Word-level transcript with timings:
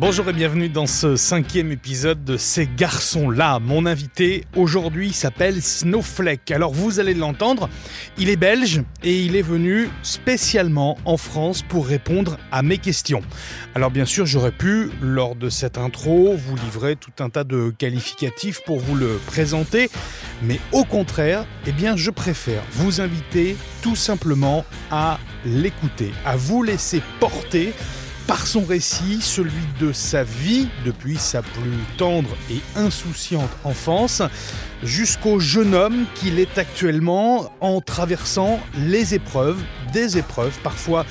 Bonjour 0.00 0.30
et 0.30 0.32
bienvenue 0.32 0.70
dans 0.70 0.86
ce 0.86 1.14
cinquième 1.14 1.72
épisode 1.72 2.24
de 2.24 2.38
Ces 2.38 2.66
garçons-là. 2.66 3.58
Mon 3.58 3.84
invité 3.84 4.46
aujourd'hui 4.56 5.12
s'appelle 5.12 5.60
Snowflake. 5.60 6.50
Alors 6.52 6.72
vous 6.72 7.00
allez 7.00 7.12
l'entendre, 7.12 7.68
il 8.16 8.30
est 8.30 8.36
belge 8.36 8.82
et 9.04 9.20
il 9.20 9.36
est 9.36 9.42
venu 9.42 9.90
spécialement 10.02 10.96
en 11.04 11.18
France 11.18 11.62
pour 11.68 11.86
répondre 11.86 12.38
à 12.50 12.62
mes 12.62 12.78
questions. 12.78 13.20
Alors 13.74 13.90
bien 13.90 14.06
sûr 14.06 14.24
j'aurais 14.24 14.52
pu, 14.52 14.88
lors 15.02 15.36
de 15.36 15.50
cette 15.50 15.76
intro, 15.76 16.34
vous 16.34 16.56
livrer 16.56 16.96
tout 16.96 17.22
un 17.22 17.28
tas 17.28 17.44
de 17.44 17.68
qualificatifs 17.68 18.62
pour 18.64 18.78
vous 18.78 18.94
le 18.94 19.20
présenter, 19.26 19.90
mais 20.42 20.60
au 20.72 20.84
contraire, 20.84 21.44
eh 21.66 21.72
bien 21.72 21.94
je 21.96 22.10
préfère 22.10 22.62
vous 22.72 23.02
inviter 23.02 23.54
tout 23.82 23.96
simplement 23.96 24.64
à 24.90 25.18
l'écouter, 25.44 26.10
à 26.24 26.36
vous 26.36 26.62
laisser 26.62 27.02
porter 27.20 27.74
par 28.26 28.46
son 28.46 28.64
récit, 28.64 29.20
celui 29.20 29.52
de 29.80 29.92
sa 29.92 30.22
vie 30.22 30.68
depuis 30.84 31.16
sa 31.16 31.42
plus 31.42 31.70
tendre 31.96 32.30
et 32.50 32.60
insouciante 32.76 33.50
enfance, 33.64 34.22
jusqu'au 34.82 35.40
jeune 35.40 35.74
homme 35.74 36.04
qu'il 36.14 36.38
est 36.38 36.58
actuellement 36.58 37.52
en 37.60 37.80
traversant 37.80 38.60
les 38.76 39.14
épreuves, 39.14 39.62
des 39.92 40.18
épreuves 40.18 40.58
parfois 40.62 41.04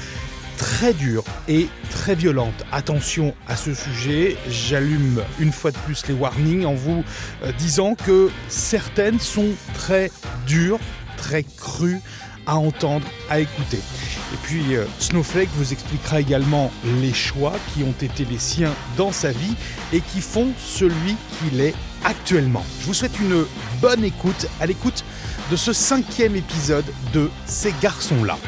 très 0.58 0.94
dures 0.94 1.24
et 1.48 1.68
très 1.90 2.16
violentes. 2.16 2.66
Attention 2.72 3.34
à 3.48 3.56
ce 3.56 3.74
sujet, 3.74 4.36
j'allume 4.50 5.24
une 5.40 5.54
fois 5.54 5.72
de 5.72 5.78
plus 5.78 6.06
les 6.08 6.14
warnings 6.14 6.66
en 6.66 6.74
vous 6.74 7.04
euh, 7.44 7.52
disant 7.54 7.96
que 7.96 8.30
certaines 8.50 9.20
sont 9.20 9.52
très 9.74 10.12
dures, 10.46 10.80
très 11.18 11.44
crues 11.44 12.02
à 12.50 12.58
entendre, 12.58 13.06
à 13.30 13.40
écouter. 13.40 13.78
Et 13.78 14.38
puis 14.42 14.76
euh, 14.76 14.86
Snowflake 14.98 15.50
vous 15.54 15.72
expliquera 15.72 16.20
également 16.20 16.72
les 17.00 17.14
choix 17.14 17.54
qui 17.72 17.84
ont 17.84 17.94
été 18.02 18.26
les 18.26 18.40
siens 18.40 18.74
dans 18.98 19.12
sa 19.12 19.32
vie 19.32 19.54
et 19.94 20.02
qui 20.02 20.20
font 20.20 20.48
celui 20.58 21.16
qu'il 21.38 21.62
est 21.62 21.76
actuellement. 22.04 22.66
Je 22.82 22.88
vous 22.88 22.96
souhaite 22.96 23.20
une 23.20 23.46
bonne 23.80 24.04
écoute 24.04 24.48
à 24.60 24.66
l'écoute 24.66 25.06
de 25.52 25.56
ce 25.56 25.74
cinquième 25.74 26.36
épisode 26.36 26.86
de 27.14 27.30
Ces 27.46 27.72
garçons-là. 27.84 28.40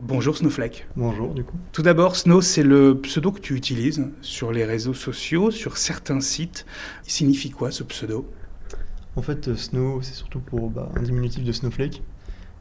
Bonjour 0.00 0.36
Snowflake. 0.36 0.86
Bonjour 0.94 1.34
du 1.34 1.42
coup. 1.42 1.56
Tout 1.72 1.82
d'abord, 1.82 2.14
Snow, 2.14 2.40
c'est 2.40 2.62
le 2.62 3.00
pseudo 3.00 3.32
que 3.32 3.40
tu 3.40 3.56
utilises 3.56 4.06
sur 4.20 4.52
les 4.52 4.64
réseaux 4.64 4.94
sociaux, 4.94 5.50
sur 5.50 5.76
certains 5.76 6.20
sites. 6.20 6.66
Il 7.04 7.10
signifie 7.10 7.50
quoi 7.50 7.72
ce 7.72 7.82
pseudo? 7.82 8.30
En 9.16 9.22
fait, 9.22 9.48
euh, 9.48 9.56
Snow, 9.56 10.02
c'est 10.02 10.14
surtout 10.14 10.40
pour 10.40 10.70
bah, 10.70 10.88
un 10.94 11.02
diminutif 11.02 11.42
de 11.42 11.50
Snowflake 11.50 12.02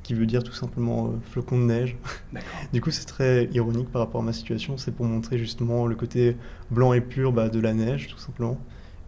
qui 0.03 0.13
veut 0.13 0.25
dire 0.25 0.43
tout 0.43 0.53
simplement 0.53 1.07
euh, 1.07 1.09
flocon 1.31 1.57
de 1.57 1.63
neige. 1.63 1.97
du 2.73 2.81
coup, 2.81 2.91
c'est 2.91 3.05
très 3.05 3.45
ironique 3.53 3.89
par 3.89 4.01
rapport 4.01 4.21
à 4.21 4.23
ma 4.23 4.33
situation. 4.33 4.77
C'est 4.77 4.91
pour 4.91 5.05
montrer 5.05 5.37
justement 5.37 5.87
le 5.87 5.95
côté 5.95 6.35
blanc 6.69 6.93
et 6.93 7.01
pur 7.01 7.31
bah, 7.31 7.49
de 7.49 7.59
la 7.59 7.73
neige, 7.73 8.09
tout 8.09 8.19
simplement. 8.19 8.59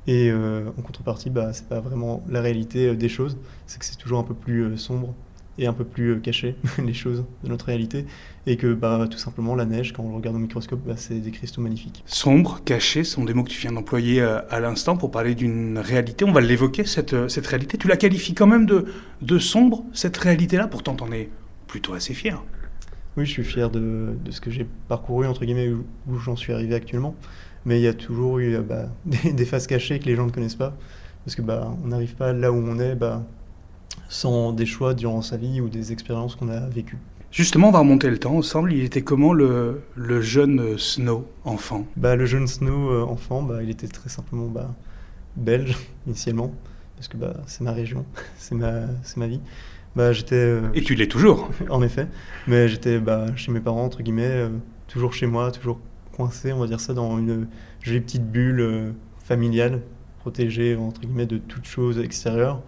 Et 0.07 0.29
euh, 0.31 0.69
en 0.77 0.81
contrepartie, 0.81 1.29
bah, 1.29 1.51
c'est 1.53 1.67
pas 1.67 1.81
vraiment 1.81 2.23
la 2.29 2.41
réalité 2.41 2.87
euh, 2.87 2.95
des 2.95 3.09
choses. 3.09 3.37
C'est 3.67 3.79
que 3.79 3.85
c'est 3.85 3.97
toujours 3.97 4.19
un 4.19 4.23
peu 4.23 4.33
plus 4.33 4.77
sombre 4.77 5.13
et 5.57 5.67
un 5.67 5.73
peu 5.73 5.83
plus 5.83 6.11
euh, 6.11 6.19
caché 6.19 6.55
les 6.83 6.93
choses 6.93 7.23
de 7.43 7.49
notre 7.49 7.65
réalité 7.65 8.05
et 8.47 8.57
que 8.57 8.73
bah, 8.73 9.07
tout 9.09 9.17
simplement 9.17 9.55
la 9.55 9.65
neige 9.65 9.93
quand 9.93 10.03
on 10.03 10.09
le 10.09 10.15
regarde 10.15 10.35
au 10.35 10.39
microscope 10.39 10.81
bah, 10.85 10.95
c'est 10.97 11.19
des 11.19 11.31
cristaux 11.31 11.61
magnifiques. 11.61 12.03
Sombre, 12.05 12.61
caché 12.63 13.03
sont 13.03 13.23
des 13.23 13.33
mots 13.33 13.43
que 13.43 13.49
tu 13.49 13.59
viens 13.59 13.71
d'employer 13.71 14.21
euh, 14.21 14.39
à 14.49 14.59
l'instant 14.59 14.97
pour 14.97 15.11
parler 15.11 15.35
d'une 15.35 15.77
réalité. 15.77 16.25
On 16.25 16.31
va 16.31 16.41
l'évoquer 16.41 16.85
cette, 16.85 17.13
euh, 17.13 17.27
cette 17.27 17.47
réalité. 17.47 17.77
Tu 17.77 17.87
la 17.87 17.97
qualifies 17.97 18.33
quand 18.33 18.47
même 18.47 18.65
de, 18.65 18.85
de 19.21 19.39
sombre 19.39 19.83
cette 19.93 20.17
réalité-là. 20.17 20.67
Pourtant 20.67 20.95
t'en 20.95 21.11
es 21.11 21.29
plutôt 21.67 21.93
assez 21.93 22.13
fier. 22.13 22.41
Oui, 23.17 23.25
je 23.25 23.31
suis 23.31 23.43
fier 23.43 23.69
de, 23.69 24.13
de 24.23 24.31
ce 24.31 24.41
que 24.41 24.51
j'ai 24.51 24.67
parcouru 24.87 25.25
entre 25.27 25.45
guillemets 25.45 25.69
où, 25.69 25.85
où 26.07 26.17
j'en 26.17 26.35
suis 26.35 26.53
arrivé 26.53 26.75
actuellement. 26.75 27.15
Mais 27.65 27.79
il 27.79 27.83
y 27.83 27.87
a 27.87 27.93
toujours 27.93 28.39
eu 28.39 28.57
bah, 28.59 28.89
des, 29.05 29.33
des, 29.33 29.45
faces 29.45 29.67
cachées 29.67 29.99
que 29.99 30.05
les 30.05 30.15
gens 30.15 30.25
ne 30.25 30.31
connaissent 30.31 30.55
pas 30.55 30.75
parce 31.25 31.35
que 31.35 31.41
bah, 31.41 31.75
on 31.83 31.87
n'arrive 31.87 32.15
pas 32.15 32.33
là 32.33 32.51
où 32.51 32.55
on 32.55 32.79
est. 32.79 32.95
Bah, 32.95 33.23
sans 34.09 34.53
des 34.53 34.65
choix 34.65 34.93
durant 34.93 35.21
sa 35.21 35.37
vie 35.37 35.61
ou 35.61 35.69
des 35.69 35.91
expériences 35.91 36.35
qu'on 36.35 36.49
a 36.49 36.59
vécues. 36.67 36.97
Justement, 37.31 37.67
on 37.67 37.71
va 37.71 37.79
remonter 37.79 38.09
le 38.09 38.17
temps 38.17 38.37
ensemble. 38.37 38.71
Il 38.71 38.83
était 38.83 39.01
comment 39.01 39.33
le, 39.33 39.81
le 39.95 40.21
jeune 40.21 40.77
Snow 40.77 41.27
enfant? 41.43 41.85
Bah, 41.97 42.15
Le 42.15 42.25
jeune 42.25 42.47
Snow 42.47 42.91
euh, 42.91 43.03
enfant, 43.03 43.43
bah, 43.43 43.61
il 43.61 43.69
était 43.69 43.87
très 43.87 44.09
simplement 44.09 44.47
bah, 44.47 44.73
belge 45.35 45.75
initialement, 46.07 46.53
parce 46.95 47.07
que 47.07 47.17
bah, 47.17 47.33
c'est 47.45 47.61
ma 47.61 47.73
région, 47.73 48.05
c'est 48.37 48.55
ma, 48.55 48.83
ma 49.17 49.27
vie. 49.27 49.41
Bah, 49.95 50.11
j'étais, 50.11 50.35
euh, 50.35 50.61
Et 50.73 50.81
tu 50.81 50.95
l'es 50.95 51.07
toujours 51.07 51.49
En 51.69 51.81
effet, 51.81 52.07
mais 52.47 52.67
j'étais 52.67 52.99
bah, 52.99 53.27
chez 53.35 53.51
mes 53.51 53.61
parents, 53.61 53.85
entre 53.85 54.03
guillemets, 54.03 54.23
euh, 54.23 54.49
toujours 54.87 55.13
chez 55.13 55.25
moi, 55.25 55.51
toujours 55.51 55.79
coincé, 56.15 56.53
on 56.53 56.59
va 56.59 56.67
dire 56.67 56.79
ça, 56.79 56.93
dans 56.93 57.17
une 57.17 57.47
jolie 57.81 58.01
petite 58.01 58.29
bulle 58.29 58.59
euh, 58.59 58.91
familiale, 59.23 59.81
protégée, 60.19 60.75
entre 60.75 61.01
guillemets, 61.01 61.25
de 61.25 61.37
toute 61.37 61.65
chose 61.65 61.99
extérieure 61.99 62.61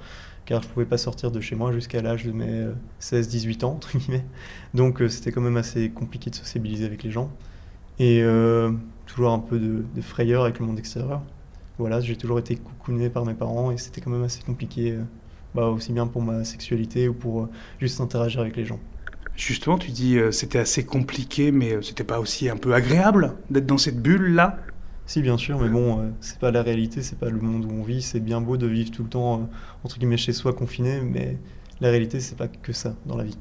car 0.48 0.64
je 0.64 0.68
ne 0.68 0.74
pouvais 0.74 0.86
pas 0.86 0.98
sortir 0.98 1.30
de 1.30 1.42
chez 1.42 1.56
moi 1.56 1.74
jusqu'à 1.74 2.02
l'âge 2.02 2.26
de 2.26 2.32
mes 2.32 2.68
16-18 3.02 3.66
ans, 3.66 3.74
entre 3.74 3.96
guillemets. 3.96 4.26
Donc 4.74 5.02
euh, 5.02 5.10
c'était 5.10 5.32
quand 5.32 5.42
même 5.42 5.58
assez 5.58 5.90
compliqué 5.90 6.32
de 6.32 6.36
sociabiliser 6.36 6.86
avec 6.86 7.04
les 7.04 7.12
gens. 7.12 7.30
Et 8.00 8.24
euh, 8.24 8.72
toujours 9.06 9.32
un 9.32 9.40
peu 9.40 9.60
de, 9.60 10.02
frayeur 10.02 10.44
avec 10.44 10.60
le 10.60 10.66
monde 10.66 10.80
extérieur. 10.80 11.22
Voilà, 11.78 12.00
j'ai 12.00 12.16
toujours 12.16 12.40
été 12.40 12.56
coucouné 12.56 13.10
par 13.10 13.26
mes 13.26 13.34
parents 13.34 13.72
et 13.72 13.78
c'était 13.78 14.02
quand 14.02 14.10
même 14.10 14.24
assez 14.24 14.42
compliqué, 14.42 14.94
euh, 14.94 15.04
bah, 15.54 15.68
aussi 15.68 15.92
bien 15.92 16.08
pour 16.08 16.22
ma 16.22 16.46
sexualité 16.46 17.10
ou 17.10 17.14
pour 17.14 17.42
euh, 17.42 17.50
juste 17.80 18.00
interagir 18.00 18.40
avec 18.40 18.56
les 18.56 18.66
gens. 18.66 18.80
Justement, 19.38 19.78
tu 19.78 19.92
dis 19.92 20.18
euh, 20.18 20.32
c'était 20.32 20.58
assez 20.58 20.84
compliqué, 20.84 21.52
mais 21.52 21.74
euh, 21.74 21.82
c'était 21.84 22.04
pas 22.04 22.20
aussi 22.20 22.50
un 22.50 22.58
peu 22.58 22.74
agréable 22.74 23.34
d'être 23.52 23.68
dans 23.68 23.78
cette 23.78 24.02
bulle-là? 24.02 24.58
Si, 25.08 25.24
bien 25.24 25.38
sûr, 25.38 25.60
mais 25.60 25.70
bon, 25.70 26.00
euh, 26.00 26.10
c'est 26.22 26.38
pas 26.38 26.52
la 26.52 26.62
réalité, 26.62 27.02
c'est 27.02 27.18
pas 27.18 27.30
le 27.30 27.40
monde 27.40 27.66
où 27.66 27.72
on 27.72 27.82
vit. 27.82 28.04
C'est 28.04 28.20
bien 28.20 28.42
beau 28.42 28.58
de 28.58 28.68
vivre 28.68 28.92
tout 28.92 29.04
le 29.04 29.10
temps, 29.10 29.40
euh, 29.40 29.46
entre 29.84 29.98
guillemets, 29.98 30.18
chez 30.18 30.34
soi, 30.34 30.54
confiné, 30.54 31.02
mais 31.02 31.38
la 31.82 31.90
réalité, 31.90 32.20
c'est 32.20 32.38
pas 32.38 32.48
que 32.48 32.74
ça 32.74 32.96
dans 33.06 33.18
la 33.18 33.24
vie. 33.24 33.38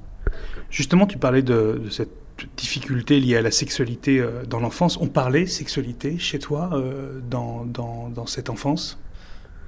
Justement, 0.70 1.06
tu 1.06 1.18
parlais 1.18 1.42
de, 1.42 1.80
de 1.84 1.90
cette 1.90 2.10
difficulté 2.56 3.20
liée 3.20 3.36
à 3.36 3.42
la 3.42 3.50
sexualité 3.50 4.20
euh, 4.20 4.44
dans 4.44 4.60
l'enfance. 4.60 4.98
On 5.00 5.08
parlait 5.08 5.46
sexualité 5.46 6.18
chez 6.18 6.38
toi 6.38 6.70
euh, 6.72 7.20
dans, 7.30 7.64
dans, 7.64 8.08
dans, 8.10 8.26
cette 8.26 8.50
enfance? 8.50 8.98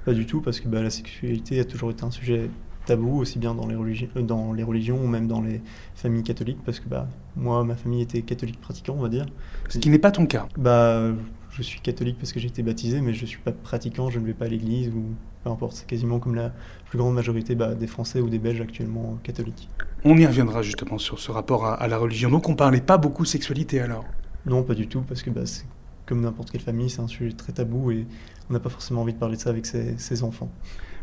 Pas 0.05 0.13
du 0.13 0.25
tout, 0.25 0.41
parce 0.41 0.59
que 0.59 0.67
bah, 0.67 0.81
la 0.81 0.89
sexualité 0.89 1.59
a 1.59 1.65
toujours 1.65 1.91
été 1.91 2.03
un 2.03 2.11
sujet 2.11 2.49
tabou, 2.85 3.19
aussi 3.19 3.39
bien 3.39 3.53
dans 3.53 3.67
les, 3.67 3.75
religi 3.75 4.09
dans 4.15 4.53
les 4.53 4.63
religions 4.63 4.99
ou 5.03 5.07
même 5.07 5.27
dans 5.27 5.41
les 5.41 5.61
familles 5.95 6.23
catholiques, 6.23 6.59
parce 6.65 6.79
que 6.79 6.87
bah, 6.87 7.07
moi, 7.35 7.63
ma 7.63 7.75
famille 7.75 8.01
était 8.01 8.21
catholique 8.21 8.59
pratiquant, 8.61 8.95
on 8.97 9.01
va 9.01 9.09
dire. 9.09 9.25
Ce 9.67 9.77
qui 9.77 9.89
n'est 9.89 9.99
pas 9.99 10.11
ton 10.11 10.25
cas 10.25 10.47
Bah 10.57 11.11
je 11.51 11.61
suis 11.61 11.79
catholique 11.79 12.17
parce 12.17 12.33
que 12.33 12.39
j'ai 12.39 12.47
été 12.47 12.63
baptisé, 12.63 13.01
mais 13.01 13.13
je 13.13 13.21
ne 13.21 13.27
suis 13.27 13.39
pas 13.39 13.51
pratiquant, 13.51 14.09
je 14.09 14.19
ne 14.19 14.25
vais 14.25 14.33
pas 14.33 14.45
à 14.45 14.47
l'église 14.47 14.89
ou 14.89 15.03
peu 15.43 15.49
importe. 15.49 15.73
C'est 15.73 15.87
quasiment 15.87 16.19
comme 16.19 16.35
la 16.35 16.51
plus 16.85 16.97
grande 16.97 17.13
majorité 17.13 17.55
bah, 17.55 17.75
des 17.75 17.87
Français 17.87 18.21
ou 18.21 18.29
des 18.29 18.39
Belges 18.39 18.61
actuellement 18.61 19.17
catholiques. 19.23 19.69
On 20.03 20.17
y 20.17 20.25
reviendra 20.25 20.61
justement 20.61 20.97
sur 20.97 21.19
ce 21.19 21.31
rapport 21.31 21.65
à, 21.65 21.73
à 21.73 21.87
la 21.87 21.97
religion. 21.97 22.29
Donc 22.29 22.47
on 22.49 22.53
ne 22.53 22.57
parlait 22.57 22.81
pas 22.81 22.97
beaucoup 22.97 23.25
sexualité 23.25 23.79
alors? 23.79 24.05
Non, 24.45 24.63
pas 24.63 24.75
du 24.75 24.87
tout, 24.87 25.01
parce 25.01 25.21
que 25.21 25.29
bah, 25.29 25.45
c'est 25.45 25.65
comme 26.05 26.21
n'importe 26.21 26.49
quelle 26.49 26.61
famille, 26.61 26.89
c'est 26.89 27.01
un 27.01 27.07
sujet 27.07 27.33
très 27.33 27.53
tabou 27.53 27.91
et 27.91 28.07
on 28.49 28.53
n'a 28.53 28.59
pas 28.59 28.69
forcément 28.69 29.01
envie 29.01 29.13
de 29.13 29.19
parler 29.19 29.35
de 29.35 29.41
ça 29.41 29.51
avec 29.51 29.67
ses, 29.67 29.95
ses 29.99 30.23
enfants. 30.23 30.51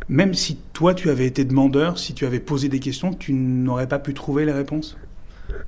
Même 0.09 0.35
si 0.35 0.59
toi 0.73 0.95
tu 0.95 1.11
avais 1.11 1.27
été 1.27 1.45
demandeur, 1.45 1.99
si 1.99 2.13
tu 2.13 2.27
avais 2.27 2.41
posé 2.41 2.69
des 2.69 2.81
questions, 2.81 3.13
tu 3.15 3.33
n'aurais 3.33 3.89
pas 3.89 4.01
pu 4.01 4.15
trouver 4.15 4.45
les 4.45 4.53
réponses? 4.53 4.97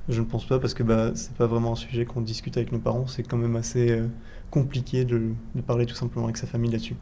Je 0.07 0.19
ne 0.19 0.25
pense 0.25 0.45
pas 0.45 0.59
parce 0.59 0.73
que 0.73 0.83
bah, 0.83 1.11
c'est 1.15 1.33
pas 1.33 1.47
vraiment 1.47 1.73
un 1.73 1.75
sujet 1.75 2.05
qu'on 2.05 2.21
discute 2.21 2.57
avec 2.57 2.71
nos 2.71 2.79
parents, 2.79 3.07
c'est 3.07 3.23
quand 3.23 3.37
même 3.37 3.55
assez 3.55 3.91
euh, 3.91 4.07
compliqué 4.51 5.05
de, 5.05 5.31
de, 5.55 5.61
parler 5.61 5.85
tout 5.85 5.95
simplement 5.95 6.25
avec 6.25 6.37
sa 6.37 6.47
famille 6.47 6.71
là-dessus. 6.71 6.95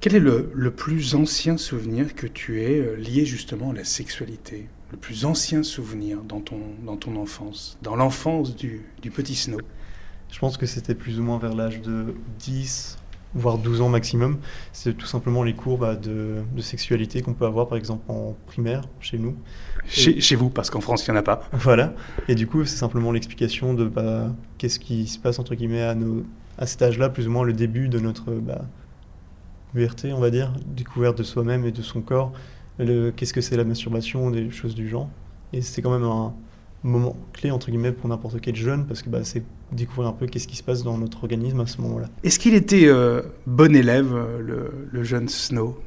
Quel 0.00 0.14
est 0.14 0.20
le, 0.20 0.50
le, 0.54 0.70
plus 0.70 1.14
ancien 1.14 1.56
souvenir 1.56 2.14
que 2.14 2.26
tu 2.26 2.62
aies 2.62 2.80
euh, 2.80 2.96
lié 2.96 3.24
justement 3.24 3.70
à 3.70 3.74
la 3.74 3.84
sexualité? 3.84 4.68
Le 4.90 4.98
plus 4.98 5.24
ancien 5.24 5.62
souvenir 5.62 6.22
dans 6.22 6.40
ton, 6.40 6.60
dans 6.84 6.96
ton 6.96 7.16
enfance, 7.16 7.78
dans 7.82 7.96
l'enfance 7.96 8.54
du, 8.54 8.82
du 9.02 9.10
petit 9.10 9.34
Snow? 9.34 9.60
Je 10.30 10.38
pense 10.38 10.56
que 10.56 10.66
c'était 10.66 10.94
plus 10.94 11.20
ou 11.20 11.22
moins 11.22 11.38
vers 11.38 11.54
l'âge 11.54 11.80
de 11.80 12.14
10, 12.40 12.98
voire 13.34 13.58
12 13.58 13.80
ans 13.80 13.88
maximum. 13.88 14.38
C'est 14.72 14.96
tout 14.96 15.06
simplement 15.06 15.42
les 15.42 15.54
cours 15.54 15.78
bah, 15.78 15.96
de, 15.96 16.42
de, 16.54 16.60
sexualité 16.60 17.22
qu'on 17.22 17.34
peut 17.34 17.46
avoir 17.46 17.68
par 17.68 17.78
exemple 17.78 18.04
en 18.08 18.36
primaire 18.46 18.82
chez 19.00 19.18
nous. 19.18 19.36
Chez, 19.86 20.36
vous, 20.36 20.50
parce 20.50 20.70
qu'en 20.70 20.80
France, 20.80 21.06
il 21.06 21.10
n'y 21.10 21.16
en 21.16 21.20
a 21.20 21.22
pas. 21.22 21.48
Voilà. 21.52 21.94
Et 22.28 22.34
du 22.34 22.46
coup, 22.46 22.64
c'est 22.64 22.76
simplement 22.76 23.12
l'explication 23.12 23.74
de 23.74 23.84
bah, 23.84 24.32
qu'est-ce 24.58 24.78
qui 24.78 25.06
se 25.06 25.18
passe 25.18 25.38
entre 25.38 25.54
guillemets 25.54 25.82
à, 25.82 25.94
nos, 25.94 26.24
à 26.58 26.66
cet 26.66 26.82
âge-là, 26.82 27.08
plus 27.08 27.26
ou 27.28 27.30
moins 27.30 27.44
le 27.44 27.52
début 27.52 27.88
de 27.88 27.98
notre 27.98 28.32
bah, 28.32 28.62
puberté, 29.72 30.12
on 30.12 30.20
va 30.20 30.30
dire, 30.30 30.52
découverte 30.66 31.18
de 31.18 31.22
soi-même 31.22 31.64
et 31.64 31.72
de 31.72 31.82
son 31.82 32.00
corps. 32.00 32.32
Qu'est-ce 32.78 33.32
que 33.32 33.40
c'est 33.40 33.56
la 33.56 33.64
masturbation, 33.64 34.30
des 34.30 34.50
choses 34.50 34.74
du 34.74 34.88
genre. 34.88 35.08
Et 35.52 35.60
c'était 35.60 35.82
quand 35.82 35.92
même 35.92 36.04
un 36.04 36.34
moment 36.84 37.16
clé 37.32 37.50
entre 37.50 37.70
guillemets 37.70 37.92
pour 37.92 38.08
n'importe 38.08 38.40
quel 38.40 38.54
jeune 38.54 38.86
parce 38.86 39.02
que 39.02 39.08
bah, 39.08 39.20
c'est 39.24 39.42
découvrir 39.72 40.08
un 40.10 40.12
peu 40.12 40.26
qu'est-ce 40.26 40.46
qui 40.46 40.56
se 40.56 40.62
passe 40.62 40.82
dans 40.82 40.98
notre 40.98 41.24
organisme 41.24 41.60
à 41.60 41.66
ce 41.66 41.80
moment-là. 41.80 42.08
Est-ce 42.22 42.38
qu'il 42.38 42.54
était 42.54 42.86
euh, 42.86 43.22
bon 43.46 43.74
élève, 43.74 44.14
euh, 44.14 44.38
le, 44.40 44.88
le, 44.92 45.04
jeune 45.04 45.28
Snow? 45.28 45.78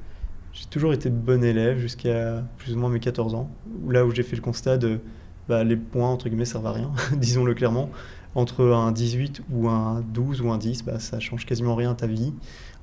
J'ai 0.58 0.66
toujours 0.66 0.92
été 0.92 1.12
bon 1.12 1.44
élève 1.44 1.78
jusqu'à 1.78 2.44
plus 2.58 2.74
ou 2.74 2.80
moins 2.80 2.90
mes 2.90 3.00
14 3.00 3.36
ans, 3.36 3.48
là 3.88 4.08
où 4.08 4.12
j'ai 4.12 4.24
fait 4.24 4.36
le 4.36 4.42
constat 4.42 4.78
de 4.78 5.00
bah, 5.48 5.64
les 5.64 5.78
points 5.78 6.10
entre 6.10 6.30
guillemets 6.30 6.46
servent 6.46 6.66
à 6.66 6.72
rien, 6.72 6.92
disons-le 7.16 7.54
clairement. 7.54 7.92
entre 8.34 8.66
un 8.66 8.92
18 8.92 9.44
ou 9.52 9.70
un 9.70 10.02
12 10.02 10.42
ou 10.42 10.50
un 10.50 10.58
10, 10.58 10.84
bah, 10.84 10.98
ça 10.98 11.20
change 11.20 11.46
quasiment 11.46 11.76
rien 11.76 11.92
à 11.92 11.94
ta 11.94 12.08
vie. 12.08 12.34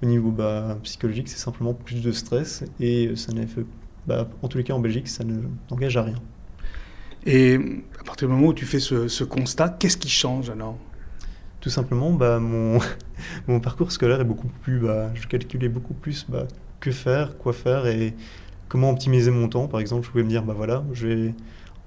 Au 0.05 0.07
niveau 0.07 0.31
bah, 0.31 0.79
psychologique, 0.85 1.29
c'est 1.29 1.39
simplement 1.39 1.75
plus 1.75 2.01
de 2.01 2.13
stress 2.13 2.63
et 2.79 3.17
ça 3.17 3.33
n'a 3.33 3.45
fait, 3.45 3.67
bah, 4.07 4.29
en 4.43 4.47
tous 4.47 4.59
les 4.59 4.65
cas 4.65 4.75
en 4.75 4.81
Belgique, 4.81 5.09
ça 5.09 5.25
ne 5.25 5.35
n'engage 5.69 5.97
à 5.97 6.05
rien. 6.05 6.23
Et 7.27 7.59
à 7.99 8.05
partir 8.05 8.29
du 8.29 8.35
moment 8.35 8.49
où 8.49 8.55
tu 8.55 8.67
fais 8.67 8.81
ce, 8.81 9.09
ce 9.09 9.25
constat, 9.25 9.71
qu'est-ce 9.81 9.97
qui 9.97 10.11
change 10.11 10.49
alors? 10.49 10.79
Tout 11.61 11.71
simplement, 11.71 12.13
bah, 12.13 12.39
mon, 12.39 12.79
mon 13.49 13.59
parcours 13.59 13.91
scolaire 13.91 14.21
est 14.21 14.25
beaucoup 14.25 14.51
plus. 14.63 14.79
Bah, 14.79 15.11
je 15.15 15.27
calculais 15.27 15.69
beaucoup 15.69 15.95
plus 15.95 16.25
bah, 16.29 16.47
que 16.85 16.91
faire, 16.91 17.39
quoi 17.39 17.53
faire 17.53 17.87
et 17.87 18.15
comment 18.69 18.91
optimiser 18.91 19.31
mon 19.31 19.49
temps. 19.49 19.69
Par 19.69 19.81
exemple, 19.81 20.05
je 20.05 20.11
pouvais 20.11 20.25
me 20.25 20.29
dire, 20.29 20.43
bah 20.43 20.55
voilà, 20.57 20.85
je 20.93 21.07
vais 21.07 21.35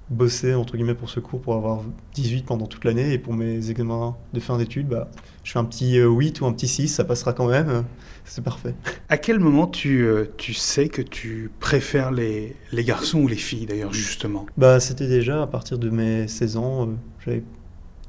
bosser 0.10 0.54
entre 0.54 0.78
guillemets 0.78 0.96
pour 0.96 1.10
ce 1.10 1.20
cours 1.20 1.42
pour 1.42 1.54
avoir 1.54 1.82
18 2.16 2.46
pendant 2.46 2.66
toute 2.66 2.86
l'année 2.86 3.12
et 3.12 3.18
pour 3.18 3.34
mes 3.34 3.70
examens 3.70 4.16
de 4.34 4.40
fin 4.40 4.58
d'études, 4.58 4.88
bah, 4.88 5.10
je 5.44 5.52
fais 5.52 5.60
un 5.60 5.66
petit 5.66 5.98
8 5.98 5.98
euh, 6.42 6.44
ou 6.44 6.48
un 6.48 6.54
petit 6.54 6.68
6, 6.68 6.88
ça 6.88 7.04
passera 7.04 7.34
quand 7.34 7.48
même, 7.48 7.84
c'est 8.26 8.44
parfait. 8.44 8.74
À 9.10 9.18
quel 9.18 9.40
moment 9.40 9.68
tu, 9.68 10.06
euh, 10.06 10.26
tu 10.38 10.54
sais 10.54 10.88
que 10.88 11.02
tu 11.02 11.52
préfères 11.60 12.12
les, 12.12 12.56
les 12.72 12.84
garçons 12.86 13.20
ou 13.20 13.28
les 13.28 13.36
filles 13.36 13.66
d'ailleurs 13.66 13.92
justement? 13.92 14.46
Bah, 14.58 14.80
C'était 14.80 15.08
déjà 15.08 15.44
à 15.44 15.48
partir 15.48 15.78
de 15.78 15.90
mes 15.90 16.28
16 16.28 16.58
ans, 16.58 16.88
euh, 17.28 17.42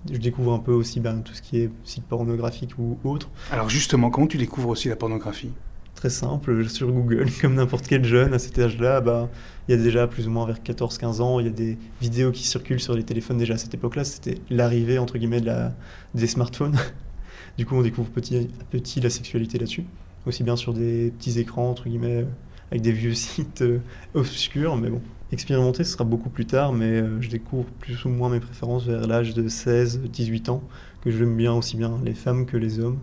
je 0.09 0.19
découvre 0.19 0.53
un 0.53 0.61
peu 0.61 0.73
aussi 0.73 1.01
bah, 1.01 1.15
tout 1.25 1.35
ce 1.35 1.43
qui 1.43 1.59
est 1.59 1.71
site 1.83 2.05
pornographique 2.05 2.79
ou 2.79 2.97
autre. 3.05 3.29
Alors 3.51 3.69
justement, 3.69 4.11
comment 4.11 4.29
tu 4.29 4.39
découvres 4.39 4.69
aussi 4.69 4.89
la 4.89 4.95
pornographie? 4.97 5.51
Très 5.99 6.11
simple, 6.11 6.69
sur 6.69 6.93
Google, 6.93 7.27
comme 7.41 7.55
n'importe 7.55 7.89
quel 7.89 8.05
jeune 8.05 8.33
à 8.33 8.39
cet 8.39 8.57
âge-là, 8.59 9.01
bah, 9.01 9.29
il 9.67 9.77
y 9.77 9.79
a 9.79 9.83
déjà 9.83 10.07
plus 10.07 10.29
ou 10.29 10.31
moins 10.31 10.47
vers 10.47 10.61
14-15 10.61 11.21
ans, 11.21 11.41
il 11.41 11.47
y 11.47 11.49
a 11.49 11.53
des 11.53 11.77
vidéos 12.01 12.31
qui 12.31 12.47
circulent 12.47 12.81
sur 12.81 12.95
les 12.95 13.03
téléphones 13.03 13.37
déjà 13.37 13.55
à 13.55 13.59
cette 13.59 13.75
époque-là, 13.75 14.05
c'était 14.05 14.39
l'arrivée 14.49 14.99
entre 14.99 15.19
guillemets 15.19 15.41
de 15.41 15.47
la, 15.47 15.75
des 16.15 16.29
smartphones. 16.29 16.77
du 17.59 17.67
coup, 17.67 17.75
on 17.75 17.83
découvre 17.83 18.11
petit 18.11 18.37
à 18.37 18.65
petit 18.71 19.01
la 19.01 19.11
sexualité 19.11 19.59
là-dessus, 19.59 19.87
aussi 20.25 20.45
bien 20.45 20.55
sur 20.55 20.73
des 20.73 21.13
petits 21.19 21.41
écrans 21.41 21.69
entre 21.69 21.89
guillemets 21.89 22.25
avec 22.71 22.83
des 22.83 22.93
vieux 22.93 23.15
sites 23.15 23.63
euh, 23.63 23.81
obscurs, 24.15 24.77
mais 24.77 24.91
bon. 24.91 25.01
Expérimenter, 25.31 25.85
ce 25.85 25.93
sera 25.93 26.05
beaucoup 26.05 26.31
plus 26.31 26.47
tard, 26.47 26.73
mais 26.73 27.03
euh, 27.03 27.21
je 27.21 27.29
découvre 27.29 27.69
plus 27.81 28.05
ou 28.07 28.09
moins 28.09 28.31
mes 28.31 28.41
préférences 28.41 28.87
vers 28.87 29.07
l'âge 29.07 29.35
de 29.35 29.47
16-18 29.47 30.49
ans, 30.49 30.63
que 31.03 31.11
j'aime 31.11 31.37
bien 31.37 31.53
aussi 31.53 31.77
bien 31.77 32.01
les 32.03 32.15
femmes 32.15 32.47
que 32.47 32.57
les 32.57 32.79
hommes. 32.79 32.99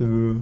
Euh, 0.00 0.34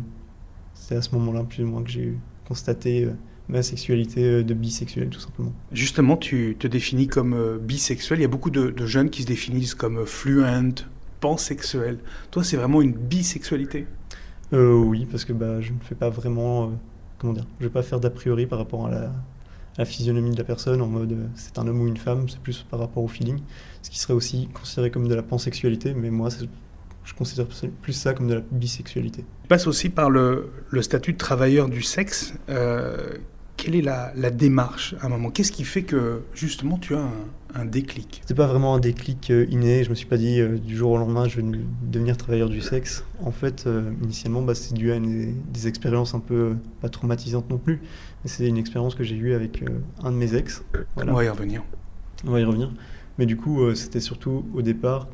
c'est 0.90 0.96
à 0.96 1.02
ce 1.02 1.14
moment-là, 1.14 1.44
plus 1.44 1.62
ou 1.62 1.68
moins, 1.68 1.84
que 1.84 1.90
j'ai 1.90 2.14
constaté 2.48 3.04
euh, 3.04 3.12
ma 3.48 3.62
sexualité 3.62 4.24
euh, 4.24 4.42
de 4.42 4.54
bisexuel, 4.54 5.08
tout 5.08 5.20
simplement. 5.20 5.52
Justement, 5.70 6.16
tu 6.16 6.56
te 6.58 6.66
définis 6.66 7.06
comme 7.06 7.32
euh, 7.32 7.58
bisexuel. 7.58 8.18
Il 8.18 8.22
y 8.22 8.24
a 8.24 8.28
beaucoup 8.28 8.50
de, 8.50 8.74
jeunes 8.86 9.08
qui 9.08 9.22
se 9.22 9.26
définissent 9.28 9.76
comme 9.76 10.04
fluent, 10.04 10.44
pansexuel. 11.20 11.98
Toi, 12.32 12.42
c'est 12.42 12.56
vraiment 12.56 12.82
une 12.82 12.92
bisexualité? 12.92 13.86
Oui, 14.52 15.06
parce 15.08 15.24
que 15.24 15.32
bah, 15.32 15.60
je 15.60 15.72
ne 15.72 15.78
fais 15.78 15.94
pas 15.94 16.10
vraiment. 16.10 16.72
comment 17.18 17.34
dire 17.34 17.46
Je 17.60 17.64
ne 17.64 17.68
vais 17.68 17.72
pas 17.72 17.82
faire 17.82 18.00
d'a 18.00 18.10
priori 18.10 18.46
par 18.46 18.58
rapport 18.58 18.88
à 18.88 18.90
la, 18.90 19.12
la, 19.78 19.84
physionomie 19.84 20.32
de 20.32 20.36
la 20.36 20.42
personne 20.42 20.82
en 20.82 20.88
mode 20.88 21.16
c'est 21.36 21.56
un 21.60 21.68
homme 21.68 21.82
ou 21.82 21.86
une 21.86 21.98
femme, 21.98 22.28
c'est 22.28 22.40
plus 22.40 22.66
par 22.68 22.80
rapport 22.80 23.04
au 23.04 23.06
feeling. 23.06 23.38
Ce 23.82 23.90
qui 23.90 24.00
serait 24.00 24.14
aussi 24.14 24.48
considéré 24.52 24.90
comme 24.90 25.06
de 25.06 25.14
la 25.14 25.22
pansexualité, 25.22 25.94
mais 25.94 26.10
moi, 26.10 26.30
je 27.10 27.14
considère 27.16 27.46
plus 27.82 27.92
ça 27.92 28.14
comme 28.14 28.28
de 28.28 28.34
la 28.34 28.42
bisexualité. 28.52 29.24
Tu 29.42 29.48
passes 29.48 29.66
aussi 29.66 29.88
par 29.88 30.10
le, 30.10 30.50
le 30.70 30.80
statut 30.80 31.12
de 31.12 31.18
travailleur 31.18 31.68
du 31.68 31.82
sexe. 31.82 32.34
Euh, 32.48 33.14
quelle 33.56 33.74
est 33.74 33.82
la, 33.82 34.12
la, 34.14 34.30
démarche 34.30 34.94
à 35.00 35.06
un 35.06 35.08
moment? 35.08 35.30
Qu'est-ce 35.30 35.50
qui 35.50 35.64
fait 35.64 35.82
que 35.82 36.22
justement 36.34 36.78
tu 36.78 36.94
as 36.94 37.00
un, 37.00 37.10
un 37.56 37.64
déclic? 37.64 38.22
C'est 38.26 38.36
pas 38.36 38.46
vraiment 38.46 38.76
un 38.76 38.78
déclic 38.78 39.30
euh, 39.32 39.44
inné. 39.50 39.82
Je 39.82 39.90
me 39.90 39.96
suis 39.96 40.06
pas 40.06 40.18
dit 40.18 40.40
euh, 40.40 40.56
du 40.56 40.76
jour 40.76 40.92
au 40.92 40.98
lendemain 40.98 41.26
je 41.26 41.40
vais 41.40 41.58
devenir 41.82 42.16
travailleur 42.16 42.48
du 42.48 42.60
sexe. 42.60 43.04
En 43.20 43.32
fait, 43.32 43.68
initialement, 44.02 44.42
bah, 44.42 44.54
c'est 44.54 44.74
dû 44.74 44.92
à 44.92 45.00
des 45.00 45.66
expériences 45.66 46.14
un 46.14 46.20
peu 46.20 46.54
pas 46.80 46.88
traumatisantes 46.88 47.50
non 47.50 47.58
plus. 47.58 47.80
Mais 48.22 48.30
c'est 48.30 48.46
une 48.46 48.56
expérience 48.56 48.94
que 48.94 49.02
j'ai 49.02 49.16
eue 49.16 49.34
avec 49.34 49.64
un 50.04 50.12
de 50.12 50.16
mes 50.16 50.36
ex. 50.36 50.62
Voilà. 50.94 51.12
On 51.12 51.16
va 51.16 51.24
y 51.24 51.28
revenir. 51.28 51.64
On 52.24 52.30
va 52.30 52.40
y 52.40 52.44
revenir. 52.44 52.72
Mais 53.18 53.26
du 53.26 53.36
coup, 53.36 53.74
c'était 53.74 54.00
surtout 54.00 54.46
au 54.54 54.62
départ 54.62 55.08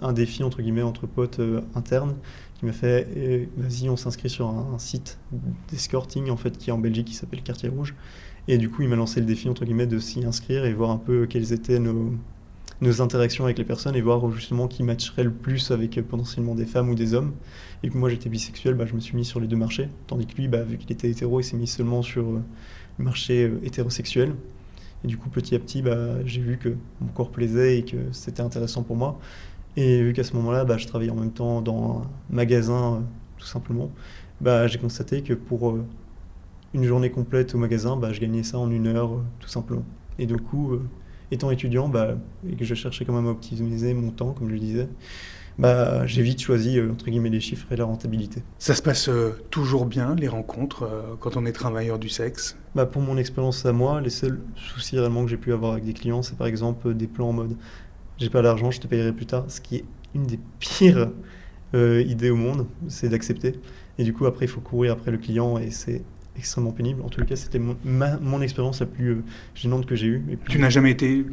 un 0.00 0.12
défi 0.12 0.42
entre 0.42 0.62
guillemets 0.62 0.82
entre 0.82 1.06
potes 1.06 1.40
euh, 1.40 1.60
internes 1.74 2.14
qui 2.58 2.66
m'a 2.66 2.72
fait 2.72 3.08
eh, 3.16 3.48
vas-y 3.56 3.88
on 3.88 3.96
s'inscrit 3.96 4.30
sur 4.30 4.48
un, 4.48 4.78
site 4.78 5.18
d'escorting 5.70 6.30
en 6.30 6.36
fait 6.36 6.56
qui 6.58 6.70
est 6.70 6.72
en 6.72 6.78
Belgique 6.78 7.06
qui 7.08 7.14
s'appelle 7.14 7.42
Quartier 7.42 7.68
Rouge. 7.68 7.94
Et 8.48 8.58
du 8.58 8.70
coup 8.70 8.82
il 8.82 8.88
m'a 8.88 8.96
lancé 8.96 9.20
le 9.20 9.26
défi 9.26 9.48
entre 9.48 9.64
guillemets 9.64 9.86
de 9.86 9.98
s'y 9.98 10.24
inscrire 10.24 10.64
et 10.64 10.72
voir 10.72 10.90
un 10.90 10.98
peu 10.98 11.26
quelles 11.26 11.52
étaient 11.52 11.78
nos, 11.78 12.12
nos 12.80 13.00
interactions 13.00 13.44
avec 13.44 13.58
les 13.58 13.64
personnes 13.64 13.96
et 13.96 14.00
voir 14.00 14.30
justement 14.30 14.68
qui 14.68 14.82
matcherait 14.82 15.24
le 15.24 15.32
plus 15.32 15.70
avec 15.70 15.98
euh, 15.98 16.02
potentiellement 16.02 16.54
des 16.54 16.66
femmes 16.66 16.90
ou 16.90 16.94
des 16.94 17.14
hommes. 17.14 17.32
Et 17.82 17.88
que 17.88 17.96
moi 17.96 18.08
j'étais 18.08 18.28
bisexuel 18.28 18.74
bah, 18.74 18.86
je 18.86 18.94
me 18.94 19.00
suis 19.00 19.16
mis 19.16 19.24
sur 19.24 19.40
les 19.40 19.46
deux 19.46 19.56
marchés. 19.56 19.88
Tandis 20.06 20.26
que 20.26 20.36
lui 20.36 20.48
bah, 20.48 20.62
vu 20.62 20.78
qu'il 20.78 20.90
était 20.92 21.10
hétéro 21.10 21.40
il 21.40 21.44
s'est 21.44 21.56
mis 21.56 21.66
seulement 21.66 22.02
sur 22.02 22.24
euh, 22.24 22.42
le 22.98 23.04
marché 23.04 23.50
hétérosexuel. 23.62 24.34
Et 25.04 25.08
du 25.08 25.16
coup, 25.16 25.30
petit 25.30 25.54
à 25.54 25.58
petit, 25.58 25.82
bah, 25.82 26.24
j'ai 26.26 26.40
vu 26.40 26.58
que 26.58 26.70
mon 27.00 27.08
corps 27.08 27.30
plaisait 27.30 27.78
et 27.78 27.84
que 27.84 27.96
c'était 28.12 28.42
intéressant 28.42 28.82
pour 28.82 28.96
moi. 28.96 29.18
Et 29.80 30.02
vu 30.02 30.12
qu'à 30.12 30.24
ce 30.24 30.34
moment-là, 30.36 30.66
bah, 30.66 30.76
je 30.76 30.86
travaillais 30.86 31.10
en 31.10 31.14
même 31.14 31.32
temps 31.32 31.62
dans 31.62 32.02
un 32.02 32.10
magasin, 32.28 32.96
euh, 32.96 33.00
tout 33.38 33.46
simplement, 33.46 33.90
bah, 34.42 34.66
j'ai 34.66 34.78
constaté 34.78 35.22
que 35.22 35.32
pour 35.32 35.70
euh, 35.70 35.82
une 36.74 36.84
journée 36.84 37.08
complète 37.08 37.54
au 37.54 37.58
magasin, 37.58 37.96
bah, 37.96 38.12
je 38.12 38.20
gagnais 38.20 38.42
ça 38.42 38.58
en 38.58 38.70
une 38.70 38.88
heure, 38.88 39.14
euh, 39.14 39.22
tout 39.38 39.48
simplement. 39.48 39.84
Et 40.18 40.26
du 40.26 40.36
coup, 40.36 40.78
étant 41.30 41.50
étudiant, 41.50 41.88
bah, 41.88 42.18
et 42.46 42.56
que 42.56 42.64
je 42.66 42.74
cherchais 42.74 43.06
quand 43.06 43.14
même 43.14 43.26
à 43.26 43.30
optimiser 43.30 43.94
mon 43.94 44.10
temps, 44.10 44.32
comme 44.32 44.48
je 44.48 44.52
le 44.52 44.58
disais, 44.58 44.88
bah, 45.58 46.06
j'ai 46.06 46.20
vite 46.20 46.42
choisi 46.42 46.78
entre 46.78 47.06
guillemets 47.06 47.30
les 47.30 47.40
chiffres 47.40 47.72
et 47.72 47.76
la 47.76 47.86
rentabilité. 47.86 48.42
Ça 48.58 48.74
se 48.74 48.82
passe 48.82 49.08
toujours 49.48 49.86
bien, 49.86 50.14
les 50.14 50.28
rencontres, 50.28 51.16
quand 51.20 51.38
on 51.38 51.46
est 51.46 51.52
travailleur 51.52 51.98
du 51.98 52.10
sexe? 52.10 52.58
Bah, 52.74 52.84
Pour 52.84 53.00
mon 53.00 53.16
expérience 53.16 53.64
à 53.64 53.72
moi, 53.72 54.02
les 54.02 54.10
seuls 54.10 54.40
soucis 54.56 54.98
réellement 54.98 55.24
que 55.24 55.30
j'ai 55.30 55.38
pu 55.38 55.54
avoir 55.54 55.72
avec 55.72 55.84
des 55.84 55.94
clients, 55.94 56.20
c'est 56.20 56.36
par 56.36 56.46
exemple 56.46 56.92
des 56.92 57.06
plans 57.06 57.30
en 57.30 57.32
mode 57.32 57.56
j'ai 58.20 58.30
pas 58.30 58.42
l'argent, 58.42 58.70
je 58.70 58.80
te 58.80 58.86
payerai 58.86 59.12
plus 59.12 59.26
tard. 59.26 59.44
Ce 59.48 59.60
qui 59.60 59.76
est 59.76 59.84
une 60.14 60.24
des 60.26 60.38
pires 60.58 61.10
euh, 61.74 62.02
idées 62.06 62.30
au 62.30 62.36
monde, 62.36 62.66
c'est 62.88 63.08
d'accepter. 63.08 63.54
Et 63.98 64.04
du 64.04 64.12
coup, 64.12 64.26
après, 64.26 64.46
il 64.46 64.48
faut 64.48 64.60
courir 64.60 64.92
après 64.92 65.10
le 65.10 65.18
client 65.18 65.58
et 65.58 65.70
c'est 65.70 66.02
extrêmement 66.36 66.72
pénible. 66.72 67.02
En 67.02 67.08
tout 67.08 67.24
cas, 67.24 67.36
c'était 67.36 67.58
mon, 67.58 67.76
mon 67.84 68.42
expérience 68.42 68.80
la 68.80 68.86
plus 68.86 69.10
euh, 69.10 69.24
gênante 69.54 69.86
que 69.86 69.94
j'ai 69.94 70.06
eue. 70.06 70.38
Tu 70.48 70.58
n'as 70.58 70.70
jamais 70.70 70.90
été 70.90 71.24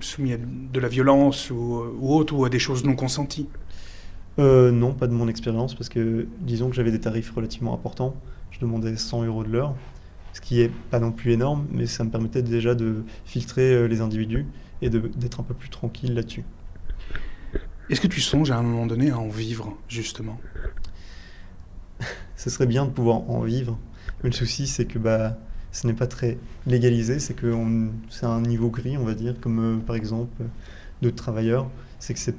soumis 0.00 0.32
à 0.34 0.38
de 0.38 0.80
la 0.80 0.88
violence 0.88 1.50
ou, 1.50 1.82
ou 2.00 2.14
autre, 2.14 2.34
ou 2.34 2.44
à 2.44 2.48
des 2.50 2.58
choses 2.58 2.84
non 2.84 2.94
consenties? 2.96 3.48
Euh, 4.38 4.70
Non, 4.70 4.92
pas 4.94 5.06
de 5.06 5.12
mon 5.12 5.28
expérience, 5.28 5.74
parce 5.74 5.88
que 5.88 6.28
disons 6.40 6.68
que 6.68 6.76
j'avais 6.76 6.90
des 6.92 7.00
tarifs 7.00 7.30
relativement 7.30 7.74
importants. 7.74 8.14
Je 8.50 8.60
demandais 8.60 8.96
100 8.96 9.24
euros 9.24 9.44
de 9.44 9.50
l'heure, 9.50 9.74
ce 10.32 10.40
qui 10.40 10.60
est 10.60 10.70
pas 10.90 11.00
non 11.00 11.12
plus 11.12 11.32
énorme, 11.32 11.66
mais 11.70 11.86
ça 11.86 12.04
me 12.04 12.10
permettait 12.10 12.42
déjà 12.42 12.74
de 12.74 13.04
filtrer 13.24 13.88
les 13.88 14.00
individus 14.00 14.46
et 14.82 14.90
d'être 14.90 15.40
un 15.40 15.42
peu 15.42 15.54
plus 15.54 15.68
tranquille 15.68 16.14
là-dessus. 16.14 16.44
Est-ce 17.88 18.00
que 18.00 18.08
tu 18.08 18.20
songes 18.20 18.50
à 18.50 18.56
un 18.56 18.62
moment 18.62 18.86
donné 18.86 19.10
à 19.10 19.18
en 19.18 19.28
vivre, 19.28 19.76
justement? 19.88 20.40
Ce 22.36 22.50
serait 22.50 22.66
bien 22.66 22.84
de 22.84 22.90
pouvoir 22.90 23.30
en 23.30 23.40
vivre, 23.40 23.78
mais 24.22 24.30
le 24.30 24.34
souci 24.34 24.66
c'est 24.66 24.86
que 24.86 24.98
bah, 24.98 25.38
ce 25.72 25.86
n'est 25.86 25.94
pas 25.94 26.06
très 26.06 26.38
légalisé, 26.66 27.18
c'est 27.18 27.34
que 27.34 27.54
c'est 28.10 28.26
un 28.26 28.40
niveau 28.40 28.70
gris, 28.70 28.96
on 28.96 29.04
va 29.04 29.14
dire, 29.14 29.34
comme 29.40 29.58
euh, 29.58 29.78
par 29.78 29.96
exemple 29.96 30.42
d'autres 31.02 31.16
travailleurs, 31.16 31.68
c'est 31.98 32.14
que 32.14 32.20
c'est 32.20 32.36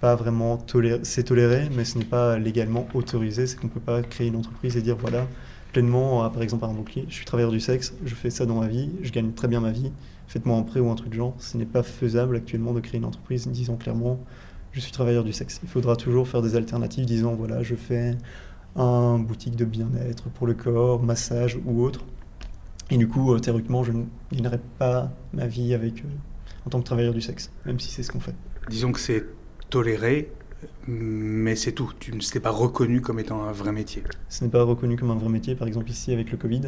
pas 0.00 0.14
vraiment 0.16 0.56
toléré, 0.56 1.00
c'est 1.04 1.24
toléré, 1.24 1.68
mais 1.76 1.84
ce 1.84 1.98
n'est 1.98 2.04
pas 2.04 2.38
légalement 2.38 2.88
autorisé, 2.94 3.46
c'est 3.46 3.56
qu'on 3.56 3.68
ne 3.68 3.72
peut 3.72 3.80
pas 3.80 4.02
créer 4.02 4.28
une 4.28 4.36
entreprise 4.36 4.76
et 4.76 4.82
dire 4.82 4.96
voilà, 4.96 5.28
pleinement, 5.72 6.28
par 6.30 6.42
exemple, 6.42 6.64
un 6.64 6.72
bouclier, 6.72 7.04
je 7.08 7.14
suis 7.14 7.24
travailleur 7.24 7.50
du 7.50 7.60
sexe, 7.60 7.94
je 8.04 8.14
fais 8.14 8.30
ça 8.30 8.46
dans 8.46 8.60
ma 8.60 8.68
vie, 8.68 8.90
je 9.02 9.10
gagne 9.10 9.32
très 9.32 9.48
bien 9.48 9.60
ma 9.60 9.70
vie, 9.70 9.92
faites-moi 10.32 10.56
un 10.56 10.62
prêt 10.62 10.80
ou 10.80 10.90
un 10.90 10.94
truc 10.94 11.10
de 11.10 11.14
genre. 11.14 11.34
Ce 11.38 11.58
n'est 11.58 11.66
pas 11.66 11.82
faisable 11.82 12.36
actuellement 12.36 12.72
de 12.72 12.80
créer 12.80 12.98
une 12.98 13.04
entreprise 13.04 13.46
disant 13.48 13.76
clairement 13.76 14.18
je 14.72 14.80
suis 14.80 14.90
travailleur 14.90 15.24
du 15.24 15.34
sexe. 15.34 15.60
Il 15.62 15.68
faudra 15.68 15.94
toujours 15.96 16.26
faire 16.26 16.40
des 16.40 16.56
alternatives 16.56 17.04
disant 17.04 17.34
voilà, 17.34 17.62
je 17.62 17.74
fais 17.74 18.16
un 18.74 19.18
boutique 19.18 19.56
de 19.56 19.66
bien-être 19.66 20.30
pour 20.30 20.46
le 20.46 20.54
corps, 20.54 21.02
massage 21.02 21.58
ou 21.66 21.82
autre. 21.82 22.00
Et 22.90 22.96
du 22.96 23.06
coup, 23.06 23.34
euh, 23.34 23.38
théoriquement, 23.38 23.84
je 23.84 23.92
ne 23.92 24.04
gagnerai 24.32 24.58
pas 24.78 25.12
ma 25.34 25.46
vie 25.46 25.74
avec, 25.74 26.00
euh, 26.00 26.08
en 26.66 26.70
tant 26.70 26.80
que 26.80 26.84
travailleur 26.84 27.12
du 27.12 27.20
sexe, 27.20 27.50
même 27.66 27.78
si 27.78 27.90
c'est 27.90 28.02
ce 28.02 28.10
qu'on 28.10 28.20
fait. 28.20 28.34
Disons 28.70 28.92
que 28.92 29.00
c'est 29.00 29.26
toléré, 29.68 30.32
mais 30.86 31.54
c'est 31.56 31.72
tout. 31.72 31.92
Tu 31.98 32.12
ne 32.12 32.20
t'es 32.20 32.40
pas 32.40 32.50
reconnu 32.50 33.02
comme 33.02 33.18
étant 33.18 33.42
un 33.42 33.52
vrai 33.52 33.72
métier. 33.72 34.02
Ce 34.30 34.42
n'est 34.42 34.50
pas 34.50 34.62
reconnu 34.62 34.96
comme 34.96 35.10
un 35.10 35.16
vrai 35.16 35.28
métier. 35.28 35.54
Par 35.54 35.68
exemple, 35.68 35.90
ici, 35.90 36.12
avec 36.12 36.30
le 36.30 36.38
Covid, 36.38 36.62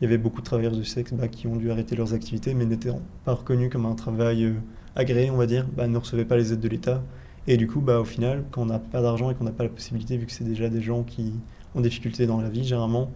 il 0.00 0.04
y 0.04 0.06
avait 0.06 0.18
beaucoup 0.18 0.40
de 0.40 0.46
travailleurs 0.46 0.72
du 0.72 0.84
sexe 0.84 1.12
bah, 1.12 1.28
qui 1.28 1.46
ont 1.46 1.56
dû 1.56 1.70
arrêter 1.70 1.96
leurs 1.96 2.14
activités, 2.14 2.54
mais 2.54 2.66
n'étaient 2.66 2.92
pas 3.24 3.34
reconnus 3.34 3.70
comme 3.70 3.86
un 3.86 3.94
travail 3.94 4.44
euh, 4.44 4.54
agréé, 4.94 5.30
on 5.30 5.36
va 5.36 5.46
dire, 5.46 5.66
bah, 5.76 5.88
ne 5.88 5.98
recevaient 5.98 6.24
pas 6.24 6.36
les 6.36 6.52
aides 6.52 6.60
de 6.60 6.68
l'État. 6.68 7.02
Et 7.46 7.56
du 7.56 7.66
coup, 7.66 7.80
bah, 7.80 7.98
au 7.98 8.04
final, 8.04 8.44
quand 8.50 8.62
on 8.62 8.66
n'a 8.66 8.78
pas 8.78 9.02
d'argent 9.02 9.30
et 9.30 9.34
qu'on 9.34 9.44
n'a 9.44 9.52
pas 9.52 9.64
la 9.64 9.70
possibilité, 9.70 10.16
vu 10.16 10.26
que 10.26 10.32
c'est 10.32 10.44
déjà 10.44 10.68
des 10.68 10.82
gens 10.82 11.02
qui 11.02 11.32
ont 11.74 11.80
des 11.80 11.88
difficultés 11.88 12.26
dans 12.26 12.40
la 12.40 12.48
vie, 12.48 12.62
généralement, 12.62 13.10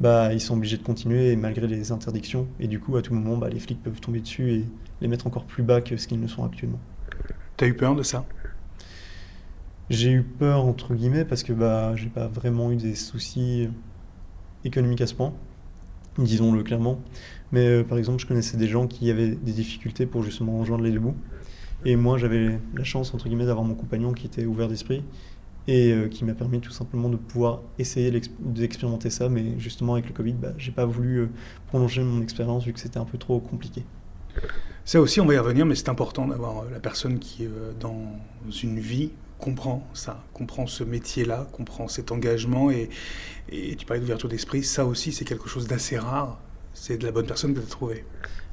bah, 0.00 0.32
ils 0.32 0.40
sont 0.40 0.54
obligés 0.54 0.76
de 0.76 0.82
continuer 0.82 1.34
malgré 1.34 1.66
les 1.66 1.90
interdictions. 1.90 2.46
Et 2.60 2.68
du 2.68 2.78
coup, 2.78 2.96
à 2.96 3.02
tout 3.02 3.12
moment, 3.12 3.36
bah, 3.36 3.48
les 3.48 3.58
flics 3.58 3.82
peuvent 3.82 4.00
tomber 4.00 4.20
dessus 4.20 4.52
et 4.52 4.64
les 5.00 5.08
mettre 5.08 5.26
encore 5.26 5.44
plus 5.44 5.62
bas 5.62 5.80
que 5.80 5.96
ce 5.96 6.06
qu'ils 6.06 6.20
ne 6.20 6.28
sont 6.28 6.44
actuellement. 6.44 6.78
T'as 7.56 7.66
eu 7.66 7.74
peur 7.74 7.96
de 7.96 8.02
ça? 8.02 8.24
J'ai 9.88 10.12
eu 10.12 10.22
peur, 10.22 10.64
entre 10.64 10.94
guillemets, 10.94 11.24
parce 11.24 11.42
que 11.42 11.52
bah, 11.52 11.96
j'ai 11.96 12.08
pas 12.08 12.28
vraiment 12.28 12.70
eu 12.70 12.76
des 12.76 12.94
soucis 12.94 13.68
économiques 14.64 15.00
à 15.00 15.06
ce 15.06 15.14
point, 15.14 15.32
disons-le 16.20 16.62
clairement. 16.62 17.00
Mais 17.52 17.66
euh, 17.66 17.84
par 17.84 17.98
exemple, 17.98 18.20
je 18.20 18.26
connaissais 18.26 18.56
des 18.56 18.68
gens 18.68 18.86
qui 18.86 19.10
avaient 19.10 19.30
des 19.30 19.52
difficultés 19.52 20.06
pour 20.06 20.22
justement 20.22 20.58
rejoindre 20.58 20.84
les 20.84 20.92
deux 20.92 21.00
bouts. 21.00 21.16
Et 21.84 21.96
moi, 21.96 22.18
j'avais 22.18 22.60
la 22.74 22.84
chance, 22.84 23.14
entre 23.14 23.26
guillemets, 23.26 23.46
d'avoir 23.46 23.64
mon 23.64 23.74
compagnon 23.74 24.12
qui 24.12 24.26
était 24.26 24.44
ouvert 24.44 24.68
d'esprit 24.68 25.02
et 25.66 25.92
euh, 25.92 26.08
qui 26.08 26.24
m'a 26.24 26.34
permis 26.34 26.60
tout 26.60 26.72
simplement 26.72 27.08
de 27.08 27.16
pouvoir 27.16 27.62
essayer 27.78 28.10
d'expérimenter 28.40 29.10
ça. 29.10 29.28
Mais 29.28 29.58
justement, 29.58 29.94
avec 29.94 30.06
le 30.06 30.12
Covid, 30.12 30.34
bah, 30.34 30.52
j'ai 30.58 30.72
pas 30.72 30.84
voulu 30.84 31.16
euh, 31.18 31.28
prolonger 31.68 32.02
mon 32.02 32.22
expérience 32.22 32.64
vu 32.64 32.72
que 32.72 32.80
c'était 32.80 32.98
un 32.98 33.04
peu 33.04 33.18
trop 33.18 33.40
compliqué. 33.40 33.84
Ça 34.84 35.00
aussi, 35.00 35.20
on 35.20 35.26
va 35.26 35.34
y 35.34 35.38
revenir, 35.38 35.66
mais 35.66 35.74
c'est 35.74 35.88
important 35.88 36.26
d'avoir 36.26 36.64
la 36.70 36.80
personne 36.80 37.18
qui, 37.18 37.46
dans 37.80 38.12
une 38.62 38.78
vie, 38.78 39.10
comprend 39.40 39.86
ça, 39.94 40.22
comprend 40.32 40.66
ce 40.66 40.84
métier-là, 40.84 41.48
comprend 41.52 41.88
cet 41.88 42.12
engagement. 42.12 42.70
Et, 42.70 42.88
et 43.50 43.76
tu 43.76 43.86
parlais 43.86 44.00
d'ouverture 44.00 44.28
d'esprit, 44.28 44.62
ça 44.62 44.84
aussi, 44.86 45.12
c'est 45.12 45.24
quelque 45.24 45.48
chose 45.48 45.66
d'assez 45.66 45.98
rare. 45.98 46.38
C'est 46.74 46.98
de 46.98 47.04
la 47.04 47.12
bonne 47.12 47.26
personne 47.26 47.54
que 47.54 47.60
tu 47.60 47.84
as. 47.84 48.02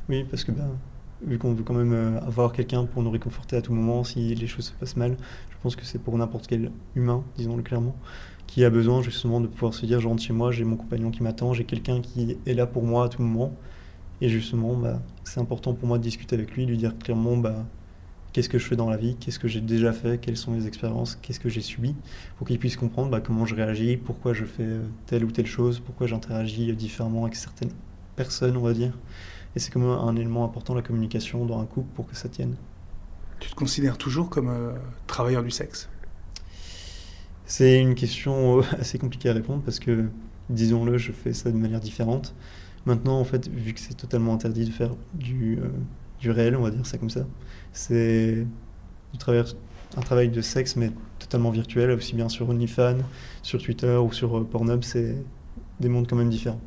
Oui, 0.09 0.25
parce 0.29 0.43
que 0.43 0.51
ben, 0.51 0.77
vu 1.21 1.37
qu'on 1.37 1.53
veut 1.53 1.63
quand 1.63 1.73
même 1.73 1.93
euh, 1.93 2.19
avoir 2.21 2.51
quelqu'un 2.51 2.85
pour 2.85 3.03
nous 3.03 3.11
réconforter 3.11 3.55
à 3.55 3.61
tout 3.61 3.73
moment 3.73 4.03
si 4.03 4.33
les 4.35 4.47
choses 4.47 4.65
se 4.65 4.73
passent 4.73 4.97
mal, 4.97 5.17
je 5.49 5.55
pense 5.61 5.75
que 5.75 5.85
c'est 5.85 5.99
pour 5.99 6.17
n'importe 6.17 6.47
quel 6.47 6.71
humain, 6.95 7.23
disons-le 7.37 7.63
clairement, 7.63 7.95
qui 8.47 8.63
a 8.63 8.69
besoin 8.69 9.01
justement 9.01 9.41
de 9.41 9.47
pouvoir 9.47 9.73
se 9.73 9.85
dire 9.85 9.99
je 9.99 10.07
rentre 10.07 10.23
chez 10.23 10.33
moi, 10.33 10.51
j'ai 10.51 10.63
mon 10.63 10.77
compagnon 10.77 11.11
qui 11.11 11.23
m'attend, 11.23 11.53
j'ai 11.53 11.65
quelqu'un 11.65 12.01
qui 12.01 12.37
est 12.45 12.53
là 12.53 12.65
pour 12.65 12.83
moi 12.83 13.05
à 13.05 13.09
tout 13.09 13.21
moment. 13.21 13.53
Et 14.21 14.29
justement, 14.29 14.75
bah, 14.75 15.01
c'est 15.23 15.39
important 15.39 15.73
pour 15.73 15.87
moi 15.87 15.97
de 15.97 16.03
discuter 16.03 16.35
avec 16.35 16.51
lui, 16.55 16.65
lui 16.65 16.77
dire 16.77 16.97
clairement 16.97 17.37
bah, 17.37 17.65
qu'est-ce 18.33 18.49
que 18.49 18.59
je 18.59 18.65
fais 18.65 18.75
dans 18.75 18.89
la 18.89 18.97
vie, 18.97 19.15
qu'est-ce 19.19 19.39
que 19.39 19.47
j'ai 19.47 19.61
déjà 19.61 19.93
fait, 19.93 20.19
quelles 20.19 20.37
sont 20.37 20.51
mes 20.51 20.65
expériences, 20.65 21.17
qu'est-ce 21.21 21.39
que 21.39 21.49
j'ai 21.49 21.61
subi, 21.61 21.95
pour 22.37 22.47
qu'il 22.47 22.59
puisse 22.59 22.77
comprendre 22.77 23.09
bah, 23.09 23.21
comment 23.21 23.45
je 23.45 23.55
réagis, 23.55 23.97
pourquoi 23.97 24.33
je 24.33 24.45
fais 24.45 24.63
euh, 24.63 24.83
telle 25.05 25.23
ou 25.23 25.31
telle 25.31 25.47
chose, 25.47 25.79
pourquoi 25.79 26.07
j'interagis 26.07 26.73
différemment 26.73 27.23
avec 27.23 27.35
certaines 27.35 27.71
personnes, 28.15 28.57
on 28.57 28.61
va 28.61 28.73
dire. 28.73 28.97
Et 29.55 29.59
c'est 29.59 29.71
comme 29.71 29.85
un 29.85 30.15
élément 30.15 30.45
important, 30.45 30.75
la 30.75 30.81
communication 30.81 31.45
dans 31.45 31.59
un 31.59 31.65
couple, 31.65 31.89
pour 31.95 32.07
que 32.07 32.15
ça 32.15 32.29
tienne. 32.29 32.55
Tu 33.39 33.49
te 33.49 33.55
considères 33.55 33.97
toujours 33.97 34.29
comme 34.29 34.49
euh, 34.49 34.73
travailleur 35.07 35.43
du 35.43 35.51
sexe? 35.51 35.89
C'est 37.45 37.79
une 37.79 37.95
question 37.95 38.59
euh, 38.59 38.63
assez 38.79 38.97
compliquée 38.97 39.29
à 39.29 39.33
répondre 39.33 39.63
parce 39.63 39.79
que, 39.79 40.09
disons-le, 40.49 40.97
je 40.97 41.11
fais 41.11 41.33
ça 41.33 41.51
de 41.51 41.57
manière 41.57 41.79
différente. 41.79 42.35
Maintenant, 42.85 43.19
en 43.19 43.25
fait, 43.25 43.49
vu 43.49 43.73
que 43.73 43.79
c'est 43.79 43.95
totalement 43.95 44.33
interdit 44.33 44.65
de 44.65 44.71
faire 44.71 44.91
du, 45.13 45.59
du 46.19 46.31
réel, 46.31 46.55
on 46.55 46.61
va 46.61 46.71
dire 46.71 46.85
ça 46.85 46.97
comme 46.97 47.09
ça, 47.09 47.25
c'est 47.71 48.45
un 49.95 50.01
travail 50.01 50.29
de 50.29 50.41
sexe, 50.41 50.75
mais 50.75 50.91
totalement 51.19 51.51
virtuel, 51.51 51.91
aussi 51.91 52.15
bien 52.15 52.29
sur 52.29 52.49
OnlyFans, 52.49 52.99
sur 53.41 53.61
Twitter 53.61 53.95
ou 53.95 54.11
sur 54.11 54.37
euh, 54.37 54.43
Pornhub, 54.43 54.83
c'est 54.83 55.15
des 55.79 55.89
mondes 55.89 56.07
quand 56.07 56.15
même 56.15 56.29
différents. 56.29 56.61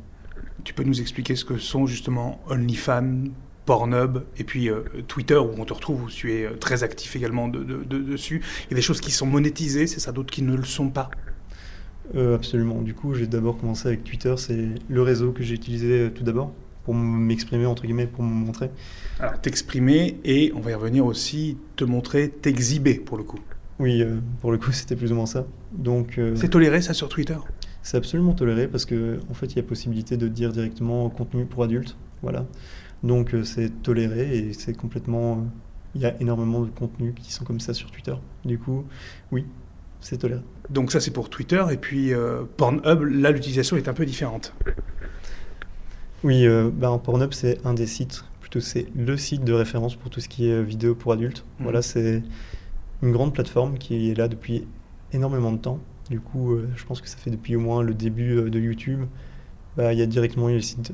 Tu 0.63 0.73
peux 0.73 0.83
nous 0.83 1.01
expliquer 1.01 1.35
ce 1.35 1.45
que 1.45 1.57
sont 1.57 1.85
justement 1.85 2.41
OnlyFans, 2.49 3.25
Pornhub 3.65 4.23
et 4.37 4.43
puis 4.43 4.69
euh, 4.69 4.81
Twitter 5.07 5.37
où 5.37 5.51
on 5.57 5.65
te 5.65 5.73
retrouve, 5.73 6.03
où 6.03 6.09
tu 6.09 6.33
es 6.33 6.45
euh, 6.45 6.55
très 6.55 6.83
actif 6.83 7.15
également 7.15 7.47
de, 7.47 7.61
dessus. 7.83 8.41
Il 8.65 8.71
y 8.71 8.73
a 8.73 8.75
des 8.75 8.81
choses 8.81 9.01
qui 9.01 9.11
sont 9.11 9.25
monétisées, 9.25 9.87
c'est 9.87 9.99
ça, 9.99 10.11
d'autres 10.11 10.31
qui 10.31 10.41
ne 10.41 10.55
le 10.55 10.63
sont 10.63 10.89
pas? 10.89 11.09
Absolument. 12.13 12.81
Du 12.81 12.93
coup, 12.93 13.13
j'ai 13.13 13.25
d'abord 13.25 13.57
commencé 13.57 13.87
avec 13.87 14.03
Twitter, 14.03 14.33
c'est 14.35 14.67
le 14.89 15.01
réseau 15.01 15.31
que 15.31 15.43
j'ai 15.43 15.55
utilisé 15.55 16.11
tout 16.13 16.23
d'abord 16.23 16.51
pour 16.91 16.99
m'exprimer, 16.99 17.65
entre 17.65 17.83
guillemets, 17.83 18.05
pour 18.05 18.21
me 18.21 18.33
montrer. 18.33 18.69
Alors, 19.19 19.39
t'exprimer 19.39 20.19
et, 20.25 20.51
on 20.55 20.59
va 20.59 20.71
y 20.71 20.73
revenir 20.73 21.05
aussi, 21.05 21.57
te 21.77 21.85
montrer, 21.85 22.27
t'exhiber, 22.27 22.95
pour 22.95 23.17
le 23.17 23.23
coup. 23.23 23.39
Oui, 23.79 24.01
euh, 24.01 24.17
pour 24.41 24.51
le 24.51 24.57
coup, 24.57 24.73
c'était 24.73 24.97
plus 24.97 25.13
ou 25.13 25.15
moins 25.15 25.25
ça. 25.25 25.45
Donc, 25.71 26.17
euh, 26.17 26.35
c'est 26.35 26.49
toléré, 26.49 26.81
ça, 26.81 26.93
sur 26.93 27.07
Twitter? 27.07 27.37
C'est 27.81 27.95
absolument 27.95 28.33
toléré, 28.33 28.67
parce 28.67 28.85
qu'en 28.85 28.95
en 29.29 29.33
fait, 29.33 29.45
il 29.45 29.55
y 29.55 29.59
a 29.59 29.63
possibilité 29.63 30.17
de 30.17 30.27
dire 30.27 30.51
directement 30.51 31.09
contenu 31.09 31.45
pour 31.45 31.63
adultes, 31.63 31.95
voilà. 32.23 32.45
Donc, 33.03 33.33
euh, 33.33 33.45
c'est 33.45 33.81
toléré, 33.81 34.37
et 34.37 34.53
c'est 34.53 34.75
complètement... 34.75 35.47
Il 35.95 36.01
y 36.01 36.05
a 36.05 36.19
énormément 36.19 36.59
de 36.59 36.69
contenus 36.69 37.13
qui 37.15 37.31
sont 37.31 37.45
comme 37.45 37.61
ça 37.61 37.73
sur 37.73 37.89
Twitter. 37.89 38.15
Du 38.43 38.57
coup, 38.57 38.83
oui, 39.31 39.45
c'est 40.01 40.17
toléré. 40.17 40.41
Donc 40.69 40.91
ça, 40.91 40.99
c'est 40.99 41.11
pour 41.11 41.29
Twitter, 41.29 41.63
et 41.71 41.77
puis 41.77 42.11
Pornhub, 42.57 43.03
là, 43.03 43.31
l'utilisation 43.31 43.77
est 43.77 43.87
un 43.87 43.93
peu 43.93 44.05
différente. 44.05 44.53
Oui, 46.23 46.45
euh, 46.45 46.69
bah, 46.71 46.99
Pornhub, 47.03 47.33
c'est 47.33 47.65
un 47.65 47.73
des 47.73 47.87
sites, 47.87 48.23
plutôt 48.41 48.59
c'est 48.59 48.85
le 48.95 49.17
site 49.17 49.43
de 49.43 49.53
référence 49.53 49.95
pour 49.95 50.11
tout 50.11 50.19
ce 50.19 50.29
qui 50.29 50.49
est 50.49 50.53
euh, 50.53 50.61
vidéo 50.61 50.93
pour 50.93 51.13
adultes. 51.13 51.43
Mhm. 51.59 51.63
Voilà, 51.63 51.81
c'est 51.81 52.21
une 53.01 53.11
grande 53.11 53.33
plateforme 53.33 53.77
qui 53.77 54.11
est 54.11 54.13
là 54.13 54.27
depuis 54.27 54.67
énormément 55.13 55.51
de 55.51 55.57
temps. 55.57 55.79
Du 56.09 56.19
coup, 56.19 56.53
euh, 56.53 56.69
je 56.75 56.85
pense 56.85 57.01
que 57.01 57.07
ça 57.09 57.17
fait 57.17 57.31
depuis 57.31 57.55
au 57.55 57.59
moins 57.59 57.81
le 57.81 57.93
début 57.95 58.37
euh, 58.37 58.49
de 58.49 58.59
YouTube. 58.59 59.05
Bah, 59.77 59.93
il 59.93 59.99
y 59.99 60.01
a 60.03 60.05
directement 60.05 60.49
eu 60.49 60.55
le 60.55 60.61
site 60.61 60.93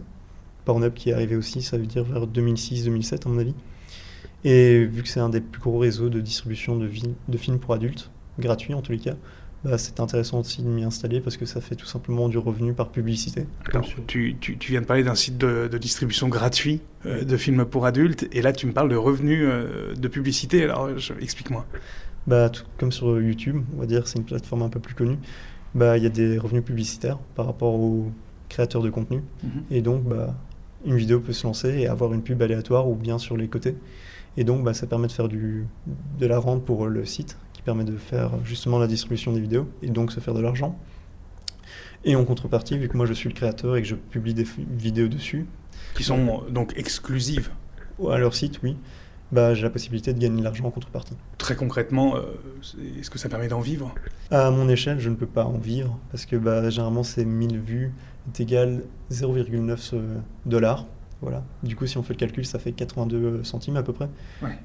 Pornhub 0.63 0.93
qui 0.93 1.09
est 1.09 1.13
arrivé 1.13 1.35
aussi, 1.35 1.61
ça 1.61 1.77
veut 1.77 1.85
dire 1.85 2.03
vers 2.03 2.27
2006-2007 2.27 3.25
à 3.25 3.29
mon 3.29 3.39
avis. 3.39 3.55
Et 4.43 4.85
vu 4.85 5.03
que 5.03 5.09
c'est 5.09 5.19
un 5.19 5.29
des 5.29 5.41
plus 5.41 5.61
gros 5.61 5.79
réseaux 5.79 6.09
de 6.09 6.21
distribution 6.21 6.77
de, 6.77 6.89
de 7.27 7.37
films 7.37 7.59
pour 7.59 7.73
adultes, 7.73 8.11
gratuits 8.39 8.73
en 8.73 8.81
tous 8.81 8.91
les 8.91 8.99
cas, 8.99 9.15
bah, 9.63 9.77
c'est 9.77 9.99
intéressant 9.99 10.39
aussi 10.39 10.61
de 10.61 10.67
m'y 10.67 10.83
installer 10.83 11.19
parce 11.19 11.35
que 11.35 11.45
ça 11.45 11.61
fait 11.61 11.75
tout 11.75 11.85
simplement 11.85 12.29
du 12.29 12.37
revenu 12.37 12.73
par 12.73 12.89
publicité. 12.89 13.47
tu, 14.07 14.35
tu, 14.39 14.57
tu, 14.57 14.71
viens 14.71 14.81
de 14.81 14.85
parler 14.85 15.03
d'un 15.03 15.15
site 15.15 15.37
de, 15.37 15.67
distribution 15.77 16.27
gratuit 16.27 16.81
euh, 17.05 17.23
de 17.23 17.37
films 17.37 17.65
pour 17.65 17.85
adultes 17.85 18.27
et 18.31 18.41
là 18.41 18.53
tu 18.53 18.67
me 18.67 18.71
parles 18.71 18.89
de 18.89 18.95
revenus 18.95 19.43
euh, 19.43 19.93
de 19.95 20.07
publicité. 20.07 20.63
Alors 20.63 20.89
explique-moi. 21.19 21.65
Bah, 22.27 22.51
comme 22.77 22.91
sur 22.91 23.21
YouTube, 23.21 23.63
on 23.75 23.79
va 23.79 23.85
dire, 23.85 24.07
c'est 24.07 24.19
une 24.19 24.25
plateforme 24.25 24.61
un 24.61 24.69
peu 24.69 24.79
plus 24.79 24.95
connue. 24.95 25.17
Bah, 25.73 25.97
il 25.97 26.03
y 26.03 26.07
a 26.07 26.09
des 26.09 26.37
revenus 26.37 26.63
publicitaires 26.63 27.17
par 27.35 27.45
rapport 27.45 27.73
aux 27.73 28.11
créateurs 28.49 28.81
de 28.81 28.89
contenu 28.89 29.21
mhm. 29.43 29.63
et 29.71 29.81
donc 29.81 30.03
bah, 30.03 30.33
une 30.85 30.95
vidéo 30.95 31.19
peut 31.19 31.33
se 31.33 31.45
lancer 31.45 31.79
et 31.79 31.87
avoir 31.87 32.13
une 32.13 32.21
pub 32.21 32.41
aléatoire 32.41 32.87
ou 32.87 32.95
bien 32.95 33.17
sur 33.17 33.37
les 33.37 33.47
côtés. 33.47 33.75
Et 34.37 34.43
donc, 34.43 34.63
bah, 34.63 34.73
ça 34.73 34.85
permet 34.85 35.07
de 35.07 35.11
faire 35.11 35.27
du, 35.27 35.65
de 36.19 36.27
la 36.27 36.37
rente 36.37 36.63
pour 36.63 36.87
le 36.87 37.05
site 37.05 37.37
permet 37.67 37.83
de 37.83 37.97
faire 37.97 38.31
justement 38.45 38.79
la 38.79 38.87
distribution 38.87 39.33
des 39.33 39.41
vidéos 39.41 39.67
et 39.81 39.89
donc 39.89 40.13
se 40.13 40.21
faire 40.21 40.33
de 40.33 40.39
l'argent. 40.39 40.79
Et 42.05 42.15
en 42.15 42.23
contrepartie, 42.23 42.77
vu 42.77 42.87
que 42.87 42.95
moi 42.95 43.05
je 43.05 43.11
suis 43.11 43.27
le 43.27 43.35
créateur 43.35 43.75
et 43.75 43.81
que 43.81 43.87
je 43.89 43.95
publie 43.95 44.33
des 44.33 44.47
vidéos 44.69 45.09
dessus. 45.09 45.45
Qui 45.93 46.03
sont 46.03 46.43
donc 46.49 46.71
exclusives 46.77 47.49
À 48.09 48.17
leur 48.19 48.35
site, 48.35 48.61
oui. 48.63 48.77
Bah, 49.33 49.53
j'ai 49.53 49.63
la 49.63 49.69
possibilité 49.69 50.13
de 50.13 50.19
gagner 50.19 50.39
de 50.39 50.43
l'argent 50.45 50.63
en 50.63 50.71
contrepartie. 50.71 51.17
Très 51.37 51.57
concrètement, 51.57 52.15
euh, 52.15 52.21
est-ce 52.97 53.09
que 53.09 53.19
ça 53.19 53.27
permet 53.27 53.49
d'en 53.49 53.59
vivre? 53.59 53.93
À 54.31 54.49
mon 54.49 54.69
échelle, 54.69 55.01
je 55.01 55.09
ne 55.09 55.15
peux 55.15 55.27
pas 55.27 55.43
en 55.43 55.57
vivre 55.57 55.99
parce 56.09 56.25
que 56.25 56.37
bah, 56.37 56.69
généralement, 56.69 57.03
c'est 57.03 57.25
1000 57.25 57.59
vues 57.59 57.91
est 58.29 58.39
égal 58.39 58.83
0,9 59.11 59.93
dollars 60.45 60.85
voilà. 61.21 61.43
Du 61.63 61.75
coup, 61.75 61.87
si 61.87 61.97
on 61.97 62.03
fait 62.03 62.13
le 62.13 62.19
calcul, 62.19 62.45
ça 62.45 62.59
fait 62.59 62.71
82 62.71 63.43
centimes 63.43 63.75
à 63.75 63.83
peu 63.83 63.93
près. 63.93 64.09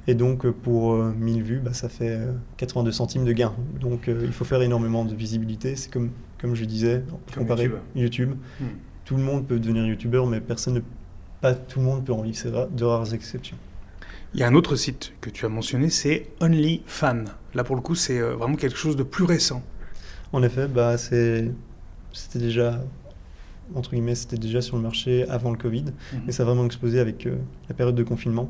Et 0.07 0.15
donc, 0.15 0.45
euh, 0.45 0.53
pour 0.53 0.97
1000 0.97 1.41
euh, 1.41 1.45
vues, 1.45 1.59
bah, 1.59 1.73
ça 1.73 1.89
fait 1.89 2.19
82 2.59 2.89
euh, 2.89 2.93
centimes 2.93 3.25
de 3.25 3.33
gain. 3.33 3.55
Donc, 3.81 4.09
il 4.09 4.33
faut 4.33 4.45
faire 4.45 4.61
énormément 4.61 5.05
de 5.05 5.15
visibilité. 5.15 5.77
C'est 5.77 5.91
comme, 5.91 6.11
comme 6.39 6.55
je 6.55 6.65
disais, 6.65 7.03
comparer 7.35 7.71
YouTube. 7.97 8.35
Hmm. 8.61 8.67
Tout 9.05 9.17
le 9.17 9.23
monde 9.23 9.47
peut 9.47 9.59
devenir 9.59 9.87
YouTubeur, 9.87 10.27
mais 10.27 10.41
personne 10.41 10.75
ne, 10.75 10.81
pas 11.41 11.55
tout 11.55 11.81
le 11.81 11.87
monde 11.87 12.05
peut 12.05 12.13
en 12.13 12.23
vivre. 12.23 12.37
C'est 12.37 12.53
de 12.53 12.85
rares 12.85 13.15
exceptions. 13.15 13.57
Il 14.35 14.41
y 14.41 14.43
a 14.43 14.47
un 14.47 14.55
autre 14.55 14.77
site 14.77 15.13
que 15.21 15.31
tu 15.31 15.45
as 15.45 15.49
mentionné, 15.49 15.91
c'est 15.91 16.29
OnlyFans. 16.41 17.25
Là, 17.55 17.65
pour 17.65 17.77
le 17.77 17.83
coup, 17.83 17.95
c'est 17.95 18.21
vraiment 18.21 18.57
quelque 18.57 18.79
chose 18.79 18.97
de 18.97 19.03
plus 19.03 19.25
récent. 19.25 19.63
En 20.33 20.43
effet, 20.43 20.69
bah, 20.69 20.97
c'était 20.97 21.53
déjà 22.35 22.83
entre 23.75 23.91
guillemets, 23.91 24.15
c'était 24.15 24.39
déjà 24.39 24.61
sur 24.61 24.77
le 24.77 24.83
marché 24.83 25.29
avant 25.29 25.51
le 25.51 25.57
Covid, 25.57 25.85
mhm. 25.85 26.21
mais 26.27 26.33
ça 26.33 26.43
a 26.43 26.47
vraiment 26.47 26.65
explosé 26.65 27.01
avec 27.01 27.27
euh, 27.27 27.37
la 27.69 27.75
période 27.75 27.95
de 27.95 28.03
confinement. 28.03 28.49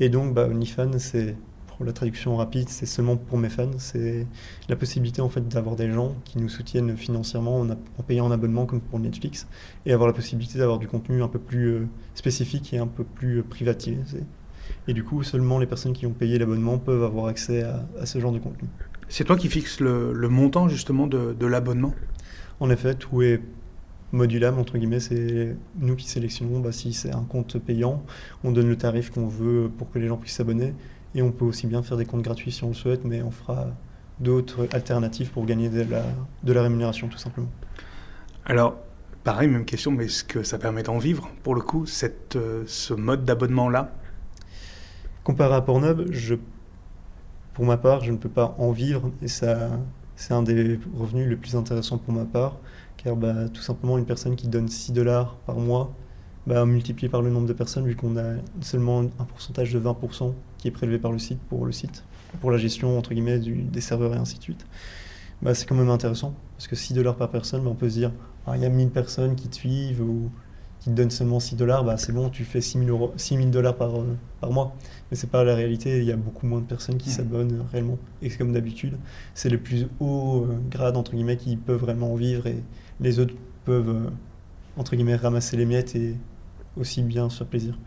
Et 0.00 0.08
donc, 0.08 0.34
bah, 0.34 0.46
OnlyFans, 0.48 0.98
c'est, 0.98 1.36
pour 1.76 1.84
la 1.84 1.92
traduction 1.92 2.36
rapide, 2.36 2.68
c'est 2.68 2.86
seulement 2.86 3.16
pour 3.16 3.38
mes 3.38 3.48
fans. 3.48 3.70
C'est 3.78 4.26
la 4.68 4.76
possibilité 4.76 5.20
en 5.20 5.28
fait 5.28 5.46
d'avoir 5.46 5.76
des 5.76 5.90
gens 5.90 6.14
qui 6.24 6.38
nous 6.38 6.48
soutiennent 6.48 6.96
financièrement 6.96 7.60
en, 7.60 7.70
en, 7.70 8.02
payant 8.06 8.26
un 8.26 8.30
abonnement 8.30 8.66
comme 8.66 8.80
pour 8.80 8.98
Netflix, 8.98 9.46
et 9.84 9.92
avoir 9.92 10.06
la 10.06 10.14
possibilité 10.14 10.58
d'avoir 10.58 10.78
du 10.78 10.88
contenu 10.88 11.22
un 11.22 11.28
peu 11.28 11.38
plus 11.38 11.66
euh, 11.66 11.88
spécifique 12.14 12.72
et 12.72 12.78
un 12.78 12.86
peu 12.86 13.04
plus 13.04 13.38
euh, 13.38 13.42
privatisé. 13.42 14.20
Et 14.88 14.94
du 14.94 15.04
coup, 15.04 15.22
seulement 15.22 15.58
les 15.58 15.66
personnes 15.66 15.92
qui 15.92 16.06
ont 16.06 16.12
payé 16.12 16.38
l'abonnement 16.38 16.78
peuvent 16.78 17.04
avoir 17.04 17.26
accès 17.26 17.62
à, 17.62 18.06
ce 18.06 18.18
genre 18.18 18.32
de 18.32 18.38
contenu. 18.38 18.68
C'est 19.08 19.24
toi 19.24 19.36
qui 19.36 19.48
fixes 19.48 19.80
le, 19.80 20.28
montant 20.28 20.68
justement 20.68 21.06
de, 21.06 21.36
de 21.38 21.46
l'abonnement? 21.46 21.94
En 22.58 22.70
effet, 22.70 22.94
tout 22.94 23.22
est 23.22 23.40
modulable, 24.12 24.58
entre 24.58 24.78
guillemets, 24.78 25.00
c'est 25.00 25.56
nous 25.78 25.96
qui 25.96 26.08
sélectionnons 26.08 26.60
bah, 26.60 26.72
si 26.72 26.92
c'est 26.92 27.12
un 27.12 27.22
compte 27.22 27.58
payant, 27.58 28.02
on 28.44 28.52
donne 28.52 28.68
le 28.68 28.76
tarif 28.76 29.10
qu'on 29.10 29.26
veut 29.26 29.70
pour 29.76 29.90
que 29.90 29.98
les 29.98 30.08
gens 30.08 30.16
puissent 30.16 30.36
s'abonner, 30.36 30.74
et 31.14 31.22
on 31.22 31.32
peut 31.32 31.44
aussi 31.44 31.66
bien 31.66 31.82
faire 31.82 31.96
des 31.96 32.04
comptes 32.04 32.22
gratuits 32.22 32.52
si 32.52 32.64
on 32.64 32.68
le 32.68 32.74
souhaite, 32.74 33.04
mais 33.04 33.22
on 33.22 33.30
fera 33.30 33.68
d'autres 34.20 34.68
alternatives 34.72 35.30
pour 35.30 35.44
gagner 35.44 35.68
de 35.68 35.82
la, 35.82 36.02
de 36.42 36.52
la 36.52 36.62
rémunération 36.62 37.08
tout 37.08 37.18
simplement. 37.18 37.50
Alors, 38.44 38.76
pareil, 39.24 39.48
même 39.48 39.64
question, 39.64 39.90
mais 39.90 40.06
est-ce 40.06 40.24
que 40.24 40.42
ça 40.42 40.58
permet 40.58 40.82
d'en 40.82 40.98
vivre, 40.98 41.28
pour 41.42 41.54
le 41.54 41.60
coup, 41.60 41.86
cette, 41.86 42.36
euh, 42.36 42.64
ce 42.66 42.94
mode 42.94 43.24
d'abonnement-là? 43.24 43.92
Comparé 45.24 45.54
à 45.54 45.60
Pornhub, 45.60 46.10
je 46.10 46.36
pour 47.56 47.64
ma 47.64 47.78
part, 47.78 48.04
je 48.04 48.12
ne 48.12 48.18
peux 48.18 48.28
pas 48.28 48.54
en 48.58 48.70
vivre 48.70 49.10
et 49.22 49.28
ça, 49.28 49.70
c'est 50.14 50.34
un 50.34 50.42
des 50.42 50.78
revenus 50.94 51.26
les 51.26 51.36
plus 51.36 51.56
intéressants 51.56 51.96
pour 51.96 52.12
ma 52.12 52.26
part, 52.26 52.58
bah, 53.14 53.48
tout 53.52 53.62
simplement 53.62 53.98
une 53.98 54.06
personne 54.06 54.34
qui 54.34 54.48
donne 54.48 54.68
6 54.68 54.92
dollars 54.92 55.36
par 55.46 55.56
mois, 55.56 55.94
bah, 56.46 56.64
multiplié 56.64 57.08
par 57.08 57.22
le 57.22 57.30
nombre 57.30 57.46
de 57.46 57.52
personnes, 57.52 57.86
vu 57.86 57.94
qu'on 57.94 58.16
a 58.16 58.34
seulement 58.60 59.00
un 59.00 59.24
pourcentage 59.24 59.72
de 59.72 59.80
20% 59.80 60.32
qui 60.58 60.68
est 60.68 60.72
prélevé 60.72 60.98
par 60.98 61.12
le 61.12 61.18
site 61.18 61.38
pour 61.48 61.66
le 61.66 61.72
site, 61.72 62.04
pour 62.40 62.50
la 62.50 62.58
gestion 62.58 62.98
entre 62.98 63.14
guillemets 63.14 63.38
des 63.38 63.80
serveurs 63.80 64.14
et 64.14 64.18
ainsi 64.18 64.38
de 64.38 64.42
suite, 64.42 64.66
bah, 65.42 65.54
c'est 65.54 65.66
quand 65.66 65.74
même 65.74 65.90
intéressant, 65.90 66.34
parce 66.56 66.66
que 66.68 66.76
6 66.76 66.94
dollars 66.94 67.16
par 67.16 67.30
personne, 67.30 67.62
bah, 67.62 67.70
on 67.70 67.74
peut 67.74 67.88
se 67.88 67.94
dire, 67.94 68.12
ah, 68.46 68.56
il 68.56 68.62
y 68.62 68.66
a 68.66 68.68
1000 68.68 68.90
personnes 68.90 69.34
qui 69.36 69.48
te 69.48 69.56
suivent 69.56 70.00
ou 70.00 70.30
qui 70.80 70.90
te 70.90 70.94
donnent 70.94 71.10
seulement 71.10 71.40
6 71.40 71.56
dollars, 71.56 71.84
bah, 71.84 71.96
c'est 71.96 72.12
bon, 72.12 72.28
tu 72.30 72.44
fais 72.44 72.60
6000 72.60 73.50
dollars 73.50 73.76
par, 73.76 73.98
euh, 73.98 74.16
par 74.40 74.50
mois. 74.50 74.74
Mais 75.10 75.16
c'est 75.16 75.28
pas 75.28 75.42
la 75.44 75.54
réalité, 75.54 75.98
il 75.98 76.04
y 76.04 76.12
a 76.12 76.16
beaucoup 76.16 76.46
moins 76.46 76.60
de 76.60 76.66
personnes 76.66 76.96
qui 76.96 77.10
mmh. 77.10 77.12
s'abonnent 77.12 77.64
réellement. 77.72 77.98
Et 78.22 78.30
comme 78.30 78.52
d'habitude, 78.52 78.96
c'est 79.34 79.48
les 79.48 79.58
plus 79.58 79.88
hauts 80.00 80.46
euh, 80.48 80.58
grades, 80.70 80.96
entre 80.96 81.12
guillemets, 81.12 81.36
qui 81.36 81.56
peuvent 81.56 81.80
vraiment 81.80 82.14
vivre 82.14 82.46
et 82.46 82.62
les 83.00 83.18
autres 83.18 83.34
peuvent, 83.64 83.88
euh, 83.88 84.10
entre 84.76 84.96
guillemets, 84.96 85.16
ramasser 85.16 85.56
les 85.56 85.66
miettes 85.66 85.94
et 85.96 86.14
aussi 86.76 87.02
bien 87.02 87.28
se 87.28 87.38
faire 87.38 87.46
plaisir. 87.46 87.78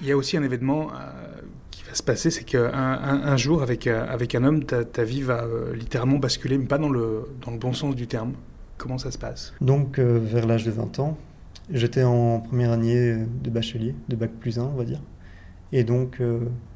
Il 0.00 0.08
y 0.08 0.12
a 0.12 0.16
aussi 0.16 0.36
un 0.36 0.42
événement 0.42 0.90
se 1.96 2.02
passer, 2.02 2.30
c'est 2.30 2.44
qu'un 2.44 2.70
un, 2.72 3.36
jour, 3.36 3.62
avec, 3.62 3.86
euh, 3.86 4.06
avec 4.08 4.34
un 4.34 4.44
homme, 4.44 4.64
ta, 4.64 5.04
vie 5.04 5.22
va 5.22 5.44
euh, 5.44 5.74
littéralement 5.74 6.18
basculer, 6.18 6.58
mais 6.58 6.66
pas 6.66 6.78
dans 6.78 6.90
le, 6.90 7.28
dans 7.44 7.50
le 7.50 7.58
bon 7.58 7.72
sens 7.72 7.96
du 7.96 8.06
terme. 8.06 8.34
Comment 8.76 8.98
ça 8.98 9.10
se 9.10 9.18
passe? 9.18 9.54
Donc, 9.60 9.98
euh, 9.98 10.20
vers 10.22 10.46
l'âge 10.46 10.64
de 10.64 10.70
20 10.70 10.98
ans, 11.00 11.16
j'étais 11.70 12.04
en 12.04 12.40
première 12.40 12.70
année 12.70 13.16
de 13.42 13.50
bachelier, 13.50 13.94
de 14.08 14.16
bac 14.16 14.30
plus 14.38 14.58
1, 14.58 14.62
on 14.62 14.76
va 14.76 14.84
dire. 14.84 15.00
Et 15.72 15.84
donc, 15.84 16.20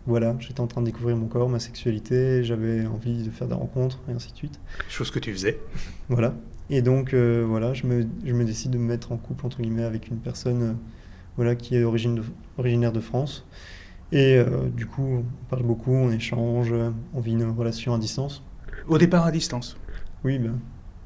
voilà, 0.06 0.36
j'étais 0.40 0.60
en 0.60 0.66
train 0.66 0.80
de 0.80 0.86
découvrir 0.86 1.16
mon 1.16 1.26
corps, 1.26 1.48
ma 1.48 1.60
sexualité, 1.60 2.42
j'avais 2.42 2.86
envie 2.86 3.22
de 3.22 3.30
faire 3.30 3.46
des 3.46 3.54
rencontres, 3.54 4.00
et 4.08 4.12
ainsi 4.12 4.32
de 4.32 4.36
suite. 4.36 4.60
Chose 4.88 5.10
que 5.10 5.18
tu 5.18 5.32
faisais. 5.32 5.60
Voilà. 6.08 6.34
Et 6.70 6.82
donc, 6.82 7.14
voilà, 7.14 7.72
je 7.72 7.86
me, 7.86 8.06
je 8.24 8.32
me, 8.32 8.44
décide 8.44 8.72
de 8.72 8.78
me 8.78 8.86
mettre 8.86 9.12
en 9.12 9.16
couple, 9.16 9.46
entre 9.46 9.62
guillemets, 9.62 9.84
avec 9.84 10.08
une 10.08 10.18
personne 10.18 10.76
voilà, 11.36 11.54
qui 11.54 11.76
est 11.76 11.84
origine 11.84 12.22
originaire 12.58 12.92
de 12.92 13.00
France. 13.00 13.46
Et 14.12 14.36
euh, 14.36 14.68
du 14.76 14.86
coup, 14.86 15.02
on 15.02 15.24
parle 15.48 15.62
beaucoup, 15.62 15.92
on 15.92 16.10
échange, 16.10 16.74
on 17.14 17.20
vit 17.20 17.32
une 17.32 17.48
relation 17.50 17.94
à 17.94 17.98
distance. 17.98 18.42
Au 18.88 18.98
départ 18.98 19.24
à 19.24 19.30
distance 19.30 19.76
Oui, 20.24 20.38
ben, 20.38 20.58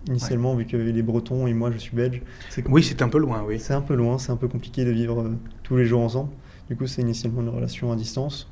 initialement, 0.08 0.54
vu 0.54 0.64
qu'il 0.64 0.96
est 0.96 1.02
breton 1.02 1.46
et 1.46 1.52
moi 1.52 1.70
je 1.70 1.78
suis 1.78 1.94
belge. 1.94 2.22
Oui, 2.68 2.82
c'est 2.82 3.02
un 3.02 3.08
peu 3.08 3.18
loin, 3.18 3.44
oui. 3.46 3.58
C'est 3.60 3.74
un 3.74 3.82
peu 3.82 3.94
loin, 3.94 4.18
c'est 4.18 4.32
un 4.32 4.36
peu 4.36 4.48
compliqué 4.48 4.84
de 4.84 4.90
vivre 4.90 5.20
euh, 5.20 5.36
tous 5.62 5.76
les 5.76 5.84
jours 5.84 6.00
ensemble. 6.00 6.30
Du 6.68 6.76
coup, 6.76 6.86
c'est 6.86 7.02
initialement 7.02 7.42
une 7.42 7.48
relation 7.48 7.92
à 7.92 7.96
distance. 7.96 8.48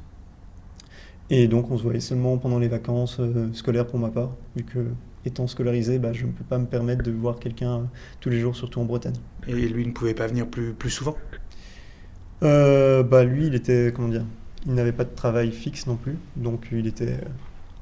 Et 1.30 1.48
donc, 1.48 1.70
on 1.70 1.78
se 1.78 1.82
voyait 1.82 2.00
seulement 2.00 2.36
pendant 2.38 2.58
les 2.58 2.68
vacances 2.68 3.18
euh, 3.20 3.52
scolaires 3.52 3.86
pour 3.86 3.98
ma 3.98 4.10
part, 4.10 4.30
vu 4.56 4.64
que 4.64 4.86
étant 5.24 5.46
scolarisé, 5.46 5.98
bah, 5.98 6.12
je 6.12 6.26
ne 6.26 6.32
peux 6.32 6.44
pas 6.44 6.58
me 6.58 6.66
permettre 6.66 7.02
de 7.02 7.12
voir 7.12 7.38
quelqu'un 7.38 7.88
tous 8.20 8.28
les 8.28 8.40
jours, 8.40 8.56
surtout 8.56 8.80
en 8.80 8.84
Bretagne. 8.84 9.14
Et 9.46 9.52
lui 9.52 9.86
ne 9.86 9.92
pouvait 9.92 10.14
pas 10.14 10.26
venir 10.26 10.46
plus, 10.48 10.72
plus 10.72 10.90
souvent? 10.90 11.16
Bah, 12.40 13.24
Lui, 13.24 13.46
il 13.46 13.54
était, 13.54 13.92
comment 13.94 14.08
dire, 14.08 14.24
il 14.66 14.74
n'avait 14.74 14.92
pas 14.92 15.04
de 15.04 15.14
travail 15.14 15.50
fixe 15.50 15.86
non 15.86 15.96
plus, 15.96 16.16
donc 16.36 16.68
il 16.72 16.86
était 16.86 17.18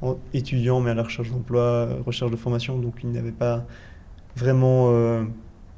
euh, 0.03 0.15
étudiant 0.33 0.81
mais 0.81 0.91
à 0.91 0.95
la 0.95 1.03
recherche 1.03 1.31
d'emploi, 1.31 1.89
recherche 2.07 2.31
de 2.31 2.37
formation, 2.37 2.79
donc 2.79 2.95
il 3.03 3.13
n'avait 3.13 3.33
pas 3.33 3.67
vraiment 4.37 4.91
euh, 4.91 5.25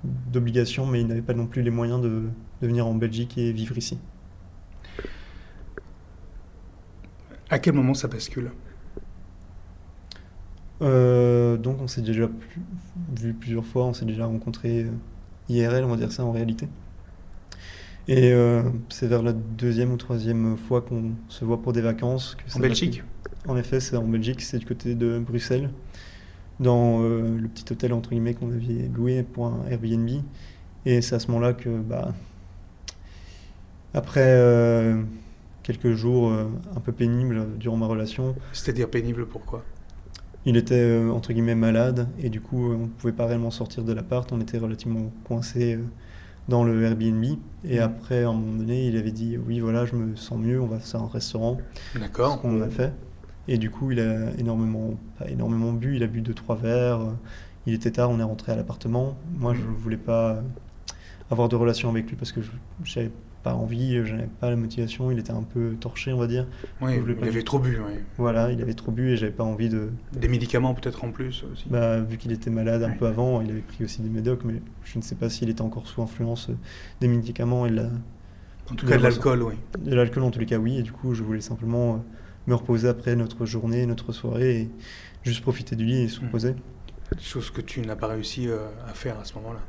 d'obligation, 0.05 0.87
mais 0.87 1.01
il 1.01 1.07
n'avait 1.07 1.23
pas 1.23 1.35
non 1.35 1.47
plus 1.47 1.63
les 1.63 1.71
moyens 1.71 2.01
de, 2.01 2.23
venir 2.61 2.87
en 2.87 2.95
Belgique 2.95 3.39
et 3.39 3.51
vivre 3.51 3.77
ici. 3.77 3.99
À 7.53 7.59
quel 7.59 7.75
moment 7.75 7.93
ça 7.93 8.09
bascule? 8.09 8.51
Euh, 10.81 11.59
Donc 11.59 11.83
on 11.83 11.87
s'est 11.87 12.01
déjà 12.01 12.29
vu 13.15 13.35
plusieurs 13.35 13.67
fois, 13.67 13.85
on 13.85 13.93
s'est 13.93 14.07
déjà 14.07 14.25
rencontré 14.25 14.87
IRL, 15.51 15.85
on 15.85 15.89
va 15.89 15.97
dire 15.97 16.11
ça 16.11 16.25
en 16.25 16.33
réalité. 16.33 16.67
Et 18.09 18.33
euh, 18.33 18.63
c'est 18.89 19.07
vers 19.07 19.23
la 19.23 19.35
deuxième 19.35 19.93
ou 19.93 19.99
troisième 19.99 20.57
fois 20.57 20.81
qu'on 20.81 21.13
se 21.29 21.45
voit 21.45 21.61
pour 21.61 21.75
des 21.75 21.83
vacances. 21.83 22.39
en 22.55 22.59
Belgique? 22.59 23.03
En 23.47 23.59
effet, 23.59 23.81
c'est 23.81 23.97
en 23.97 24.09
Belgique, 24.09 24.41
c'est 24.41 24.59
du 24.59 24.65
côté 24.65 24.95
de 24.95 25.19
Bruxelles, 25.19 25.69
dans 26.59 27.03
euh, 27.03 27.39
le 27.39 27.49
petit 27.49 27.71
hôtel 27.71 27.93
entre 27.93 28.11
guillemets 28.11 28.33
qu'on 28.35 28.51
avait 28.51 28.89
loué 28.95 29.23
pour 29.23 29.47
un 29.49 29.67
Airbnb. 29.71 30.09
Et 30.87 31.03
c'est 31.03 31.15
à 31.17 31.19
ce 31.19 31.29
moment-là 31.29 31.53
que, 31.53 31.69
bah, 31.69 32.15
après 33.95 34.21
euh, 34.25 35.03
quelques 35.63 35.93
jours 35.93 36.33
un 36.33 36.81
peu 36.81 36.93
pénibles 36.93 37.59
durant 37.59 37.77
ma 37.77 37.87
relation. 37.87 38.35
C'est-à-dire 38.53 38.89
pénible 38.89 39.27
pourquoi? 39.27 39.65
Il 40.45 40.57
était 40.57 41.01
entre 41.11 41.33
guillemets 41.33 41.55
malade 41.55 42.09
et 42.19 42.29
du 42.29 42.41
coup 42.41 42.73
on 42.73 42.79
ne 42.79 42.87
pouvait 42.87 43.13
pas 43.13 43.27
réellement 43.27 43.53
sortir 43.53 43.85
de 43.85 43.93
l'appart, 43.93 44.31
on 44.33 44.41
était 44.41 44.59
relativement 44.59 45.13
coincé 45.25 45.79
dans 46.49 46.65
le 46.65 46.83
Airbnb. 46.83 47.25
Et 47.65 47.79
mm. 47.79 47.83
après, 47.83 48.25
à 48.25 48.29
un 48.29 48.33
moment 48.33 48.59
donné, 48.59 48.87
il 48.87 48.97
avait 48.97 49.13
dit 49.13 49.37
Oui, 49.39 49.61
voilà, 49.61 49.87
je 49.87 49.95
me 49.95 50.17
sens 50.17 50.39
mieux, 50.39 50.61
on 50.61 50.67
va 50.67 50.79
faire 50.79 51.03
un 51.03 51.09
restaurant. 51.09 51.59
D'accord. 51.99 52.37
Ce 52.37 52.39
qu'on 52.39 52.61
a 52.61 52.69
fait. 52.69 52.93
Et 53.49 53.59
du 53.59 53.71
coup, 53.71 53.91
il 53.91 54.01
a 54.01 54.31
énormément, 54.39 54.95
pas 55.19 55.29
énormément 55.29 55.73
bu, 55.73 55.97
il 55.97 56.03
a 56.03 56.07
bu 56.07 56.21
deux, 56.21 56.35
trois 56.35 56.57
verres. 56.57 57.01
Il 57.67 57.75
était 57.75 57.91
tard, 57.91 58.11
on 58.11 58.19
est 58.19 58.25
rentré 58.25 58.53
à 58.53 58.57
l'appartement. 58.57 59.17
Moi, 59.39 59.55
je 59.55 59.61
ne 59.61 59.77
voulais 59.77 59.97
pas 59.97 60.43
avoir 61.31 61.49
de 61.49 61.57
relation 61.57 61.89
avec 61.89 62.09
lui 62.09 62.17
parce 62.17 62.33
que 62.33 62.41
je 62.41 62.51
n'avais 62.99 63.13
pas 63.43 63.55
envie, 63.55 64.05
je 64.05 64.15
n'avais 64.15 64.29
pas 64.41 64.51
la 64.51 64.57
motivation, 64.57 65.11
il 65.11 65.19
était 65.19 65.33
un 65.33 65.43
peu 65.43 65.75
torché, 65.81 66.13
on 66.13 66.19
va 66.19 66.27
dire. 66.27 66.47
Oui, 66.81 66.93
il 67.21 67.29
avait 67.29 67.43
trop 67.43 67.59
bu, 67.59 67.79
oui. 67.79 67.95
Voilà, 68.17 68.51
il 68.53 68.61
avait 68.61 68.75
trop 68.75 68.93
bu 68.93 69.11
et 69.11 69.17
j'avais 69.17 69.33
pas 69.33 69.45
envie 69.45 69.69
de... 69.69 69.91
Des 70.13 70.29
médicaments 70.29 70.75
peut-être 70.75 71.05
en 71.05 71.11
plus 71.11 71.45
aussi 71.51 71.67
bah, 71.69 72.01
Vu 72.01 72.17
qu'il 72.17 72.33
était 72.33 72.51
malade 72.51 72.83
un 72.83 72.91
peu 72.91 73.07
avant, 73.07 73.41
il 73.41 73.51
avait 73.51 73.61
pris 73.61 73.85
aussi 73.85 74.03
des 74.03 74.09
médocs, 74.09 74.45
mais 74.45 74.63
je 74.85 74.99
ne 74.99 75.03
sais 75.03 75.15
pas 75.15 75.29
s'il 75.29 75.51
était 75.51 75.63
encore 75.63 75.87
sous 75.87 76.03
influence 76.03 76.51
des 77.01 77.09
médicaments 77.09 77.67
et 77.67 77.71
de 77.71 77.77
la... 77.77 77.89
En 78.71 78.75
tout 78.75 78.87
cas 78.87 78.97
de 78.97 79.03
l'alcool, 79.03 79.43
oui. 79.43 79.55
De 79.81 79.95
l'alcool 79.95 80.23
en 80.23 80.31
tous 80.31 80.39
les 80.39 80.47
cas, 80.47 80.59
oui, 80.59 80.79
et 80.79 80.83
du 80.83 80.93
coup 80.93 81.15
je 81.15 81.23
voulais 81.23 81.41
simplement 81.41 81.95
euh, 81.95 81.99
me 82.47 82.55
reposer 82.55 82.89
après 82.89 83.17
notre 83.17 83.45
journée, 83.45 83.87
notre 83.87 84.13
soirée, 84.13 84.61
et 84.61 84.71
juste 85.25 85.43
profiter 85.43 85.77
du 85.77 85.85
lit 85.85 86.03
et 86.03 86.09
se 86.09 86.21
mmh. 86.21 86.25
reposer. 86.25 86.55
Chose 87.21 87.51
que 87.51 87.61
tu 87.61 87.81
n'as 87.83 87.97
pas 87.97 88.07
réussi 88.07 88.49
euh, 88.49 88.69
à 88.89 88.95
faire 88.95 89.19
à 89.19 89.25
ce 89.25 89.35
moment-là 89.35 89.61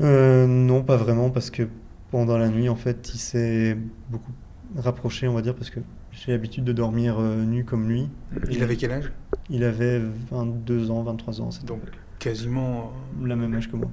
euh, 0.00 0.46
non, 0.46 0.82
pas 0.82 0.96
vraiment, 0.96 1.30
parce 1.30 1.50
que 1.50 1.68
pendant 2.10 2.38
la 2.38 2.48
nuit, 2.48 2.68
en 2.68 2.76
fait, 2.76 3.10
il 3.14 3.18
s'est 3.18 3.76
beaucoup 4.10 4.32
rapproché, 4.76 5.28
on 5.28 5.34
va 5.34 5.42
dire, 5.42 5.54
parce 5.54 5.70
que 5.70 5.80
j'ai 6.12 6.32
l'habitude 6.32 6.64
de 6.64 6.72
dormir 6.72 7.16
euh, 7.18 7.44
nu 7.44 7.64
comme 7.64 7.88
lui. 7.88 8.08
Il 8.50 8.62
avait 8.62 8.76
quel 8.76 8.92
âge? 8.92 9.12
Il 9.48 9.64
avait 9.64 10.00
22 10.30 10.90
ans, 10.90 11.02
23 11.02 11.40
ans. 11.40 11.50
Donc 11.64 11.80
quasiment... 12.18 12.92
Euh, 13.22 13.26
la 13.26 13.36
même 13.36 13.54
âge 13.54 13.70
que 13.70 13.76
moi. 13.76 13.88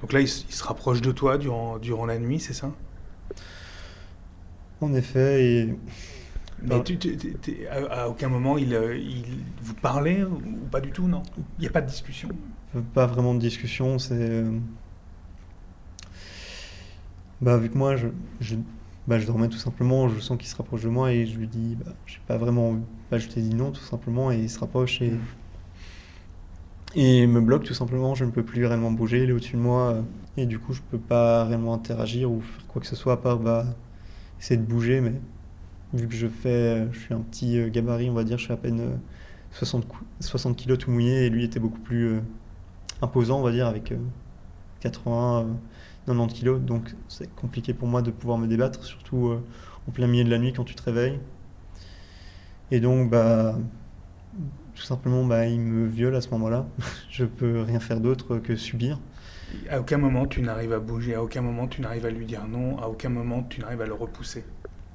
Donc 0.00 0.12
là, 0.12 0.20
il, 0.20 0.28
se 0.28 0.64
rapproche 0.64 1.00
de 1.00 1.12
toi 1.12 1.38
durant, 1.38 1.78
durant 1.78 2.04
la 2.04 2.18
nuit, 2.18 2.40
c'est 2.40 2.52
ça? 2.52 2.72
En 4.80 4.92
effet, 4.94 5.44
et... 5.44 5.78
Mais 6.62 6.82
tu, 6.82 6.98
à, 7.90 8.08
aucun 8.08 8.28
moment 8.28 8.56
il, 8.56 8.72
il 8.72 9.24
vous 9.60 9.74
parlait 9.74 10.24
ou 10.24 10.38
pas 10.70 10.80
du 10.80 10.92
tout, 10.92 11.08
non? 11.08 11.22
Il 11.58 11.62
n'y 11.62 11.66
a 11.66 11.70
pas 11.70 11.82
de 11.82 11.88
discussion? 11.88 12.28
Pas 12.80 13.06
vraiment 13.06 13.34
de 13.34 13.40
discussion. 13.40 13.98
C'est. 13.98 14.14
Euh, 14.14 14.50
bah, 17.40 17.56
vu 17.56 17.70
que 17.70 17.78
moi, 17.78 17.96
je, 17.96 18.08
je, 18.40 18.56
bah, 19.06 19.18
je 19.18 19.26
dormais 19.26 19.48
tout 19.48 19.58
simplement, 19.58 20.08
je 20.08 20.20
sens 20.20 20.38
qu'il 20.38 20.48
se 20.48 20.56
rapproche 20.56 20.82
de 20.82 20.88
moi 20.88 21.12
et 21.12 21.26
je 21.26 21.38
lui 21.38 21.46
dis, 21.48 21.76
bah, 21.76 21.92
j'ai 22.06 22.20
pas 22.26 22.36
vraiment. 22.38 22.76
Bah, 23.10 23.18
je 23.18 23.28
t'ai 23.28 23.40
dit 23.40 23.54
non, 23.54 23.70
tout 23.70 23.82
simplement, 23.82 24.32
et 24.32 24.38
il 24.38 24.50
se 24.50 24.58
rapproche 24.58 25.02
et. 25.02 25.12
Et 26.96 27.22
il 27.22 27.28
me 27.28 27.40
bloque 27.40 27.64
tout 27.64 27.74
simplement, 27.74 28.14
je 28.14 28.24
ne 28.24 28.30
peux 28.30 28.44
plus 28.44 28.64
réellement 28.66 28.92
bouger, 28.92 29.24
il 29.24 29.30
est 29.30 29.32
au-dessus 29.32 29.56
de 29.56 29.60
moi, 29.60 30.04
et 30.36 30.46
du 30.46 30.60
coup 30.60 30.72
je 30.72 30.80
peux 30.80 30.98
pas 30.98 31.44
réellement 31.44 31.74
interagir 31.74 32.30
ou 32.30 32.40
faire 32.40 32.66
quoi 32.68 32.80
que 32.80 32.86
ce 32.86 32.94
soit 32.94 33.14
à 33.14 33.16
part 33.16 33.38
bah, 33.40 33.66
essayer 34.38 34.56
de 34.56 34.64
bouger, 34.64 35.00
mais 35.00 35.14
vu 35.92 36.08
que 36.08 36.14
je 36.14 36.26
fais, 36.28 36.86
je 36.92 36.98
suis 36.98 37.14
un 37.14 37.20
petit 37.20 37.58
euh, 37.58 37.68
gabarit, 37.68 38.10
on 38.10 38.14
va 38.14 38.24
dire, 38.24 38.38
je 38.38 38.44
suis 38.44 38.52
à 38.52 38.56
peine 38.56 38.98
60, 39.52 39.86
60 40.20 40.56
kg 40.56 40.76
tout 40.76 40.90
mouillé, 40.90 41.26
et 41.26 41.30
lui 41.30 41.44
était 41.44 41.60
beaucoup 41.60 41.78
plus 41.78 42.04
euh, 42.06 42.20
imposant, 43.02 43.40
on 43.40 43.42
va 43.42 43.52
dire, 43.52 43.66
avec 43.66 43.92
80, 44.80 45.46
90 46.06 46.34
kilos. 46.34 46.60
Donc 46.60 46.94
c'est 47.08 47.32
compliqué 47.34 47.74
pour 47.74 47.88
moi 47.88 48.02
de 48.02 48.10
pouvoir 48.10 48.38
me 48.38 48.46
débattre, 48.46 48.84
surtout 48.84 49.28
euh, 49.28 49.42
en 49.88 49.92
plein 49.92 50.06
milieu 50.06 50.24
de 50.24 50.30
la 50.30 50.38
nuit 50.38 50.52
quand 50.52 50.64
tu 50.64 50.74
te 50.74 50.82
réveilles. 50.82 51.18
Et 52.70 52.80
donc, 52.80 53.10
bah, 53.10 53.56
tout 54.74 54.82
simplement, 54.82 55.24
bah, 55.24 55.46
il 55.46 55.60
me 55.60 55.86
viole 55.86 56.14
à 56.14 56.20
ce 56.20 56.30
moment-là. 56.30 56.66
Je 57.10 57.24
peux 57.24 57.62
rien 57.62 57.80
faire 57.80 58.00
d'autre 58.00 58.38
que 58.38 58.56
subir. 58.56 58.98
À 59.70 59.78
aucun 59.78 59.98
moment 59.98 60.26
tu 60.26 60.42
n'arrives 60.42 60.72
à 60.72 60.80
bouger, 60.80 61.14
à 61.14 61.22
aucun 61.22 61.40
moment 61.40 61.68
tu 61.68 61.80
n'arrives 61.80 62.06
à 62.06 62.10
lui 62.10 62.26
dire 62.26 62.44
non, 62.48 62.76
à 62.80 62.88
aucun 62.88 63.08
moment 63.08 63.44
tu 63.48 63.60
n'arrives 63.60 63.82
à 63.82 63.86
le 63.86 63.94
repousser. 63.94 64.44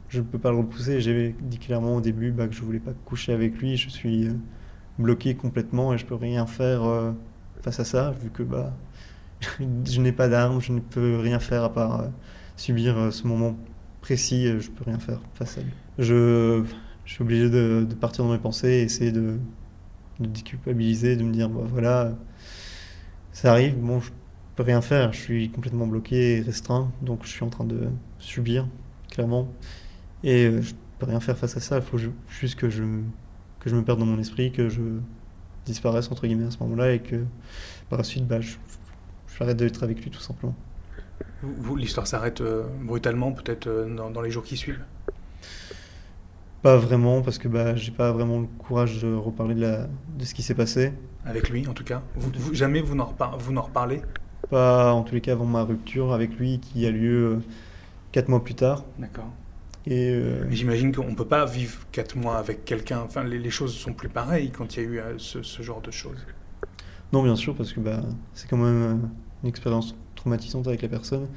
Je 0.10 0.20
ne 0.20 0.26
peux 0.26 0.40
pas 0.40 0.52
le 0.52 0.58
repousser. 0.58 1.00
J'ai 1.00 1.36
dit 1.40 1.60
clairement 1.60 1.96
au 1.96 2.02
début 2.02 2.32
bah, 2.32 2.48
que 2.48 2.54
je 2.54 2.62
voulais 2.62 2.80
pas 2.80 2.92
coucher 3.06 3.32
avec 3.32 3.58
lui. 3.60 3.78
Je 3.78 3.90
suis 3.90 4.28
euh, 4.28 4.34
bloqué 4.98 5.36
complètement 5.36 5.94
et 5.94 5.98
je 5.98 6.06
peux 6.06 6.16
rien 6.16 6.46
faire 6.46 6.84
euh, 6.84 7.12
face 7.62 7.80
à 7.80 7.86
ça, 7.86 8.12
vu 8.22 8.30
que 8.30 8.44
bah, 8.44 8.74
je 9.60 10.02
n'ai 10.02 10.12
pas 10.12 10.28
d'armes, 10.28 10.62
je 10.62 10.72
ne 10.72 10.80
peux 10.80 11.18
rien 11.20 11.40
faire 11.40 11.64
à 11.64 11.74
part 11.74 12.02
euh, 12.02 12.08
subir 12.58 12.98
euh, 12.98 13.12
ce 13.12 13.28
moment 13.28 13.58
précis, 14.02 14.48
je 14.60 14.70
peux 14.70 14.84
rien 14.86 15.00
faire 15.00 15.20
face 15.34 15.58
à 15.58 15.62
elle. 15.62 15.72
Je, 15.98 16.64
suis 17.06 17.24
obligé 17.24 17.50
de, 17.50 17.88
partir 18.00 18.24
dans 18.24 18.32
mes 18.32 18.38
pensées 18.38 18.70
et 18.70 18.82
essayer 18.84 19.12
de, 19.12 19.38
déculpabiliser, 20.20 21.16
de 21.16 21.24
me 21.24 21.34
dire, 21.34 21.50
bah, 21.50 21.62
voilà, 21.66 22.12
ça 23.32 23.52
arrive, 23.52 23.78
bon, 23.78 24.00
je 24.00 24.12
peux 24.56 24.64
rien 24.64 24.82
faire, 24.82 25.12
je 25.14 25.20
suis 25.20 25.50
complètement 25.50 25.88
bloqué 25.88 26.38
et 26.38 26.42
restreint, 26.42 26.92
donc 27.02 27.22
je 27.24 27.30
suis 27.30 27.44
en 27.44 27.50
train 27.50 27.66
de 27.66 27.88
subir, 28.20 28.68
clairement. 29.10 29.48
Et 30.24 30.46
euh, 30.46 30.62
je 30.62 30.74
peux 31.00 31.06
rien 31.06 31.20
faire 31.20 31.38
face 31.38 31.58
à 31.58 31.60
ça, 31.60 31.78
il 31.78 31.82
faut 31.82 31.98
ju- 31.98 32.12
juste 32.30 32.60
que 32.60 32.70
je, 32.70 32.84
que 33.60 33.70
je 33.70 33.76
me 33.76 33.84
perde 33.84 34.00
dans 34.00 34.06
mon 34.06 34.20
esprit, 34.20 34.52
que 34.52 34.70
je 34.70 34.82
disparaisse, 35.72 36.12
entre 36.12 36.26
guillemets, 36.28 36.48
à 36.48 36.52
ce 36.52 36.60
moment-là, 36.62 36.92
et 36.94 37.00
que 37.00 37.24
par 37.90 37.98
la 37.98 38.04
suite, 38.04 38.28
bah, 38.28 38.42
je, 38.42 38.56
j'arrête 39.38 39.58
d'être 39.58 39.84
avec 39.84 40.02
lui, 40.04 40.12
tout 40.12 40.20
simplement. 40.20 40.56
L'histoire 41.78 42.08
s'arrête 42.08 42.42
euh, 42.42 42.64
brutalement, 42.82 43.32
peut-être 43.32 43.68
euh, 43.68 43.96
dans, 43.96 44.10
dans 44.10 44.22
les 44.22 44.32
jours 44.32 44.44
qui 44.44 44.58
suivent? 44.58 44.82
Pas 46.62 46.76
vraiment, 46.76 47.22
parce 47.22 47.38
que 47.38 47.48
bah, 47.48 47.76
j'ai 47.76 47.92
pas 47.92 48.12
vraiment 48.12 48.42
le 48.42 48.48
courage 48.48 49.02
de 49.02 49.14
reparler 49.14 49.56
de, 49.56 49.62
la, 49.62 49.88
de 50.18 50.26
ce 50.26 50.34
qui 50.34 50.44
s'est 50.44 50.56
passé. 50.56 50.92
Avec 51.26 51.50
lui, 51.50 51.68
en 51.68 51.74
tout 51.74 51.86
cas? 51.86 52.02
Vous, 52.16 52.32
vous- 52.36 52.54
jamais 52.54 52.82
vous 52.82 52.96
n'en 52.96 53.06
repar- 53.06 53.38
vous 53.38 53.54
n'en 53.54 53.62
reparlez? 53.62 54.02
Pas 54.50 54.92
en 54.94 55.04
tous 55.04 55.16
les 55.16 55.22
cas 55.22 55.34
avant 55.34 55.46
ma 55.46 55.64
rupture 55.64 56.12
avec 56.14 56.38
lui, 56.38 56.60
qui 56.60 56.86
a 56.86 56.92
lieu 56.92 57.36
euh, 57.36 57.40
quatre 58.12 58.28
mois 58.28 58.44
plus 58.44 58.56
tard. 58.56 58.84
D'accord. 58.98 59.30
Et 59.86 60.10
euh, 60.12 60.50
j'imagine 60.52 60.94
qu'on 60.94 61.10
ne 61.10 61.16
peut 61.16 61.28
pas 61.28 61.46
vivre 61.46 61.80
quatre 61.92 62.16
mois 62.16 62.38
avec 62.38 62.66
quelqu'un. 62.66 63.00
Enfin, 63.00 63.24
les, 63.24 63.40
les 63.40 63.50
choses 63.50 63.74
sont 63.74 63.94
plus 63.94 64.10
pareilles 64.10 64.52
quand 64.52 64.76
il 64.76 64.84
y 64.84 64.86
a 64.86 64.90
eu 64.90 65.00
euh, 65.00 65.14
ce, 65.18 65.42
ce 65.42 65.62
genre 65.62 65.82
de 65.82 65.92
choses. 65.92 66.26
non, 67.14 67.24
bien 67.24 67.36
sûr, 67.36 67.56
parce 67.56 67.74
que 67.74 67.80
bah, 67.80 68.02
c'est 68.34 68.50
quand 68.50 68.58
même 68.58 68.84
euh, 68.84 69.08
une 69.44 69.50
expérience 69.50 69.96
traumatisante 70.16 70.68
avec 70.68 70.82
la 70.82 70.90
personne. 70.90 71.28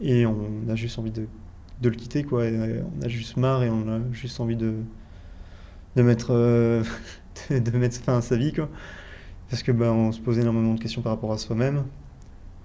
Et 0.00 0.26
on 0.26 0.68
a 0.68 0.74
juste 0.74 0.98
envie 0.98 1.10
de, 1.12 1.26
de 1.80 1.88
le 1.88 1.94
quitter, 1.94 2.24
quoi. 2.24 2.46
Et, 2.46 2.82
on 2.98 3.02
a 3.04 3.08
juste 3.08 3.36
marre 3.36 3.62
et 3.62 3.70
on 3.70 3.88
a 3.88 4.00
juste 4.12 4.40
envie 4.40 4.56
de, 4.56 4.74
de, 5.96 6.02
mettre, 6.02 6.28
euh, 6.30 6.82
de, 7.50 7.58
de 7.58 7.78
mettre 7.78 8.00
fin 8.00 8.16
à 8.18 8.22
sa 8.22 8.36
vie, 8.36 8.52
quoi. 8.52 8.68
Parce 9.50 9.62
que 9.62 9.70
bah, 9.72 9.92
on 9.92 10.12
se 10.12 10.20
pose 10.20 10.38
énormément 10.38 10.74
de 10.74 10.80
questions 10.80 11.02
par 11.02 11.12
rapport 11.12 11.32
à 11.32 11.38
soi-même. 11.38 11.84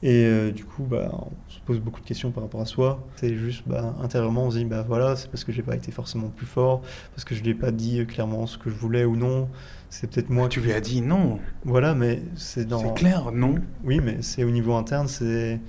Et 0.03 0.25
euh, 0.25 0.51
du 0.51 0.63
coup, 0.63 0.83
bah, 0.83 1.09
on 1.11 1.31
se 1.51 1.59
pose 1.61 1.79
beaucoup 1.79 1.99
de 2.01 2.05
questions 2.05 2.31
par 2.31 2.43
rapport 2.43 2.61
à 2.61 2.65
soi. 2.65 3.03
C'est 3.15 3.35
juste, 3.35 3.63
bah, 3.65 3.95
intérieurement, 4.01 4.45
on 4.45 4.51
se 4.51 4.57
dit, 4.59 4.65
bah 4.65 4.83
voilà, 4.87 5.15
c'est 5.15 5.29
parce 5.29 5.43
que 5.43 5.51
j'ai 5.51 5.63
pas 5.63 5.75
été 5.75 5.91
forcément 5.91 6.29
plus 6.29 6.45
fort, 6.45 6.81
parce 7.15 7.23
que 7.25 7.33
je 7.33 7.41
lui 7.41 7.49
ai 7.49 7.55
pas 7.55 7.71
dit 7.71 7.99
euh, 8.01 8.05
clairement 8.05 8.45
ce 8.45 8.57
que 8.59 8.69
je 8.69 8.75
voulais 8.75 9.05
ou 9.05 9.15
non. 9.15 9.49
C'est 9.89 10.09
peut-être 10.11 10.29
moi 10.29 10.49
Tu 10.49 10.59
qui... 10.59 10.67
lui 10.67 10.73
as 10.73 10.81
dit 10.81 11.01
non. 11.01 11.39
Voilà, 11.63 11.95
mais 11.95 12.21
c'est 12.35 12.65
dans... 12.67 12.79
C'est 12.79 12.93
clair, 12.93 13.31
non. 13.31 13.55
Oui, 13.83 13.99
mais 14.03 14.21
c'est 14.21 14.43
au 14.43 14.51
niveau 14.51 14.75
interne, 14.75 15.07
c'est... 15.07 15.59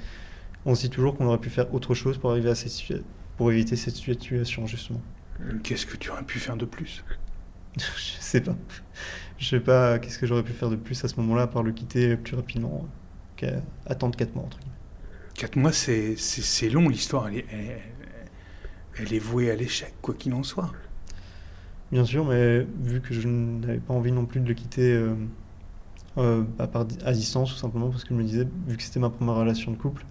On 0.67 0.75
se 0.75 0.83
dit 0.83 0.91
toujours 0.91 1.17
qu'on 1.17 1.27
aurait 1.27 1.39
pu 1.39 1.49
faire 1.51 1.73
autre 1.73 1.95
chose 1.95 2.19
pour 2.19 2.31
arriver 2.31 2.51
à 2.51 2.55
cette 2.55 2.73
situa- 2.73 3.03
pour 3.39 3.51
éviter 3.51 3.77
cette 3.77 3.95
situation, 3.95 4.67
justement. 4.67 5.01
Qu'est-ce 5.63 5.87
que 5.87 5.97
tu 5.97 6.11
aurais 6.11 6.25
pu 6.25 6.39
faire 6.39 6.57
de 6.57 6.65
plus? 6.67 7.03
Je 7.79 8.21
sais 8.21 8.41
pas. 8.41 8.57
Je 9.39 9.47
sais 9.49 9.61
pas 9.61 9.99
qu'est-ce 10.01 10.19
que 10.19 10.27
j'aurais 10.27 10.43
pu 10.43 10.53
faire 10.53 10.69
de 10.69 10.75
plus 10.77 11.03
à 11.05 11.09
ce 11.09 11.15
moment-là, 11.21 11.43
à 11.43 11.47
part 11.47 11.63
le 11.63 11.71
quitter 11.73 12.17
plus 12.17 12.35
rapidement 12.35 12.85
qu'à 13.39 13.61
attendre 13.87 14.17
4 14.17 14.35
mois, 14.35 14.45
entre 14.45 14.59
guillemets. 14.59 14.75
Quatre 15.35 15.57
mois, 15.57 15.73
c'est 15.73 16.17
long. 16.71 16.89
L'histoire, 16.89 17.29
elle 17.29 17.39
est, 17.39 17.47
elle, 17.53 17.81
elle 19.01 19.13
est 19.15 19.19
vouée 19.19 19.51
à 19.51 19.55
l'échec, 19.57 19.95
quoi 20.03 20.15
qu'il 20.15 20.35
en 20.35 20.43
soit. 20.43 20.73
Bien 21.93 22.05
sûr, 22.05 22.25
mais 22.27 22.67
vu 22.83 23.01
que 23.01 23.15
je 23.15 23.27
n'avais 23.29 23.79
pas 23.79 23.95
envie 23.95 24.13
non 24.13 24.27
plus 24.27 24.41
de 24.41 24.49
le 24.49 24.55
quitter 24.55 24.93
euh, 24.93 25.15
euh, 26.19 26.43
à, 26.59 26.67
part- 26.67 26.87
à 27.05 27.13
distance, 27.13 27.51
tout 27.53 27.57
simplement, 27.59 27.89
parce 27.89 28.03
que 28.05 28.11
je 28.11 28.15
me 28.15 28.25
disais, 28.25 28.47
vu 28.67 28.77
que 28.77 28.83
c'était 28.83 29.01
ma 29.01 29.09
première 29.11 29.37
relation 29.37 29.71
de 29.73 29.77
couple, 29.77 30.05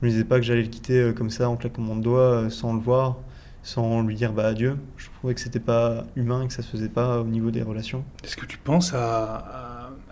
je 0.00 0.06
me 0.06 0.10
disais 0.12 0.24
pas 0.24 0.36
que 0.36 0.42
j'allais 0.42 0.62
le 0.62 0.68
quitter 0.68 0.98
euh, 1.00 1.12
comme 1.12 1.30
ça, 1.30 1.48
en 1.48 1.56
claquant 1.56 1.96
doigts, 1.96 2.20
euh, 2.44 2.50
sans 2.50 2.74
le 2.74 2.80
voir, 2.80 3.16
sans 3.62 4.02
lui 4.02 4.14
dire 4.14 4.32
bah 4.32 4.46
adieu. 4.46 4.76
Je 4.96 5.06
trouvais 5.18 5.34
que 5.34 5.40
c'était 5.40 5.58
pas 5.58 6.04
humain 6.14 6.42
et 6.44 6.46
que 6.46 6.52
ça 6.52 6.62
se 6.62 6.70
faisait 6.70 6.88
pas 6.90 7.20
au 7.20 7.24
niveau 7.24 7.50
des 7.50 7.62
relations. 7.62 8.04
Est-ce 8.22 8.36
que 8.36 8.46
tu 8.46 8.58
penses 8.58 8.92
à, 8.94 9.34
à- 9.36 9.65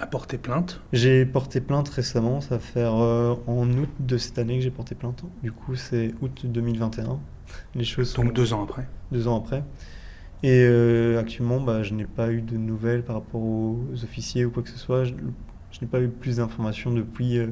à 0.05 0.07
porter 0.07 0.37
plainte 0.37 0.83
J'ai 0.93 1.25
porté 1.25 1.63
plainte 1.63 1.89
récemment, 1.89 2.43
ça 2.43 2.57
va 2.57 2.59
faire 2.59 2.95
euh, 2.95 3.35
en 3.47 3.67
août 3.71 3.89
de 4.01 4.19
cette 4.19 4.39
année 4.39 4.59
que 4.59 4.63
j'ai 4.63 4.71
porté 4.71 4.95
plainte. 4.95 5.25
Du 5.43 5.51
coup, 5.51 5.77
c'est 5.77 6.13
août 6.21 6.45
2021. 6.45 7.19
Les 7.75 7.85
choses 7.85 8.11
sont 8.11 8.23
Donc 8.23 8.35
deux 8.35 8.53
ans 8.53 8.63
après. 8.65 8.87
deux 9.13 9.29
ans 9.29 9.39
après. 9.39 9.65
Et 10.43 10.63
euh, 10.69 11.19
actuellement, 11.19 11.59
bah, 11.59 11.83
je 11.83 11.95
n'ai 11.95 12.05
pas 12.05 12.31
eu 12.31 12.43
de 12.43 12.59
nouvelles 12.59 13.03
par 13.03 13.17
rapport 13.17 13.41
aux 13.41 13.83
officiers 14.03 14.45
ou 14.45 14.51
quoi 14.51 14.63
que 14.63 14.69
ce 14.69 14.79
soit. 14.79 15.05
Je, 15.05 15.15
je 15.71 15.81
n'ai 15.81 15.87
pas 15.87 16.03
eu 16.03 16.09
plus 16.09 16.37
d'informations 16.37 16.93
depuis, 16.93 17.39
euh, 17.39 17.47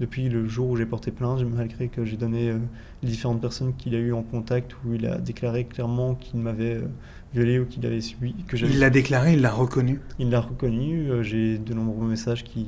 depuis 0.00 0.28
le 0.28 0.46
jour 0.46 0.70
où 0.70 0.76
j'ai 0.76 0.86
porté 0.86 1.10
plainte, 1.10 1.42
malgré 1.44 1.88
que 1.88 2.04
j'ai 2.04 2.16
donné 2.16 2.50
euh, 2.50 2.58
les 3.02 3.08
différentes 3.08 3.40
personnes 3.40 3.74
qu'il 3.76 3.94
a 3.94 3.98
eu 3.98 4.12
en 4.12 4.22
contact, 4.22 4.76
où 4.84 4.94
il 4.94 5.06
a 5.06 5.18
déclaré 5.18 5.64
clairement 5.64 6.14
qu'il 6.14 6.40
m'avait 6.40 6.76
euh, 6.76 6.88
violé 7.34 7.58
ou 7.58 7.66
qu'il 7.66 7.84
avait 7.84 8.00
subi. 8.00 8.34
Que 8.46 8.56
Il 8.56 8.78
l'a 8.78 8.90
déclaré, 8.90 9.34
il 9.34 9.40
l'a 9.40 9.50
reconnu. 9.50 10.00
il 10.18 10.30
l'a 10.30 10.40
reconnu, 10.40 11.10
euh, 11.10 11.22
j'ai 11.22 11.58
de 11.58 11.74
nombreux 11.74 12.06
messages 12.06 12.44
qui 12.44 12.66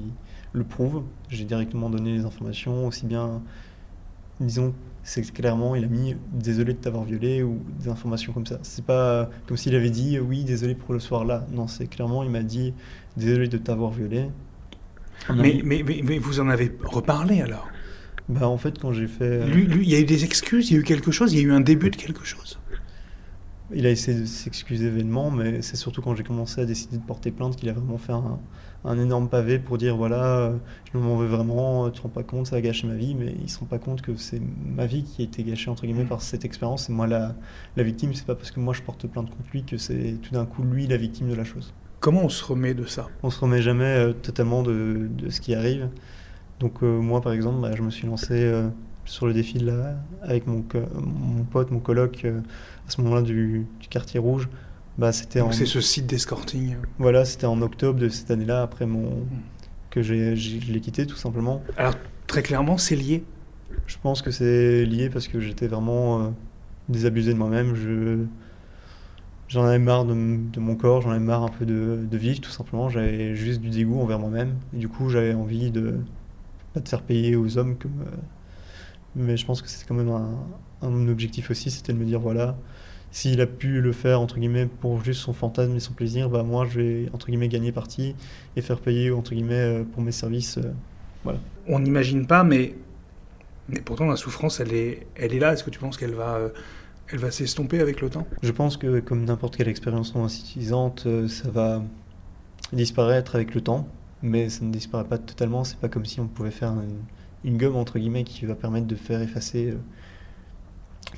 le 0.52 0.64
prouvent. 0.64 1.04
J'ai 1.28 1.44
directement 1.44 1.88
donné 1.88 2.12
les 2.12 2.24
informations, 2.24 2.86
aussi 2.86 3.06
bien, 3.06 3.42
disons, 4.40 4.74
c'est 5.02 5.22
clairement, 5.32 5.74
il 5.76 5.84
a 5.84 5.88
mis 5.88 6.16
désolé 6.32 6.74
de 6.74 6.78
t'avoir 6.78 7.04
violé 7.04 7.42
ou 7.42 7.60
des 7.78 7.88
informations 7.88 8.32
comme 8.32 8.46
ça. 8.46 8.58
C'est 8.62 8.84
pas 8.84 9.30
comme 9.46 9.56
s'il 9.56 9.74
avait 9.74 9.90
dit 9.90 10.18
oui, 10.18 10.44
désolé 10.44 10.74
pour 10.74 10.92
le 10.92 11.00
soir 11.00 11.24
là. 11.24 11.46
Non, 11.52 11.68
c'est 11.68 11.86
clairement, 11.86 12.22
il 12.22 12.30
m'a 12.30 12.42
dit 12.42 12.74
désolé 13.16 13.48
de 13.48 13.56
t'avoir 13.56 13.92
violé. 13.92 14.28
Mais, 15.28 15.60
mais, 15.64 15.82
mais, 15.82 16.02
mais 16.04 16.18
vous 16.18 16.40
en 16.40 16.48
avez 16.48 16.76
reparlé 16.82 17.40
alors? 17.42 17.68
Bah, 18.28 18.48
en 18.48 18.58
fait, 18.58 18.78
quand 18.78 18.92
j'ai 18.92 19.08
fait. 19.08 19.24
euh, 19.24 19.46
lui, 19.48 19.66
lui, 19.66 19.84
il 19.84 19.90
y 19.90 19.94
a 19.96 20.00
eu 20.00 20.04
des 20.04 20.24
excuses, 20.24 20.70
il 20.70 20.74
y 20.74 20.76
a 20.76 20.80
eu 20.80 20.84
quelque 20.84 21.10
chose, 21.10 21.32
il 21.32 21.38
y 21.38 21.42
a 21.42 21.44
eu 21.44 21.52
un 21.52 21.60
début 21.60 21.90
de 21.90 21.96
quelque 21.96 22.24
chose. 22.24 22.60
Il 23.72 23.86
a 23.86 23.90
essayé 23.90 24.18
de 24.20 24.24
s'excuser 24.26 24.90
vainement, 24.90 25.30
mais 25.30 25.62
c'est 25.62 25.76
surtout 25.76 26.02
quand 26.02 26.16
j'ai 26.16 26.24
commencé 26.24 26.60
à 26.60 26.64
décider 26.66 26.98
de 26.98 27.04
porter 27.04 27.30
plainte 27.30 27.54
qu'il 27.56 27.68
a 27.68 27.72
vraiment 27.72 27.98
fait 27.98 28.12
un, 28.12 28.40
un 28.84 28.98
énorme 28.98 29.28
pavé 29.28 29.60
pour 29.60 29.78
dire 29.78 29.96
voilà, 29.96 30.38
euh, 30.38 30.58
je 30.92 30.98
m'en 30.98 31.16
veux 31.16 31.28
vraiment, 31.28 31.86
euh, 31.86 31.90
tu 31.90 31.98
te 31.98 32.02
rends 32.02 32.08
pas 32.08 32.24
compte, 32.24 32.48
ça 32.48 32.56
a 32.56 32.60
gâché 32.60 32.88
ma 32.88 32.94
vie, 32.96 33.14
mais 33.14 33.32
ils 33.40 33.48
se 33.48 33.60
rendent 33.60 33.68
pas 33.68 33.78
compte 33.78 34.02
que 34.02 34.16
c'est 34.16 34.40
ma 34.40 34.86
vie 34.86 35.04
qui 35.04 35.22
a 35.22 35.24
été 35.24 35.44
gâchée 35.44 35.70
entre 35.70 35.84
guillemets 35.86 36.04
par 36.04 36.20
cette 36.22 36.44
expérience. 36.44 36.88
Et 36.90 36.92
moi, 36.92 37.06
la, 37.06 37.36
la 37.76 37.82
victime, 37.84 38.12
c'est 38.14 38.26
pas 38.26 38.34
parce 38.34 38.50
que 38.50 38.58
moi 38.60 38.74
je 38.74 38.82
porte 38.82 39.06
plainte 39.06 39.30
contre 39.30 39.50
lui 39.52 39.64
que 39.64 39.76
c'est 39.78 40.18
tout 40.20 40.32
d'un 40.34 40.46
coup 40.46 40.64
lui 40.64 40.88
la 40.88 40.96
victime 40.96 41.28
de 41.28 41.34
la 41.34 41.44
chose. 41.44 41.72
Comment 42.00 42.24
on 42.24 42.28
se 42.30 42.42
remet 42.44 42.72
de 42.74 42.86
ça? 42.86 43.08
On 43.22 43.30
se 43.30 43.38
remet 43.40 43.60
jamais 43.60 43.84
euh, 43.84 44.12
totalement 44.12 44.62
de, 44.62 45.06
de 45.10 45.28
ce 45.28 45.40
qui 45.40 45.54
arrive. 45.54 45.88
Donc 46.58 46.82
euh, 46.82 46.98
moi, 46.98 47.20
par 47.20 47.32
exemple, 47.32 47.60
bah, 47.60 47.72
je 47.76 47.82
me 47.82 47.90
suis 47.90 48.06
lancé 48.06 48.32
euh, 48.32 48.68
sur 49.04 49.26
le 49.26 49.34
défi 49.34 49.58
de 49.58 49.66
la, 49.66 49.96
avec 50.22 50.46
mon, 50.46 50.64
mon 50.94 51.44
pote, 51.44 51.70
mon 51.70 51.78
coloc, 51.80 52.24
à 52.24 52.90
ce 52.90 53.00
moment-là 53.02 53.22
du, 53.22 53.66
du 53.80 53.88
quartier 53.88 54.18
rouge. 54.18 54.48
Bah, 54.98 55.12
c'était 55.12 55.40
C'est 55.52 55.66
ce 55.66 55.80
site 55.80 56.06
d'escorting. 56.06 56.76
voilà, 56.98 57.24
c'était 57.24 57.46
en 57.46 57.60
octobre 57.62 57.98
de 57.98 58.08
cette 58.08 58.30
année-là, 58.30 58.62
après 58.62 58.86
mon 58.86 59.26
que 59.90 60.02
j'ai, 60.02 60.36
je 60.36 60.72
l'ai 60.72 60.80
quitté 60.80 61.04
tout 61.06 61.16
simplement. 61.16 61.62
Alors 61.76 61.94
très 62.26 62.42
clairement, 62.42 62.78
c'est 62.78 62.96
lié? 62.96 63.24
Je 63.86 63.96
pense 64.02 64.22
que 64.22 64.30
c'est 64.30 64.84
lié 64.84 65.10
parce 65.10 65.26
que 65.26 65.40
j'étais 65.40 65.66
vraiment 65.66 66.32
désabusé 66.88 67.32
de 67.32 67.38
moi-même. 67.38 67.74
Je, 67.74 68.24
j'en 69.50 69.64
avais 69.64 69.78
marre 69.78 70.06
de, 70.06 70.14
mon 70.14 70.76
corps, 70.76 71.02
j'en 71.02 71.10
avais 71.10 71.20
marre 71.20 71.42
un 71.42 71.48
peu 71.48 71.66
de, 71.66 72.16
vivre 72.16 72.40
tout 72.40 72.50
simplement. 72.50 72.88
J'avais 72.88 73.34
juste 73.34 73.60
du 73.60 73.68
dégoût 73.68 74.00
envers 74.00 74.18
moi-même. 74.18 74.54
Du 74.72 74.88
coup, 74.88 75.10
j'avais 75.10 75.34
envie 75.34 75.70
de 75.70 75.98
pas 76.72 76.80
de 76.80 76.88
faire 76.88 77.02
payer 77.02 77.36
aux 77.36 77.58
hommes 77.58 77.76
comme. 77.76 78.04
mais 79.14 79.36
je 79.36 79.44
pense 79.44 79.60
que 79.60 79.68
c'était 79.68 79.86
quand 79.86 79.94
même 79.94 80.08
un, 80.08 80.38
un 80.82 81.08
objectif 81.08 81.50
aussi, 81.50 81.70
c'était 81.70 81.92
de 81.92 81.98
me 81.98 82.04
dire 82.04 82.20
voilà, 82.20 82.56
s'il 83.10 83.40
a 83.40 83.46
pu 83.46 83.80
le 83.80 83.92
faire 83.92 84.20
entre 84.20 84.38
guillemets 84.38 84.66
pour 84.66 85.02
juste 85.02 85.20
son 85.20 85.32
fantasme 85.32 85.74
et 85.76 85.80
son 85.80 85.92
plaisir, 85.92 86.30
bah 86.30 86.42
moi 86.42 86.66
je 86.68 86.80
vais 86.80 87.08
entre 87.12 87.26
guillemets 87.26 87.48
gagner 87.48 87.72
partie 87.72 88.14
et 88.56 88.62
faire 88.62 88.80
payer 88.80 89.10
entre 89.10 89.32
guillemets 89.32 89.80
euh, 89.80 89.84
pour 89.84 90.02
mes 90.02 90.12
services. 90.12 90.58
euh, 90.58 91.32
On 91.66 91.80
n'imagine 91.80 92.26
pas, 92.26 92.44
mais, 92.44 92.74
mais 93.68 93.80
pourtant 93.80 94.06
la 94.06 94.16
souffrance, 94.16 94.60
elle 94.60 94.72
est, 94.72 95.06
elle 95.16 95.34
est 95.34 95.38
là. 95.38 95.52
Est-ce 95.52 95.64
que 95.64 95.70
tu 95.70 95.78
penses 95.80 95.96
qu'elle 95.96 96.14
va, 96.14 96.36
euh, 96.36 96.48
elle 97.12 97.18
va 97.18 97.30
s'estomper 97.30 97.80
avec 97.80 98.00
le 98.00 98.10
temps? 98.10 98.26
Je 98.42 98.52
pense 98.52 98.76
que 98.76 99.00
comme 99.00 99.24
n'importe 99.24 99.56
quelle 99.56 99.68
expérience 99.68 100.10
traumatisante, 100.10 101.04
euh, 101.06 101.28
ça 101.28 101.50
va 101.50 101.82
disparaître 102.72 103.34
avec 103.34 103.54
le 103.54 103.60
temps, 103.60 103.88
mais 104.22 104.48
ça 104.48 104.64
ne 104.64 104.72
disparaît 104.72 105.04
pas 105.04 105.18
totalement. 105.18 105.64
C'est 105.64 105.78
pas 105.78 105.88
comme 105.88 106.04
si 106.04 106.20
on 106.20 106.28
pouvait 106.28 106.50
faire 106.50 106.74
une, 107.44 107.56
gomme 107.56 107.76
entre 107.76 107.98
guillemets 107.98 108.24
qui 108.24 108.44
va 108.46 108.54
permettre 108.54 108.86
de 108.86 108.94
faire 108.94 109.20
effacer 109.22 109.70
euh, 109.70 109.76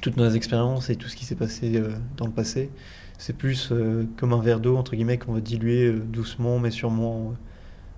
toutes 0.00 0.16
nos 0.16 0.30
expériences 0.30 0.88
et 0.88 0.96
tout 0.96 1.08
ce 1.08 1.16
qui 1.16 1.24
s'est 1.24 1.34
passé 1.34 1.76
euh, 1.76 1.90
dans 2.16 2.26
le 2.26 2.32
passé. 2.32 2.70
C'est 3.18 3.36
plus 3.36 3.72
comme 4.16 4.32
un 4.32 4.40
verre 4.40 4.58
d'eau 4.58 4.76
entre 4.76 4.96
guillemets 4.96 5.16
qu'on 5.16 5.32
va 5.32 5.40
diluer 5.40 5.92
doucement 5.92 6.58
mais 6.58 6.72
sûrement 6.72 7.34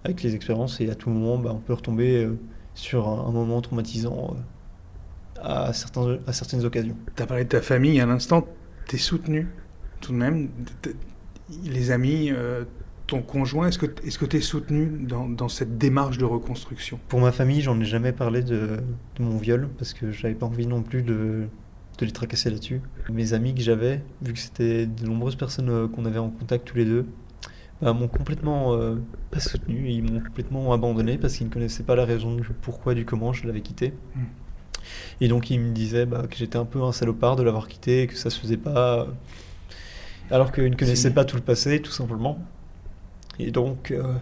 avec 0.02 0.22
les 0.22 0.34
expériences 0.34 0.82
et 0.82 0.90
à 0.90 0.94
tout 0.94 1.08
moment 1.08 1.38
bah, 1.38 1.50
on 1.54 1.60
peut 1.60 1.72
retomber 1.72 2.28
sur 2.74 3.08
un, 3.08 3.30
moment 3.30 3.62
traumatisant 3.62 4.36
à, 5.44 5.72
certains, 5.72 6.18
à 6.26 6.32
certaines 6.32 6.64
occasions. 6.64 6.96
Tu 7.14 7.22
as 7.22 7.26
parlé 7.26 7.44
de 7.44 7.48
ta 7.48 7.60
famille 7.60 8.00
à 8.00 8.06
l'instant, 8.06 8.46
tu 8.88 8.96
es 8.96 8.98
soutenu 8.98 9.48
tout 10.00 10.12
de 10.12 10.18
même? 10.18 10.48
Les 11.64 11.90
amis, 11.90 12.30
euh, 12.30 12.64
ton 13.06 13.22
conjoint 13.22 13.68
Est-ce 13.68 13.78
que 13.78 14.24
tu 14.24 14.36
es 14.36 14.40
soutenu 14.40 15.06
dans, 15.06 15.48
cette 15.48 15.78
démarche 15.78 16.18
de 16.18 16.24
reconstruction? 16.24 16.98
Pour 17.08 17.20
ma 17.20 17.32
famille, 17.32 17.60
j'en 17.60 17.78
ai 17.80 17.84
jamais 17.84 18.12
parlé 18.12 18.42
de, 18.42 18.78
mon 19.18 19.36
viol 19.36 19.68
parce 19.78 19.92
que 19.92 20.10
j'avais 20.12 20.34
pas 20.34 20.46
envie 20.46 20.66
non 20.66 20.82
plus 20.82 21.02
de, 21.02 21.46
les 22.00 22.12
tracasser 22.12 22.50
là-dessus. 22.50 22.80
Mes 23.10 23.34
amis 23.34 23.54
que 23.54 23.60
j'avais, 23.60 24.02
vu 24.22 24.32
que 24.32 24.38
c'était 24.38 24.86
de 24.86 25.06
nombreuses 25.06 25.36
personnes 25.36 25.70
euh, 25.70 25.88
qu'on 25.88 26.04
avait 26.04 26.18
en 26.18 26.30
contact 26.30 26.66
tous 26.66 26.76
les 26.76 26.84
deux, 26.84 27.06
bah, 27.80 27.92
m'ont 27.92 28.08
complètement 28.08 28.74
euh, 28.74 28.96
pas 29.30 29.40
soutenu, 29.40 29.88
ils 29.88 30.02
m'ont 30.02 30.20
complètement 30.20 30.72
abandonné 30.72 31.18
parce 31.18 31.36
qu'ils 31.36 31.46
ne 31.46 31.52
connaissaient 31.52 31.82
pas 31.82 31.96
la 31.96 32.04
raison 32.04 32.34
du 32.34 32.42
pourquoi, 32.62 32.94
du 32.94 33.04
comment 33.04 33.32
je 33.32 33.46
l'avais 33.46 33.60
quitté. 33.60 33.92
Hmm. 34.14 34.24
Et 35.20 35.28
donc 35.28 35.50
ils 35.50 35.60
me 35.60 35.72
disaient 35.72 36.06
bah, 36.06 36.24
que 36.28 36.36
j'étais 36.36 36.56
un 36.56 36.64
peu 36.64 36.82
un 36.82 36.92
salopard 36.92 37.36
de 37.36 37.42
l'avoir 37.42 37.68
quitté, 37.68 38.06
que 38.06 38.16
ça 38.16 38.30
se 38.30 38.40
faisait 38.40 38.56
pas, 38.56 39.06
alors 40.30 40.52
qu'ils 40.52 40.70
ne 40.70 40.76
connaissaient 40.76 41.12
pas 41.12 41.24
tout 41.24 41.36
le 41.36 41.42
passé, 41.42 41.80
tout 41.80 41.92
simplement. 41.92 42.38
Et 43.38 43.50
donc, 43.50 43.90
euh, 43.90 44.14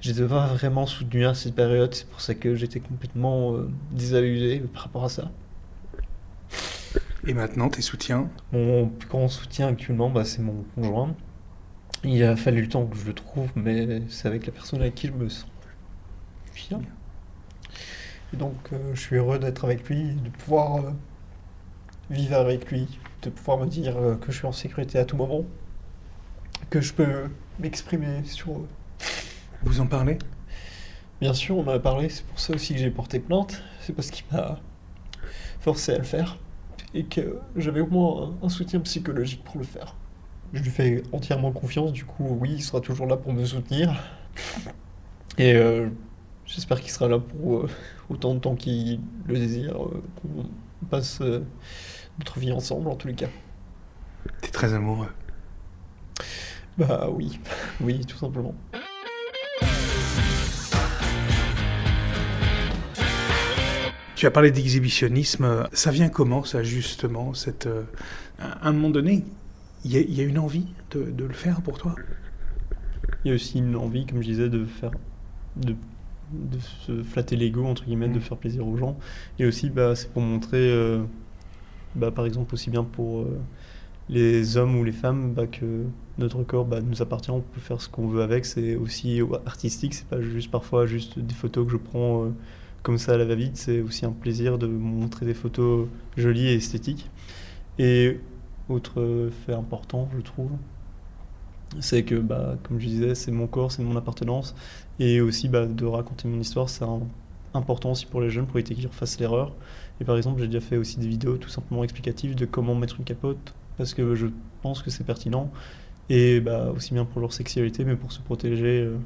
j'étais 0.00 0.24
pas 0.24 0.46
vraiment 0.48 0.86
soutenu 0.86 1.26
à 1.26 1.34
cette 1.34 1.54
période, 1.54 1.94
c'est 1.94 2.08
pour 2.08 2.20
ça 2.20 2.34
que 2.34 2.54
j'étais 2.54 2.80
complètement 2.80 3.54
euh, 3.54 3.70
désabusé 3.92 4.60
par 4.72 4.84
rapport 4.84 5.04
à 5.04 5.08
ça. 5.08 5.30
Et 7.26 7.34
maintenant, 7.34 7.68
tes 7.68 7.82
soutiens? 7.82 8.30
Mon 8.52 8.88
plus 8.88 9.08
grand 9.08 9.28
soutien 9.28 9.68
actuellement, 9.68 10.08
bah, 10.08 10.24
c'est 10.24 10.40
mon 10.40 10.64
conjoint. 10.74 11.14
Il 12.02 12.22
a 12.24 12.34
fallu 12.34 12.62
le 12.62 12.68
temps 12.68 12.86
que 12.86 12.96
je 12.96 13.04
le 13.04 13.12
trouve, 13.12 13.50
mais 13.56 14.02
c'est 14.08 14.26
avec 14.26 14.46
la 14.46 14.52
personne 14.52 14.80
avec 14.80 14.94
qui 14.94 15.08
je 15.08 15.12
me 15.12 15.28
sens 15.28 15.46
bien. 16.68 16.80
Et 18.32 18.36
donc, 18.36 18.54
euh, 18.72 18.94
je 18.94 19.00
suis 19.00 19.16
heureux 19.16 19.38
d'être 19.38 19.64
avec 19.64 19.88
lui, 19.88 20.14
de 20.14 20.28
pouvoir 20.30 20.76
euh, 20.76 20.90
vivre 22.10 22.36
avec 22.36 22.70
lui, 22.70 22.86
de 23.22 23.30
pouvoir 23.30 23.58
me 23.58 23.66
dire 23.66 23.96
que 24.20 24.32
je 24.32 24.38
suis 24.38 24.46
en 24.46 24.52
sécurité 24.52 24.98
à 24.98 25.04
tout 25.04 25.16
moment, 25.16 25.44
que 26.70 26.80
je 26.80 26.92
peux 26.92 27.28
m'exprimer 27.58 28.24
sur 28.24 28.52
eux. 28.52 28.68
Vous 29.62 29.80
en 29.80 29.86
parlez? 29.86 30.18
Bien 31.20 31.34
sûr, 31.34 31.58
on 31.58 31.66
en 31.66 31.72
a 31.72 31.78
parlé, 31.78 32.08
c'est 32.08 32.24
pour 32.24 32.40
ça 32.40 32.54
aussi 32.54 32.72
que 32.72 32.80
j'ai 32.80 32.90
porté 32.90 33.20
plainte, 33.20 33.62
c'est 33.80 33.92
parce 33.92 34.10
qu'il 34.10 34.24
m'a 34.32 34.58
forcé 35.60 35.92
à 35.92 35.98
le 35.98 36.04
faire 36.04 36.38
et 36.94 37.04
que 37.04 37.38
j'avais 37.56 37.80
au 37.80 37.86
moins 37.86 38.34
un 38.42 38.48
soutien 38.48 38.80
psychologique 38.80 39.44
pour 39.44 39.58
le 39.58 39.64
faire. 39.64 39.94
Je 40.52 40.62
lui 40.62 40.70
fais 40.70 41.02
entièrement 41.12 41.52
confiance, 41.52 41.92
du 41.92 42.04
coup, 42.04 42.38
oui, 42.40 42.52
il 42.54 42.62
sera 42.62 42.80
toujours 42.80 43.06
là 43.06 43.16
pour 43.16 43.32
me 43.32 43.44
soutenir. 43.44 44.02
Et 45.38 45.52
euh, 45.54 45.88
j'espère 46.52 46.80
qu'il 46.80 46.90
sera 46.90 47.08
là 47.08 47.18
pour 47.18 47.58
euh, 47.58 47.68
autant 48.08 48.34
de 48.34 48.40
temps 48.40 48.56
qu'il 48.56 49.00
le 49.26 49.34
désire, 49.34 49.82
euh, 49.82 50.02
qu'on 50.20 50.86
passe 50.86 51.20
notre 52.18 52.38
vie 52.38 52.52
ensemble 52.52 52.88
en 52.88 52.96
tous 52.96 53.08
les 53.08 53.14
cas. 53.14 53.28
T'es 54.42 54.50
très 54.50 54.74
amoureux. 54.74 55.08
Bah 56.78 57.08
oui, 57.12 57.38
oui, 57.80 58.04
tout 58.04 58.16
simplement. 58.16 58.54
Tu 64.20 64.26
as 64.26 64.30
parlé 64.30 64.50
d'exhibitionnisme. 64.50 65.66
Ça 65.72 65.90
vient 65.90 66.10
comment, 66.10 66.44
ça, 66.44 66.62
justement 66.62 67.32
cette, 67.32 67.66
euh, 67.66 67.84
À 68.38 68.68
un 68.68 68.72
moment 68.72 68.90
donné, 68.90 69.24
il 69.82 69.92
y, 69.92 70.20
a 70.20 70.24
une 70.24 70.38
envie 70.38 70.66
de, 70.90 71.24
le 71.24 71.32
faire 71.32 71.62
pour 71.62 71.78
toi? 71.78 71.94
Il 73.24 73.28
y 73.28 73.32
a 73.32 73.34
aussi 73.34 73.58
une 73.60 73.76
envie, 73.76 74.04
comme 74.04 74.20
je 74.20 74.28
disais, 74.28 74.50
de 74.50 74.66
faire. 74.66 74.90
de, 75.56 75.74
de 76.32 76.58
se 76.58 77.02
flatter 77.02 77.36
l'ego, 77.36 77.64
entre 77.64 77.84
guillemets, 77.84 78.08
de 78.08 78.18
mm. 78.18 78.22
faire 78.22 78.36
plaisir 78.36 78.66
aux 78.66 78.76
gens. 78.76 78.98
Et 79.38 79.46
aussi, 79.46 79.70
bah, 79.70 79.94
c'est 79.94 80.10
pour 80.10 80.22
montrer. 80.22 80.70
Euh, 80.70 81.02
bah, 81.94 82.10
par 82.10 82.26
exemple, 82.26 82.54
aussi 82.54 82.70
bien 82.70 82.84
pour. 82.84 83.20
Euh, 83.20 83.38
les 84.08 84.56
hommes 84.56 84.76
ou 84.76 84.82
les 84.82 84.92
femmes, 84.92 85.34
bah, 85.34 85.46
que 85.46 85.84
notre 86.18 86.42
corps 86.42 86.64
bah, 86.64 86.80
nous 86.80 87.00
appartient, 87.00 87.30
on 87.30 87.42
peut 87.42 87.60
faire 87.60 87.80
ce 87.80 87.88
qu'on 87.88 88.08
veut 88.08 88.22
avec. 88.22 88.44
C'est 88.44 88.74
aussi 88.74 89.20
artistique, 89.46 89.94
c'est 89.94 90.06
pas 90.06 90.20
juste 90.20 90.50
parfois 90.50 90.86
juste 90.86 91.20
des 91.20 91.34
photos 91.34 91.66
que 91.66 91.72
je 91.72 91.76
prends 91.76 92.24
euh, 92.24 92.30
comme 92.82 92.98
ça 92.98 93.14
à 93.14 93.16
la 93.16 93.24
va-vite. 93.24 93.56
C'est 93.56 93.80
aussi 93.80 94.04
un 94.04 94.12
plaisir 94.12 94.58
de 94.58 94.66
montrer 94.66 95.26
des 95.26 95.34
photos 95.34 95.86
jolies 96.16 96.48
et 96.48 96.54
esthétiques. 96.54 97.08
Et 97.78 98.18
autre 98.68 99.30
fait 99.46 99.54
important, 99.54 100.08
je 100.16 100.22
trouve, 100.22 100.50
c'est 101.78 102.02
que, 102.02 102.16
bah, 102.16 102.56
comme 102.64 102.80
je 102.80 102.86
disais, 102.86 103.14
c'est 103.14 103.30
mon 103.30 103.46
corps, 103.46 103.70
c'est 103.70 103.82
mon 103.82 103.96
appartenance. 103.96 104.54
Et 104.98 105.20
aussi 105.20 105.48
bah, 105.48 105.66
de 105.66 105.84
raconter 105.86 106.26
mon 106.26 106.40
histoire, 106.40 106.68
c'est 106.68 106.84
important 107.54 107.92
aussi 107.92 108.06
pour 108.06 108.20
les 108.20 108.30
jeunes 108.30 108.46
pour 108.46 108.58
éviter 108.58 108.74
qu'ils 108.74 108.88
fassent 108.88 109.20
l'erreur. 109.20 109.52
Et 110.00 110.04
par 110.04 110.16
exemple, 110.16 110.40
j'ai 110.40 110.46
déjà 110.46 110.60
fait 110.60 110.76
aussi 110.76 110.98
des 110.98 111.08
vidéos 111.08 111.36
tout 111.36 111.48
simplement 111.48 111.84
explicatives 111.84 112.34
de 112.34 112.46
comment 112.46 112.74
mettre 112.74 112.96
une 112.98 113.04
capote, 113.04 113.54
parce 113.76 113.94
que 113.94 114.14
je 114.14 114.26
pense 114.62 114.82
que 114.82 114.90
c'est 114.90 115.04
pertinent, 115.04 115.50
et 116.08 116.40
bah, 116.40 116.72
aussi 116.74 116.92
bien 116.94 117.04
pour 117.04 117.20
leur 117.20 117.32
sexualité, 117.32 117.84
mais 117.84 117.96
pour 117.96 118.10
se 118.10 118.20
protéger 118.20 118.80
euh, 118.80 118.96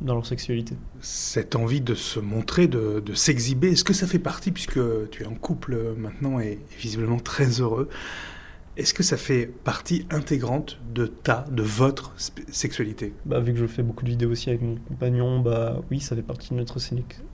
dans 0.00 0.14
leur 0.14 0.26
sexualité. 0.26 0.76
Cette 1.00 1.56
envie 1.56 1.80
de 1.80 1.94
se 1.94 2.20
montrer, 2.20 2.68
de, 2.68 3.00
de 3.04 3.14
s'exhiber, 3.14 3.70
est-ce 3.70 3.84
que 3.84 3.94
ça 3.94 4.06
fait 4.06 4.18
partie, 4.18 4.50
puisque 4.50 4.80
tu 5.10 5.22
es 5.22 5.26
en 5.26 5.34
couple 5.34 5.94
maintenant 5.96 6.38
et, 6.38 6.58
visiblement 6.78 7.18
très 7.18 7.60
heureux, 7.60 7.88
est-ce 8.78 8.94
que 8.94 9.02
ça 9.02 9.16
fait 9.16 9.46
partie 9.46 10.06
intégrante 10.08 10.78
de 10.94 11.06
ta, 11.06 11.44
de 11.50 11.62
votre 11.62 12.14
sexualité? 12.16 13.12
Bah, 13.26 13.40
Vu 13.40 13.52
que 13.52 13.58
je 13.58 13.66
fais 13.66 13.82
beaucoup 13.82 14.04
de 14.04 14.10
vidéos 14.10 14.30
aussi 14.30 14.50
avec 14.50 14.62
mon 14.62 14.76
compagnon, 14.76 15.40
bah 15.40 15.82
oui, 15.90 15.98
ça 15.98 16.14
fait 16.14 16.22
partie 16.22 16.50
de 16.50 16.54
notre, 16.54 16.78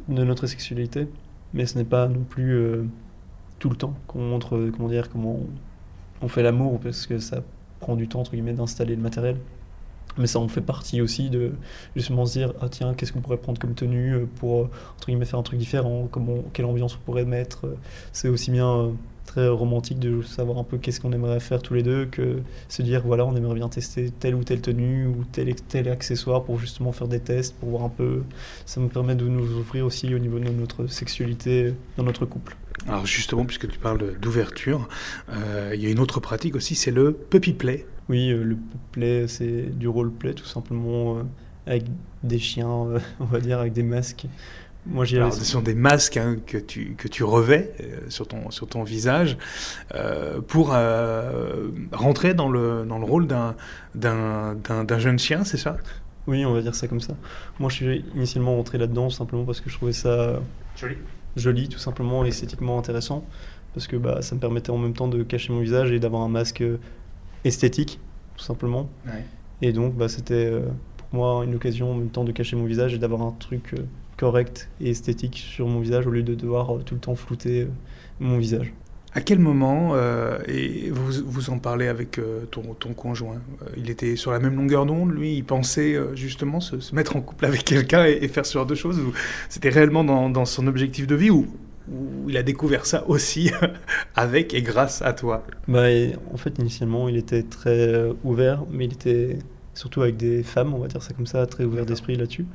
de 0.08 0.24
notre 0.24 0.46
sexualité, 0.46 1.06
mais 1.52 1.66
ce 1.66 1.76
n'est 1.76 1.84
pas 1.84 2.08
non 2.08 2.24
plus 2.24 2.52
euh, 2.54 2.84
tout 3.58 3.68
le 3.68 3.76
temps 3.76 3.94
qu'on 4.06 4.20
montre, 4.20 4.70
comment 4.74 4.88
dire, 4.88 5.10
comment 5.10 5.38
on 6.22 6.28
fait 6.28 6.42
l'amour 6.42 6.80
parce 6.80 7.06
que 7.06 7.18
ça 7.18 7.42
prend 7.78 7.94
du 7.94 8.08
temps 8.08 8.20
entre 8.20 8.32
guillemets 8.32 8.54
d'installer 8.54 8.96
le 8.96 9.02
matériel. 9.02 9.36
Mais 10.16 10.26
ça 10.26 10.38
en 10.38 10.48
fait 10.48 10.60
partie 10.60 11.00
aussi 11.00 11.28
de 11.28 11.52
justement 11.96 12.24
se 12.24 12.38
dire 12.38 12.52
ah 12.60 12.68
tiens 12.68 12.94
qu'est-ce 12.94 13.12
qu'on 13.12 13.20
pourrait 13.20 13.36
prendre 13.36 13.58
comme 13.58 13.74
tenue 13.74 14.14
euh, 14.14 14.26
pour 14.36 14.62
euh, 14.62 14.70
entre 14.96 15.06
guillemets 15.06 15.24
faire 15.24 15.40
un 15.40 15.42
truc 15.42 15.58
différent, 15.58 16.08
comment 16.10 16.44
quelle 16.52 16.66
ambiance 16.66 16.96
on 16.96 17.04
pourrait 17.04 17.24
mettre. 17.24 17.66
C'est 18.12 18.28
aussi 18.28 18.52
bien 18.52 18.70
euh, 18.70 18.90
très 19.26 19.48
romantique 19.48 19.98
de 19.98 20.22
savoir 20.22 20.58
un 20.58 20.64
peu 20.64 20.78
qu'est-ce 20.78 21.00
qu'on 21.00 21.12
aimerait 21.12 21.40
faire 21.40 21.62
tous 21.62 21.74
les 21.74 21.82
deux 21.82 22.06
que 22.06 22.38
se 22.68 22.82
dire 22.82 23.02
voilà 23.04 23.26
on 23.26 23.34
aimerait 23.34 23.56
bien 23.56 23.68
tester 23.68 24.10
telle 24.10 24.36
ou 24.36 24.44
telle 24.44 24.60
tenue 24.60 25.06
ou 25.06 25.24
tel 25.32 25.52
tel 25.56 25.88
accessoire 25.88 26.44
pour 26.44 26.60
justement 26.60 26.92
faire 26.92 27.08
des 27.08 27.20
tests 27.20 27.56
pour 27.56 27.70
voir 27.70 27.82
un 27.84 27.88
peu 27.88 28.22
ça 28.66 28.80
me 28.80 28.88
permet 28.88 29.16
de 29.16 29.26
nous 29.26 29.56
ouvrir 29.56 29.84
aussi 29.84 30.14
au 30.14 30.18
niveau 30.18 30.38
de 30.38 30.48
notre 30.50 30.86
sexualité 30.86 31.74
dans 31.96 32.04
notre 32.04 32.24
couple. 32.24 32.56
Alors 32.86 33.06
justement, 33.06 33.44
puisque 33.44 33.68
tu 33.68 33.78
parles 33.78 34.18
d'ouverture, 34.20 34.88
euh, 35.30 35.72
il 35.74 35.82
y 35.82 35.86
a 35.86 35.90
une 35.90 36.00
autre 36.00 36.20
pratique 36.20 36.54
aussi, 36.54 36.74
c'est 36.74 36.90
le 36.90 37.12
puppy 37.12 37.52
play. 37.52 37.86
Oui, 38.08 38.30
euh, 38.30 38.42
le 38.42 38.56
play, 38.92 39.26
c'est 39.28 39.76
du 39.76 39.88
role-play 39.88 40.34
tout 40.34 40.44
simplement 40.44 41.18
euh, 41.18 41.22
avec 41.66 41.84
des 42.22 42.38
chiens, 42.38 42.68
on 43.20 43.24
va 43.24 43.40
dire, 43.40 43.60
avec 43.60 43.72
des 43.72 43.82
masques. 43.82 44.26
Moi, 44.86 45.06
Alors, 45.14 45.32
ce 45.32 45.44
sont 45.44 45.62
des 45.62 45.74
masques 45.74 46.18
hein, 46.18 46.36
que, 46.46 46.58
tu, 46.58 46.94
que 46.98 47.08
tu 47.08 47.24
revais 47.24 47.72
sur, 48.10 48.28
ton, 48.28 48.50
sur 48.50 48.66
ton 48.66 48.82
visage 48.82 49.38
pour 50.46 50.74
rentrer 51.92 52.34
dans 52.34 52.50
le, 52.50 52.84
dans 52.86 52.98
le 52.98 53.04
rôle 53.06 53.26
d'un 53.26 54.98
jeune 54.98 55.18
chien, 55.18 55.42
c'est 55.44 55.56
ça? 55.56 55.78
Oui, 56.26 56.44
on 56.44 56.52
va 56.52 56.60
dire 56.60 56.74
ça 56.74 56.86
comme 56.86 57.00
ça. 57.00 57.14
Moi, 57.58 57.70
je 57.70 57.76
suis 57.76 58.04
initialement 58.14 58.56
rentré 58.56 58.76
là-dedans 58.76 59.08
simplement 59.08 59.46
parce 59.46 59.62
que 59.62 59.70
je 59.70 59.76
trouvais 59.76 59.94
ça... 59.94 60.38
Joli 60.76 60.96
joli, 61.36 61.68
tout 61.68 61.78
simplement, 61.78 62.24
esthétiquement 62.24 62.78
intéressant, 62.78 63.24
parce 63.74 63.86
que 63.86 63.96
bah, 63.96 64.22
ça 64.22 64.34
me 64.34 64.40
permettait 64.40 64.70
en 64.70 64.78
même 64.78 64.94
temps 64.94 65.08
de 65.08 65.22
cacher 65.22 65.52
mon 65.52 65.60
visage 65.60 65.90
et 65.90 65.98
d'avoir 65.98 66.22
un 66.22 66.28
masque 66.28 66.62
euh, 66.62 66.78
esthétique, 67.44 68.00
tout 68.36 68.44
simplement. 68.44 68.88
Et 69.62 69.72
donc, 69.72 69.94
bah, 69.94 70.08
c'était 70.08 70.46
euh, 70.46 70.62
pour 70.96 71.08
moi 71.12 71.44
une 71.44 71.54
occasion 71.54 71.92
en 71.92 71.94
même 71.94 72.10
temps 72.10 72.24
de 72.24 72.32
cacher 72.32 72.56
mon 72.56 72.64
visage 72.64 72.94
et 72.94 72.98
d'avoir 72.98 73.22
un 73.22 73.32
truc 73.32 73.74
euh, 73.74 73.82
correct 74.16 74.68
et 74.80 74.90
esthétique 74.90 75.36
sur 75.36 75.66
mon 75.66 75.80
visage 75.80 76.06
au 76.06 76.10
lieu 76.10 76.22
de 76.22 76.34
devoir 76.34 76.78
tout 76.84 76.94
le 76.94 77.00
temps 77.00 77.14
flouter 77.14 77.68
mon 78.20 78.38
visage. 78.38 78.72
À 79.16 79.20
quel 79.20 79.38
moment, 79.38 79.92
euh, 79.94 80.38
et 80.48 80.90
vous, 80.90 81.22
vous 81.24 81.50
en 81.50 81.60
parlez 81.60 81.86
avec 81.86 82.18
euh, 82.18 82.46
ton, 82.50 82.74
ton, 82.74 82.94
conjoint, 82.94 83.40
euh, 83.62 83.66
il 83.76 83.88
était 83.88 84.16
sur 84.16 84.32
la 84.32 84.40
même 84.40 84.56
longueur 84.56 84.86
d'onde, 84.86 85.12
lui, 85.12 85.36
il 85.36 85.44
pensait 85.44 85.96
justement 86.16 86.58
se, 86.58 86.92
mettre 86.92 87.14
en 87.14 87.20
couple 87.20 87.46
avec 87.46 87.62
quelqu'un 87.62 88.06
et, 88.06 88.26
faire 88.26 88.44
ce 88.44 88.54
genre 88.54 88.66
de 88.66 88.74
choses, 88.74 88.98
ou 88.98 89.12
c'était 89.48 89.68
réellement 89.68 90.02
dans, 90.02 90.30
dans, 90.30 90.44
son 90.44 90.66
objectif 90.66 91.06
de 91.06 91.14
vie, 91.14 91.30
ou, 91.30 91.46
il 92.28 92.36
a 92.36 92.42
découvert 92.42 92.86
ça 92.86 93.04
aussi 93.08 93.50
avec 94.16 94.54
et 94.54 94.62
grâce 94.62 95.02
à 95.02 95.12
toi 95.12 95.44
bah, 95.68 95.86
En 96.32 96.36
fait, 96.36 96.58
initialement, 96.58 97.08
il 97.08 97.16
était 97.16 97.42
très 97.42 98.04
ouvert, 98.24 98.64
mais 98.70 98.86
il 98.86 98.92
était 98.92 99.38
surtout 99.74 100.02
avec 100.02 100.16
des 100.16 100.42
femmes, 100.42 100.74
on 100.74 100.78
va 100.78 100.88
dire 100.88 101.02
ça 101.02 101.12
comme 101.14 101.26
ça, 101.26 101.46
très 101.46 101.64
ouvert 101.64 101.86
d'esprit 101.86 102.16
là-dessus. 102.16 102.46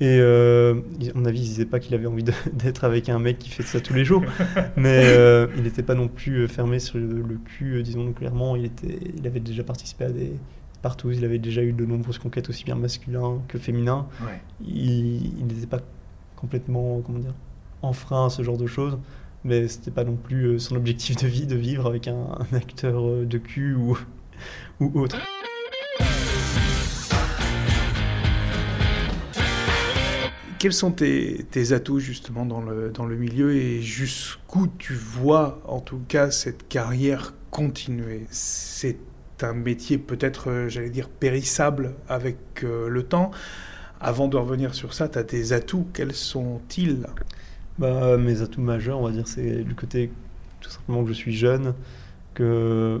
Et 0.00 0.18
euh, 0.18 0.80
à 1.14 1.16
mon 1.18 1.24
avis, 1.26 1.38
il 1.40 1.44
disait 1.44 1.64
pas 1.64 1.78
qu'il 1.78 1.94
avait 1.94 2.06
envie 2.06 2.24
d'être 2.52 2.84
avec 2.84 3.08
un 3.08 3.18
mec 3.18 3.38
qui 3.38 3.50
fait 3.50 3.62
ça 3.62 3.80
tous 3.80 3.94
les 3.94 4.04
jours, 4.04 4.24
mais 4.76 5.04
euh, 5.04 5.46
il 5.56 5.62
n'était 5.62 5.84
pas 5.84 5.94
non 5.94 6.08
plus 6.08 6.38
euh, 6.38 6.48
fermé 6.48 6.80
sur 6.80 6.98
le, 6.98 7.38
cul, 7.44 7.76
euh, 7.76 7.82
disons 7.82 8.12
clairement. 8.12 8.56
Il, 8.56 8.64
était, 8.64 8.98
il 9.16 9.24
avait 9.26 9.38
déjà 9.38 9.62
participé 9.62 10.04
à 10.04 10.10
des 10.10 10.32
partout, 10.80 11.12
il 11.12 11.24
avait 11.24 11.38
déjà 11.38 11.62
eu 11.62 11.72
de 11.72 11.86
nombreuses 11.86 12.18
conquêtes 12.18 12.48
aussi 12.48 12.64
bien 12.64 12.74
masculins 12.74 13.40
que 13.46 13.56
féminins. 13.56 14.08
Il 14.66 15.46
n'était 15.46 15.68
pas 15.68 15.78
complètement, 16.34 17.00
comment 17.02 17.20
dire, 17.20 17.34
en 17.82 17.88
enfreint 17.88 18.30
ce 18.30 18.42
genre 18.42 18.56
de 18.56 18.66
choses. 18.66 18.98
Mais 19.44 19.66
c'était 19.66 19.90
pas 19.90 20.04
non 20.04 20.16
plus 20.16 20.44
euh, 20.44 20.58
son 20.58 20.76
objectif 20.76 21.16
de 21.16 21.26
vie 21.26 21.46
de 21.46 21.56
vivre 21.56 21.86
avec 21.86 22.06
un, 22.06 22.38
acteur 22.52 23.04
euh, 23.04 23.26
de 23.26 23.38
cul 23.38 23.74
ou, 23.74 23.98
ou 24.80 25.00
autre. 25.00 25.18
Quels 30.58 30.72
sont 30.72 30.92
tes, 30.92 31.44
tes, 31.50 31.72
atouts 31.72 31.98
justement 31.98 32.46
dans 32.46 32.60
le, 32.60 32.90
dans 32.90 33.04
le 33.04 33.16
milieu 33.16 33.52
et 33.52 33.82
jusqu'où 33.82 34.68
tu 34.78 34.94
vois 34.94 35.60
en 35.66 35.80
tout 35.80 36.00
cas 36.06 36.30
cette 36.30 36.68
carrière 36.68 37.34
continuer? 37.50 38.26
C'est 38.30 38.98
un 39.40 39.54
métier 39.54 39.98
peut-être, 39.98 40.50
euh, 40.50 40.68
j'allais 40.68 40.90
dire, 40.90 41.08
périssable 41.08 41.94
avec 42.08 42.62
le 42.62 43.02
temps. 43.02 43.32
Avant 44.00 44.28
de 44.28 44.36
revenir 44.36 44.72
sur 44.74 44.94
ça, 44.94 45.08
tu 45.08 45.18
as 45.18 45.24
tes 45.24 45.50
atouts, 45.50 45.88
quels 45.92 46.14
sont-ils? 46.14 47.06
Bah, 47.82 48.16
Mes 48.16 48.40
atouts 48.42 48.60
majeurs, 48.60 48.98
on 48.98 49.04
va 49.04 49.10
dire, 49.10 49.28
c'est 49.28 49.64
du 49.64 49.74
côté 49.74 50.10
tout 50.60 50.70
simplement 50.70 51.02
que 51.02 51.08
je 51.08 51.14
suis 51.14 51.34
jeune, 51.34 51.74
que 52.34 53.00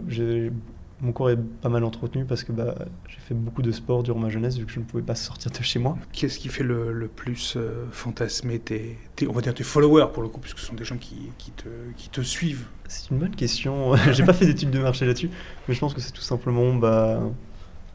mon 1.00 1.12
corps 1.12 1.30
est 1.30 1.38
pas 1.60 1.68
mal 1.68 1.82
entretenu 1.84 2.24
parce 2.24 2.44
que 2.44 2.52
bah, 2.52 2.74
j'ai 3.08 3.18
fait 3.18 3.34
beaucoup 3.34 3.62
de 3.62 3.72
sport 3.72 4.02
durant 4.02 4.20
ma 4.20 4.28
jeunesse 4.28 4.56
vu 4.56 4.66
que 4.66 4.72
je 4.72 4.78
ne 4.78 4.84
pouvais 4.84 5.02
pas 5.02 5.16
sortir 5.16 5.50
de 5.50 5.62
chez 5.62 5.78
moi. 5.78 5.98
Qu'est-ce 6.12 6.38
qui 6.38 6.48
fait 6.48 6.62
le, 6.62 7.08
plus 7.14 7.54
euh, 7.56 7.86
fantasmer 7.90 8.58
tes, 8.58 8.98
on 9.28 9.32
va 9.32 9.40
dire 9.40 9.54
tes 9.54 9.64
followers 9.64 10.08
pour 10.12 10.22
le 10.22 10.28
coup, 10.28 10.40
puisque 10.40 10.58
ce 10.58 10.66
sont 10.66 10.74
des 10.74 10.84
gens 10.84 10.96
qui, 10.96 11.30
qui, 11.38 11.50
te, 11.52 11.68
qui 11.96 12.08
te, 12.08 12.20
suivent? 12.20 12.66
C'est 12.88 13.10
une 13.10 13.18
bonne 13.18 13.34
question. 13.34 13.96
j'ai 14.12 14.24
pas 14.24 14.32
fait 14.32 14.46
d'études 14.46 14.70
de 14.70 14.78
marché 14.78 15.06
là-dessus, 15.06 15.30
mais 15.66 15.74
je 15.74 15.80
pense 15.80 15.94
que 15.94 16.00
c'est 16.00 16.12
tout 16.12 16.22
simplement 16.22 16.74
bah, 16.74 17.20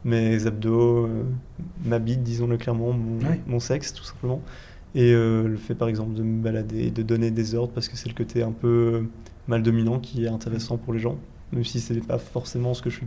mes 0.04 0.46
abdos, 0.46 1.06
euh, 1.06 1.24
ma 1.84 1.98
bite, 1.98 2.22
disons-le 2.22 2.56
clairement, 2.56 2.92
mon, 2.92 3.60
sexe 3.60 3.92
tout 3.92 4.04
simplement. 4.04 4.42
Et 4.98 5.12
euh, 5.14 5.46
le 5.46 5.56
fait 5.56 5.74
par 5.74 5.88
exemple 5.88 6.14
de 6.14 6.22
me 6.22 6.42
balader, 6.42 6.90
de 6.90 7.02
donner 7.02 7.30
des 7.30 7.54
ordres 7.54 7.72
parce 7.72 7.88
que 7.88 7.96
c'est 7.96 8.08
le 8.08 8.14
côté 8.14 8.42
un 8.42 8.52
peu 8.52 9.06
mal 9.46 9.62
dominant 9.62 9.98
qui 9.98 10.24
est 10.24 10.28
intéressant 10.28 10.76
pour 10.76 10.92
les 10.92 10.98
gens 10.98 11.16
même 11.52 11.64
si 11.64 11.80
ce 11.80 11.92
n'est 11.92 12.00
pas 12.00 12.18
forcément 12.18 12.74
ce 12.74 12.82
que 12.82 12.90
je 12.90 12.98
fais 12.98 13.06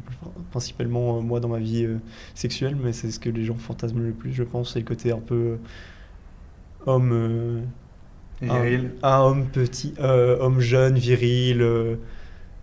principalement 0.49 1.17
euh, 1.17 1.21
moi 1.21 1.39
dans 1.39 1.49
ma 1.49 1.59
vie 1.59 1.85
euh, 1.85 1.97
sexuelle, 2.33 2.75
mais 2.81 2.93
c'est 2.93 3.11
ce 3.11 3.19
que 3.19 3.29
les 3.29 3.43
gens 3.43 3.55
fantasment 3.55 4.01
le 4.01 4.13
plus, 4.13 4.33
je 4.33 4.43
pense, 4.43 4.73
c'est 4.73 4.79
le 4.79 4.85
côté 4.85 5.11
un 5.11 5.19
peu 5.19 5.35
euh, 5.35 5.57
homme. 6.85 7.61
Un, 8.41 9.23
homme 9.23 9.45
petit, 9.49 9.93
homme 9.99 10.59
jeune, 10.61 10.97
viril, 10.97 11.63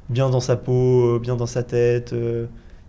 bien 0.08 0.28
dans 0.28 0.40
sa 0.40 0.56
peau, 0.56 1.20
bien 1.20 1.36
dans 1.36 1.46
sa 1.46 1.62
tête, 1.62 2.12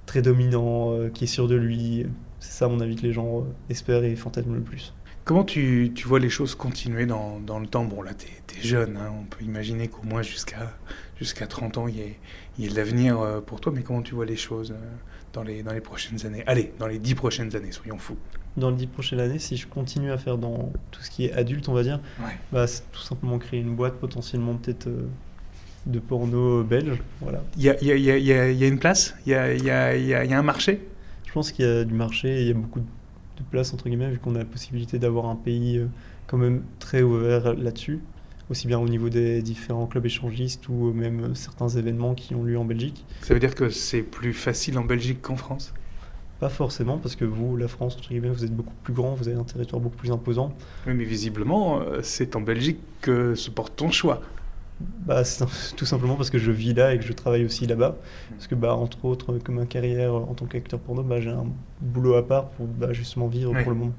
très 0.08 0.24
dominant, 0.24 0.96
qui 1.14 1.26
est 1.26 1.28
sûr 1.28 1.48
de 1.48 1.54
lui. 1.54 2.08
C'est 2.40 2.54
ça, 2.54 2.66
à 2.66 2.68
mon 2.68 2.80
avis, 2.80 2.96
que 2.96 3.04
les 3.04 3.14
gens 3.14 3.46
espèrent 3.70 4.04
et 4.04 4.16
fantasment 4.16 4.56
le 4.56 4.62
plus. 4.62 4.96
Comment 5.30 5.44
tu, 5.44 5.92
tu, 5.94 6.08
vois 6.08 6.18
les 6.18 6.32
choses 6.32 6.56
continuer 6.56 7.06
dans, 7.06 7.40
dans 7.40 7.60
le 7.60 7.68
temps 7.68 7.86
Bon, 7.86 8.02
là, 8.02 8.16
tu 8.16 8.26
es, 8.26 8.62
jeune, 8.64 8.98
hein, 8.98 9.14
on 9.16 9.26
peut 9.26 9.44
imaginer 9.44 9.88
qu'au 9.88 10.02
moins 10.02 10.24
jusqu'à 10.24 10.76
jusqu'à 11.20 11.46
30 11.46 11.78
ans, 11.78 11.88
il 11.88 11.98
y, 11.98 12.02
ait, 12.02 12.18
il 12.58 12.64
y 12.64 12.68
ait 12.68 12.72
de 12.72 12.76
l'avenir 12.76 13.20
euh, 13.20 13.40
pour 13.40 13.62
toi, 13.62 13.72
mais 13.72 13.84
comment 13.84 14.02
tu 14.02 14.16
vois 14.16 14.26
les 14.26 14.36
choses 14.36 14.72
euh, 14.72 14.96
dans 15.34 15.44
les, 15.44 15.62
dans 15.62 15.72
les 15.72 15.82
prochaines 15.82 16.26
années 16.26 16.44
Allez, 16.48 16.74
dans 16.80 16.88
les 16.88 16.98
10 16.98 17.14
prochaines 17.14 17.56
années, 17.56 17.72
soyons 17.72 18.00
fous. 18.00 18.18
Dans 18.58 18.72
les 18.72 18.78
10 18.78 18.88
prochaines 18.88 19.20
années, 19.20 19.38
si 19.38 19.56
je 19.56 19.68
continue 19.68 20.12
à 20.12 20.18
faire 20.18 20.40
dans 20.40 20.74
tout 20.90 21.04
ce 21.04 21.12
qui 21.12 21.26
est 21.26 21.34
adulte, 21.34 21.70
on 21.70 21.74
va 21.74 21.84
dire, 21.84 22.00
bah, 22.52 22.66
c'est 22.66 22.92
tout 22.92 23.02
simplement 23.02 23.38
créer 23.38 23.60
une 23.60 23.76
boîte 23.76 24.00
potentiellement 24.00 24.56
peut-être 24.56 24.88
euh, 24.88 25.08
de 25.86 26.00
porno 26.00 26.64
belge. 26.64 27.04
Voilà. 27.22 27.44
Il 27.56 27.62
y 27.62 27.70
a, 27.70 27.80
y, 27.84 27.92
a, 27.92 27.96
y, 27.96 28.34
a, 28.34 28.50
y 28.50 28.64
a, 28.64 28.68
une 28.68 28.80
place 28.80 29.14
Il 29.28 29.34
y 29.34 29.36
a, 29.36 29.54
y, 29.54 29.70
a, 29.70 29.96
y 29.96 30.34
a 30.34 30.40
un 30.40 30.42
marché 30.42 30.88
Je 31.28 31.32
pense 31.34 31.52
qu'il 31.52 31.66
y 31.66 31.70
a 31.70 31.84
du 31.84 31.94
marché, 31.94 32.42
il 32.42 32.48
y 32.48 32.52
a 32.52 32.56
beaucoup 32.56 32.80
de 32.80 32.86
de 33.44 33.50
place, 33.50 33.74
entre 33.74 33.86
guillemets, 33.86 34.12
vu 34.12 34.20
qu'on 34.20 34.36
a 34.36 34.40
la 34.40 34.46
possibilité 34.46 35.00
d'avoir 35.00 35.26
un 35.26 35.36
pays 35.36 35.78
euh, 35.78 35.88
quand 36.28 36.38
même 36.38 36.64
très 36.80 37.02
ouvert 37.02 37.54
là-dessus, 37.56 38.00
aussi 38.50 38.68
bien 38.68 38.80
au 38.80 38.88
niveau 38.88 39.10
des 39.10 39.42
différents 39.42 39.88
clubs 39.88 40.06
échangistes 40.06 40.68
ou 40.70 40.94
même 40.94 41.36
certains 41.36 41.70
événements 41.70 42.16
qui 42.16 42.36
ont 42.36 42.44
lieu 42.44 42.58
en 42.58 42.66
Belgique. 42.66 43.06
Ça 43.22 43.34
veut 43.34 43.40
dire 43.40 43.56
que 43.56 43.70
c'est 43.70 44.02
plus 44.02 44.34
facile 44.34 44.78
en 44.78 44.86
Belgique 44.86 45.22
qu'en 45.22 45.36
France? 45.36 45.74
Pas 46.40 46.50
forcément, 46.50 46.98
parce 46.98 47.18
que 47.18 47.26
vous, 47.26 47.58
la 47.58 47.68
France, 47.68 47.98
entre 47.98 48.10
guillemets, 48.10 48.30
vous 48.30 48.46
êtes 48.46 48.56
beaucoup 48.56 48.74
plus 48.84 48.94
grand, 48.94 49.14
vous 49.14 49.28
avez 49.28 49.38
un 49.38 49.44
territoire 49.44 49.82
beaucoup 49.82 49.98
plus 49.98 50.12
imposant. 50.12 50.56
Oui, 50.88 50.94
mais 50.94 51.04
visiblement, 51.04 51.82
euh, 51.82 52.00
c'est 52.02 52.36
en 52.38 52.42
Belgique 52.42 52.80
que 53.02 53.36
se 53.36 53.50
porte 53.50 53.76
ton 53.76 53.92
choix 53.92 54.22
bah, 54.80 55.24
c'est 55.24 55.46
tout 55.76 55.86
simplement 55.86 56.16
parce 56.16 56.30
que 56.30 56.38
je 56.38 56.52
vis 56.52 56.74
là 56.74 56.94
et 56.94 57.00
que 57.00 57.06
je 57.06 57.14
travaille 57.14 57.46
aussi 57.46 57.68
là-bas. 57.68 57.96
Parce 58.32 58.48
que, 58.48 58.56
bah, 58.56 58.74
entre 58.74 59.06
autres, 59.06 59.38
comme 59.40 59.56
ma 59.56 59.66
carrière 59.66 60.14
en 60.14 60.34
tant 60.34 60.46
qu'acteur 60.46 60.80
porno, 60.80 61.04
bah, 61.04 61.20
j'ai 61.20 61.32
un 61.32 61.48
boulot 61.82 62.16
à 62.16 62.26
part 62.26 62.50
pour 62.50 62.68
bah, 62.68 62.94
justement 62.94 63.28
vivre 63.28 63.52
pour 63.52 63.72
le 63.72 63.78
moment. 63.78 63.94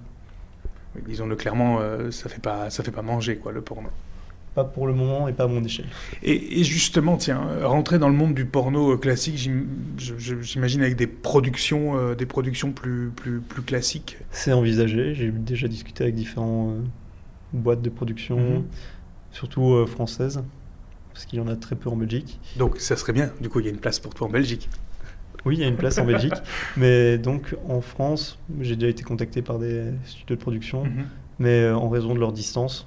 Disons-le 1.07 1.37
clairement, 1.37 1.79
euh, 1.81 2.11
ça 2.11 2.29
fait 2.29 2.41
pas, 2.41 2.69
ça 2.71 2.83
fait 2.83 2.91
pas 2.91 3.03
manger 3.03 3.37
quoi 3.37 3.53
le 3.53 3.61
porno. 3.61 3.89
Pas 4.57 4.65
pour 4.65 4.89
le 4.89 4.93
moment 4.93 5.29
et 5.29 5.33
pas 5.33 5.45
à 5.45 5.47
mon 5.47 5.63
échelle. 5.63 5.87
Et, 6.25 6.65
justement, 6.65 7.17
tiens, 7.17 7.41
rentrer 7.63 8.01
dans 8.01 8.09
le 8.09 8.17
monde 8.17 8.35
du 8.35 8.45
porno 8.45 8.95
euh, 8.95 8.97
classique, 8.97 9.49
j'imagine 9.97 10.83
avec 10.83 10.97
des 10.97 11.07
productions, 11.07 11.97
euh, 11.97 12.17
des 12.17 12.27
productions 12.27 12.73
plus, 12.73 13.13
plus, 13.15 13.39
plus 13.39 13.63
classiques. 13.63 14.19
C'est 14.33 14.53
envisagé. 14.53 15.15
J'ai 15.15 15.31
déjà 15.31 15.69
discuté 15.69 16.03
avec 16.03 16.17
différentes 16.17 16.79
boîtes 17.53 17.83
de 17.83 17.91
production, 17.91 18.39
mhm. 18.39 18.65
surtout 19.31 19.87
françaises 19.87 20.43
parce 21.13 21.27
qu'il 21.27 21.39
y 21.39 21.43
en 21.43 21.49
a 21.49 21.57
très 21.57 21.77
peu 21.77 21.89
en 21.89 21.97
Belgique. 21.97 22.39
Donc 22.57 22.79
ça 22.79 22.97
serait 22.97 23.13
bien, 23.13 23.31
du 23.41 23.49
coup 23.49 23.61
il 23.61 23.67
y 23.67 23.69
a 23.69 23.73
une 23.73 23.79
place 23.79 23.99
pour 23.99 24.15
toi 24.15 24.27
en 24.27 24.31
Belgique. 24.31 24.69
Oui, 25.47 25.57
il 25.57 25.61
y 25.61 25.65
a 25.65 25.69
une 25.69 25.77
place 25.77 25.99
en 25.99 26.05
Belgique, 26.05 26.35
mais 26.77 27.19
donc 27.19 27.57
en 27.67 27.81
France, 27.81 28.39
j'ai 28.61 28.77
déjà 28.77 28.89
été 28.89 29.03
contacté 29.03 29.43
par 29.43 29.59
des 29.59 29.85
studios 30.05 30.37
de 30.37 30.41
production, 30.41 30.85
mhm. 30.85 31.07
mais 31.39 31.63
euh, 31.63 31.77
en 31.77 31.89
raison 31.89 32.15
de 32.15 32.21
leur 32.21 32.33
distance 32.33 32.87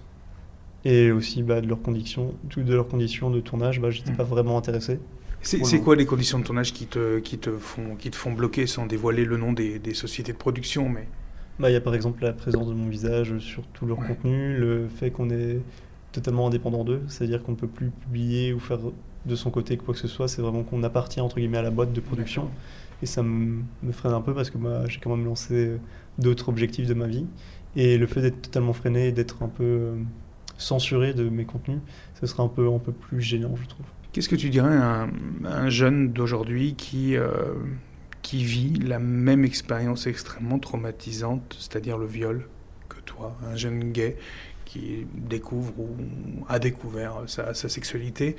et 0.85 1.11
aussi 1.11 1.43
bah, 1.43 1.61
de, 1.61 1.67
leurs 1.67 1.81
conditions, 1.81 2.35
de 2.55 2.73
leurs 2.73 2.87
conditions 2.87 3.31
de 3.31 3.39
tournage, 3.39 3.79
bah, 3.79 3.89
j'étais 3.89 4.11
n'étais 4.11 4.17
pas 4.17 4.23
mhm. 4.23 4.29
vraiment 4.29 4.57
intéressé. 4.57 4.99
C'est 5.41 5.79
quoi 5.81 5.97
les 5.97 6.05
conditions 6.05 6.39
de 6.39 6.45
tournage 6.45 6.71
qui 6.71 6.85
te, 6.85 7.19
qui 7.19 7.37
te, 7.37 7.49
font, 7.51 7.95
qui 7.97 8.09
te 8.09 8.15
font 8.15 8.31
bloquer 8.31 8.65
sans 8.65 8.85
dévoiler 8.85 9.25
le 9.25 9.35
nom 9.35 9.51
des, 9.51 9.77
des 9.77 9.93
sociétés 9.93 10.31
de 10.31 10.37
production 10.37 10.87
mais... 10.87 11.07
Bah, 11.59 11.69
il 11.69 11.73
y 11.73 11.75
a 11.75 11.81
par 11.81 11.93
exemple 11.93 12.23
la 12.23 12.33
présence 12.33 12.67
de 12.67 12.73
mon 12.73 12.87
visage 12.87 13.37
sur 13.37 13.63
tout 13.67 13.85
leur 13.85 13.97
contenu, 13.97 14.57
le 14.57 14.87
fait 14.87 15.11
qu'on 15.11 15.29
est 15.29 15.59
totalement 16.13 16.47
indépendant 16.47 16.85
d'eux, 16.85 17.01
c'est-à-dire 17.07 17.43
qu'on 17.43 17.51
ne 17.51 17.57
peut 17.57 17.67
plus 17.67 17.89
publier 17.89 18.53
ou 18.53 18.59
faire 18.59 18.79
de 19.25 19.35
son 19.35 19.51
côté 19.51 19.77
quoi 19.77 19.93
que 19.93 19.99
ce 19.99 20.07
soit, 20.07 20.27
c'est 20.27 20.41
vraiment 20.41 20.63
qu'on 20.63 20.83
appartient 20.83 21.19
entre 21.19 21.37
guillemets 21.37 21.57
à 21.57 21.63
la 21.63 21.71
boîte 21.71 21.91
de 21.91 21.99
production. 21.99 22.49
Et 23.01 23.05
ça 23.05 23.21
me, 23.21 23.63
freine 23.91 24.13
un 24.13 24.21
peu 24.21 24.33
parce 24.33 24.49
que 24.49 24.57
moi 24.57 24.87
j'ai 24.87 24.99
quand 24.99 25.09
même 25.09 25.25
lancé 25.25 25.77
d'autres 26.19 26.47
objectifs 26.47 26.87
de 26.87 26.93
ma 26.93 27.07
vie. 27.07 27.25
Et 27.75 27.97
le 27.97 28.05
fait 28.05 28.21
d'être 28.21 28.41
totalement 28.41 28.73
freiné, 28.73 29.11
d'être 29.11 29.41
un 29.41 29.47
peu 29.47 29.63
euh, 29.63 29.95
censuré 30.57 31.13
de 31.13 31.27
mes 31.27 31.43
contenus, 31.43 31.79
ce 32.21 32.27
serait 32.27 32.43
un 32.43 32.47
peu, 32.47 32.71
un 32.71 32.77
peu 32.77 32.91
plus 32.91 33.19
gênant, 33.19 33.55
je 33.55 33.67
trouve. 33.67 33.85
Qu'est-ce 34.11 34.29
que 34.29 34.35
tu 34.35 34.51
dirais 34.51 34.77
à 34.77 35.07
un, 35.43 35.69
jeune 35.69 36.13
d'aujourd'hui 36.13 36.75
qui, 36.75 37.17
euh, 37.17 37.55
qui 38.21 38.43
vit 38.43 38.73
la 38.75 38.99
même 38.99 39.43
expérience 39.43 40.05
extrêmement 40.05 40.59
traumatisante, 40.59 41.55
c'est-à-dire 41.57 41.97
le 41.97 42.05
viol, 42.05 42.47
que 42.89 43.01
toi, 43.01 43.35
un 43.51 43.55
jeune 43.55 43.91
gay 43.91 44.17
qui 44.73 45.05
découvre 45.15 45.73
ou 45.79 45.95
a 46.49 46.57
découvert 46.57 47.23
sa, 47.27 47.53
sexualité, 47.53 48.35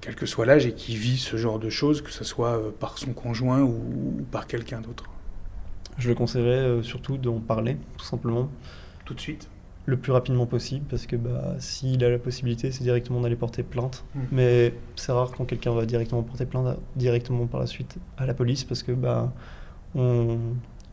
quel 0.00 0.14
que 0.14 0.26
soit 0.26 0.44
l'âge, 0.44 0.66
et 0.66 0.72
qui 0.72 0.96
vit 0.96 1.16
ce 1.16 1.36
genre 1.36 1.58
de 1.58 1.70
choses, 1.70 2.02
que 2.02 2.10
ce 2.10 2.22
soit 2.22 2.58
euh, 2.58 2.70
par 2.70 2.98
son 2.98 3.12
conjoint 3.14 3.62
ou, 3.62 4.26
par 4.30 4.46
quelqu'un 4.46 4.80
d'autre 4.80 5.04
Je 5.96 6.08
le 6.08 6.14
conseillerais 6.14 6.50
euh, 6.50 6.82
surtout 6.82 7.16
d'en 7.16 7.40
parler, 7.40 7.76
tout 7.96 8.04
simplement. 8.04 8.50
Tout 9.04 9.14
de 9.14 9.20
suite 9.20 9.48
le 9.86 9.96
plus 9.96 10.12
rapidement 10.12 10.44
possible 10.44 10.84
parce 10.90 11.06
que 11.06 11.16
bah, 11.16 11.54
s'il 11.60 12.04
a 12.04 12.10
la 12.10 12.18
possibilité, 12.18 12.70
c'est 12.72 12.84
directement 12.84 13.22
d'aller 13.22 13.36
porter 13.36 13.62
plainte. 13.62 14.04
Mmh. 14.14 14.20
Mais 14.32 14.74
c'est 14.96 15.12
rare 15.12 15.32
quand 15.34 15.46
quelqu'un 15.46 15.72
va 15.72 15.86
directement 15.86 16.22
porter 16.22 16.44
plainte 16.44 16.76
directement 16.94 17.46
par 17.46 17.58
la 17.58 17.66
suite 17.66 17.96
à 18.18 18.26
la 18.26 18.34
police 18.34 18.64
parce 18.64 18.82
que 18.82 18.92
bah, 18.92 19.32
on, 19.94 20.36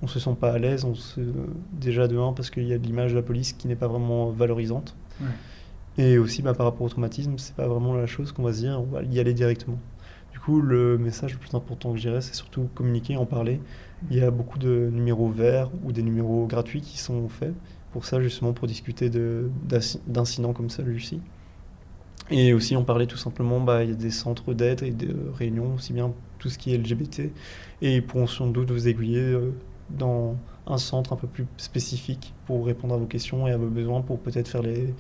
on 0.02 0.08
se 0.08 0.20
sent 0.20 0.36
pas 0.40 0.52
à 0.52 0.58
l'aise, 0.58 0.84
on 0.86 0.96
se... 0.96 1.22
déjà 1.74 2.08
de 2.08 2.18
un 2.18 2.34
parce 2.34 2.50
qu'il 2.50 2.68
y 2.68 2.74
a 2.74 2.78
de 2.78 2.86
l'image 2.86 3.12
de 3.12 3.18
la 3.18 3.24
police 3.24 3.54
qui 3.54 3.68
n'est 3.68 3.76
pas 3.76 3.88
vraiment 3.88 4.30
valorisante. 4.30 4.96
Et 5.98 6.18
aussi 6.18 6.42
bah, 6.42 6.54
par 6.54 6.66
rapport 6.66 6.86
au 6.86 6.90
traumatisme, 6.90 7.38
c'est 7.38 7.56
pas 7.56 7.68
vraiment 7.68 7.94
la 7.94 8.06
chose 8.06 8.32
qu'on 8.32 8.44
va 8.44 8.54
se 8.54 8.60
dire, 8.60 8.80
on 8.80 8.84
va 8.84 9.04
y 9.04 9.20
aller 9.20 9.34
directement. 9.34 9.80
Du 10.34 10.40
coup, 10.40 10.60
le 10.60 10.98
message 10.98 11.32
le 11.32 11.40
plus 11.40 11.56
important 11.56 11.92
que 11.92 11.98
je 11.98 12.10
dirais, 12.10 12.20
c'est 12.20 12.36
surtout 12.36 12.68
communiquer, 12.76 13.16
en 13.16 13.26
parler. 13.26 13.62
Il 14.12 14.18
y 14.18 14.22
a 14.22 14.32
beaucoup 14.32 14.60
de 14.60 14.90
numéros 14.92 15.30
verts 15.30 15.72
ou 15.84 15.94
des 15.94 16.04
numéros 16.04 16.46
gratuits 16.46 16.82
qui 16.82 16.98
sont 16.98 17.30
faits 17.30 17.54
pour 17.94 18.04
ça, 18.04 18.22
justement, 18.22 18.52
pour 18.52 18.68
discuter 18.68 19.10
d'incidents 19.10 20.52
comme 20.52 20.70
celui-ci. 20.70 21.22
Et 22.30 22.54
aussi, 22.54 22.76
on 22.76 22.84
parlait 22.84 23.08
tout 23.08 23.18
simplement, 23.18 23.62
bah, 23.62 23.84
il 23.84 23.92
y 23.92 23.94
a 23.94 23.96
des 23.96 24.12
centres 24.12 24.54
d'aide 24.54 24.84
et 24.84 24.92
de 24.92 25.16
réunions, 25.38 25.76
aussi 25.76 25.94
bien 25.94 26.12
tout 26.40 26.50
ce 26.50 26.58
qui 26.58 26.74
est 26.74 26.78
LGBT, 26.78 27.32
et 27.82 27.96
ils 27.96 28.06
pourront 28.06 28.28
sans 28.28 28.48
doute 28.48 28.72
vous 28.72 28.88
aiguiller 28.88 29.22
euh, 29.22 29.54
dans 29.90 30.36
un 30.68 30.78
centre 30.78 31.14
un 31.14 31.16
peu 31.16 31.28
plus 31.28 31.46
spécifique 31.58 32.34
pour 32.46 32.66
répondre 32.66 32.96
à 32.96 32.98
vos 32.98 33.06
questions 33.06 33.48
et 33.48 33.52
à 33.52 33.58
vos 33.58 33.68
besoins, 33.68 34.02
pour 34.02 34.20
peut-être 34.20 34.48
faire 34.48 34.64
les, 34.64 34.94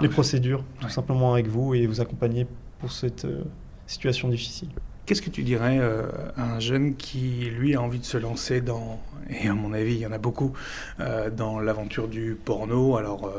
les 0.00 0.08
procédures 0.08 0.64
tout 0.80 0.88
simplement 0.88 1.32
avec 1.32 1.48
vous 1.48 1.74
et 1.74 1.86
vous 1.86 2.00
accompagner 2.00 2.46
pour 2.78 2.92
cette 2.92 3.24
euh, 3.24 3.42
situation 3.86 4.28
difficile. 4.28 4.68
Qu'est-ce 5.06 5.22
que 5.22 5.30
tu 5.30 5.42
dirais 5.42 5.78
euh, 5.80 6.06
à 6.36 6.54
un 6.54 6.60
jeune 6.60 6.94
qui, 6.94 7.50
lui, 7.50 7.74
a 7.74 7.80
envie 7.80 7.98
de 7.98 8.04
se 8.04 8.18
lancer 8.18 8.60
dans, 8.60 9.00
et 9.30 9.48
à 9.48 9.54
mon 9.54 9.72
avis, 9.72 9.94
il 9.94 10.00
y 10.00 10.06
en 10.06 10.12
a 10.12 10.18
beaucoup, 10.18 10.52
euh, 11.00 11.30
dans 11.30 11.60
l'aventure 11.60 12.08
du 12.08 12.36
porno, 12.42 12.96
alors 12.96 13.32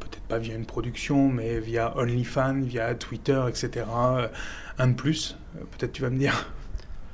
peut-être 0.00 0.22
pas 0.28 0.38
via 0.38 0.54
une 0.54 0.66
production, 0.66 1.28
mais 1.28 1.58
via 1.58 1.96
OnlyFans, 1.98 2.62
via 2.62 2.94
Twitter, 2.94 3.42
etc. 3.48 3.86
un 4.78 4.88
de 4.88 4.94
plus, 4.94 5.36
peut-être 5.54 5.92
tu 5.92 6.02
vas 6.02 6.10
me 6.10 6.18
dire? 6.18 6.48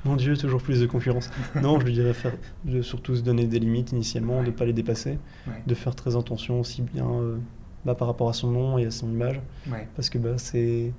Mon 0.05 0.15
Dieu, 0.15 0.35
toujours 0.37 0.61
plus 0.61 0.81
de 0.81 0.85
concurrence. 0.85 1.29
non, 1.61 1.79
je 1.79 1.85
lui 1.85 1.93
dirais 1.93 2.13
faire, 2.13 2.33
de 2.65 2.81
surtout 2.81 3.15
se 3.15 3.21
donner 3.21 3.45
des 3.47 3.59
limites 3.59 3.91
initialement, 3.91 4.41
de 4.41 4.47
ne 4.47 4.51
pas 4.51 4.65
les 4.65 4.73
dépasser, 4.73 5.17
de 5.65 5.75
faire 5.75 5.95
très 5.95 6.15
attention 6.15 6.59
aussi 6.59 6.81
bien 6.81 7.09
euh, 7.09 7.37
bah, 7.85 7.95
par 7.95 8.07
rapport 8.07 8.29
à 8.29 8.33
son 8.33 8.51
nom 8.51 8.77
et 8.77 8.85
à 8.85 8.91
son 8.91 9.09
image. 9.09 9.39
Ouais. 9.71 9.87
Parce 9.95 10.09
que 10.09 10.17
bah, 10.17 10.33
c'est 10.37 10.91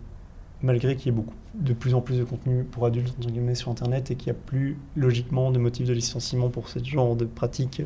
malgré 0.63 0.97
qu'il 0.97 1.07
y 1.07 1.09
ait 1.09 1.17
beaucoup, 1.17 1.35
de 1.55 1.73
plus 1.75 1.95
en 1.95 2.01
plus 2.01 2.19
de 2.19 2.25
contenu 2.25 2.65
pour 2.65 2.87
adultes 2.87 3.15
entre 3.19 3.29
guillemets, 3.31 3.55
sur 3.55 3.71
Internet 3.71 4.11
et 4.11 4.17
qu'il 4.17 4.33
n'y 4.33 4.39
a 4.39 4.41
plus 4.47 4.79
logiquement 4.97 5.51
de 5.51 5.59
motifs 5.59 5.87
de 5.87 5.93
licenciement 5.93 6.49
pour 6.49 6.69
ce 6.69 6.83
genre 6.83 7.17
de 7.17 7.27
pratique 7.27 7.83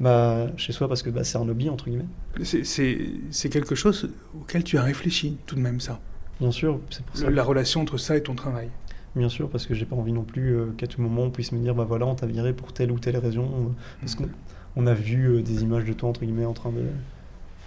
bah, 0.00 0.46
chez 0.56 0.72
soi 0.72 0.86
parce 0.86 1.02
que 1.02 1.10
bah, 1.10 1.24
c'est 1.24 1.38
un 1.38 1.48
hobby 1.48 1.68
entre 1.68 1.86
guillemets. 1.86 2.06
C'est- 2.44 3.48
quelque 3.50 3.74
chose 3.74 4.10
auquel 4.40 4.62
tu 4.62 4.78
as 4.78 4.82
réfléchi 4.82 5.36
tout 5.46 5.56
de 5.56 5.60
même 5.60 5.80
ça? 5.80 5.98
Bien 6.40 6.52
sûr, 6.52 6.78
c'est 6.90 7.04
pour 7.04 7.16
ça. 7.16 7.26
Le- 7.28 7.34
la 7.34 7.42
relation 7.42 7.80
entre 7.80 7.98
ça 7.98 8.16
et 8.16 8.22
ton 8.22 8.36
travail? 8.36 8.68
Bien 9.18 9.28
sûr, 9.28 9.48
parce 9.50 9.66
que 9.66 9.74
j'ai 9.74 9.84
pas 9.84 9.96
envie 9.96 10.12
non 10.12 10.22
plus 10.22 10.54
euh, 10.56 10.66
qu'à 10.76 10.86
tout 10.86 11.02
moment 11.02 11.22
on 11.24 11.30
puisse 11.30 11.52
me 11.52 11.58
dire 11.58 11.74
bah 11.74 11.84
voilà 11.86 12.06
on 12.06 12.14
t'a 12.14 12.26
viré 12.26 12.52
pour 12.52 12.72
telle 12.72 12.90
ou 12.92 12.98
telle 12.98 13.16
raison 13.16 13.44
euh, 13.44 13.68
parce 14.00 14.14
qu'on 14.14 14.28
on 14.76 14.86
a 14.86 14.94
vu 14.94 15.26
euh, 15.26 15.42
des 15.42 15.62
images 15.62 15.84
de 15.84 15.92
toi 15.92 16.08
entre 16.08 16.20
guillemets 16.20 16.44
en 16.44 16.52
train 16.52 16.70
de 16.70 16.84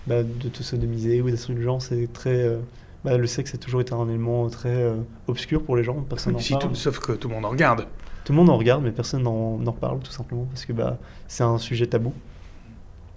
bah, 0.07 0.23
de 0.23 0.49
te 0.49 0.63
sodomiser 0.63 1.21
ou 1.21 1.29
des 1.29 1.37
trucs 1.37 1.59
genre 1.59 1.81
c'est 1.81 2.07
très 2.13 2.41
euh, 2.43 2.57
bah, 3.03 3.17
le 3.17 3.27
sexe 3.27 3.53
a 3.53 3.57
toujours 3.57 3.81
été 3.81 3.93
un 3.93 4.07
élément 4.07 4.47
très 4.49 4.93
obscur 5.27 5.61
pour 5.63 5.75
les 5.75 5.83
gens. 5.83 5.95
Personne 6.09 6.33
n'en 6.33 6.39
Si 6.39 6.53
parle. 6.53 6.69
tout- 6.69 6.75
sauf 6.75 6.99
que 6.99 7.11
tout 7.13 7.27
le 7.27 7.33
monde 7.35 7.45
en 7.45 7.49
regarde. 7.49 7.85
tout 8.23 8.31
le 8.31 8.37
monde 8.37 8.49
en 8.49 8.57
regarde 8.57 8.81
mais 8.83 8.91
personne 8.91 9.23
n'en 9.23 9.57
n'en 9.57 9.73
parle 9.73 9.99
tout 9.99 10.11
simplement 10.11 10.45
parce 10.45 10.63
que 10.65 10.73
bah 10.73 10.97
c'est 11.27 11.43
un 11.43 11.57
sujet 11.57 11.87
tabou. 11.87 12.13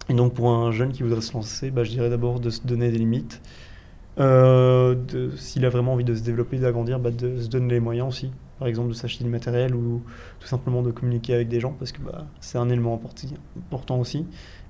Et 0.09 0.14
donc 0.14 0.35
pour 0.35 0.51
un 0.51 0.72
jeune 0.72 0.93
qui 0.93 1.03
voudrait 1.03 1.20
se 1.20 1.32
lancer 1.35 1.70
bah, 1.70 1.85
je 1.85 1.91
dirais 1.91 2.11
d'abord 2.11 2.41
de 2.41 2.51
se 2.51 2.61
donner 2.66 2.91
des 2.91 2.99
limites 2.99 3.41
euh, 4.18 4.94
s'il 5.36 5.64
a 5.64 5.68
vraiment 5.68 5.94
envie 5.94 6.04
de 6.04 6.14
se 6.14 6.22
développer, 6.22 6.58
d'agrandir, 6.58 6.98
bah, 6.98 7.10
de 7.10 7.40
se 7.40 7.48
donner 7.48 7.74
les 7.74 7.80
moyens 7.80 8.08
aussi. 8.08 8.30
Par 8.58 8.68
exemple, 8.68 8.88
de 8.90 8.94
s'acheter 8.94 9.24
du 9.24 9.30
matériel 9.30 9.74
ou 9.74 10.02
tout 10.38 10.46
simplement 10.46 10.82
de 10.82 10.92
communiquer 10.92 11.34
avec 11.34 11.48
des 11.48 11.58
gens 11.60 11.74
parce 11.78 11.90
que 11.92 12.00
bah, 12.00 12.26
c'est 12.40 12.58
un 12.58 12.68
élément 12.68 13.00
important, 13.70 13.98
aussi. 13.98 14.26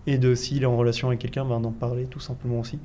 Et 0.06 0.18
de 0.18 0.34
s'il 0.34 0.62
est 0.62 0.66
en 0.66 0.76
relation 0.76 1.08
avec 1.08 1.20
quelqu'un, 1.20 1.44
bah, 1.44 1.58
d'en 1.60 1.72
parler 1.72 2.06
tout 2.06 2.20
simplement 2.20 2.60
aussi. 2.60 2.78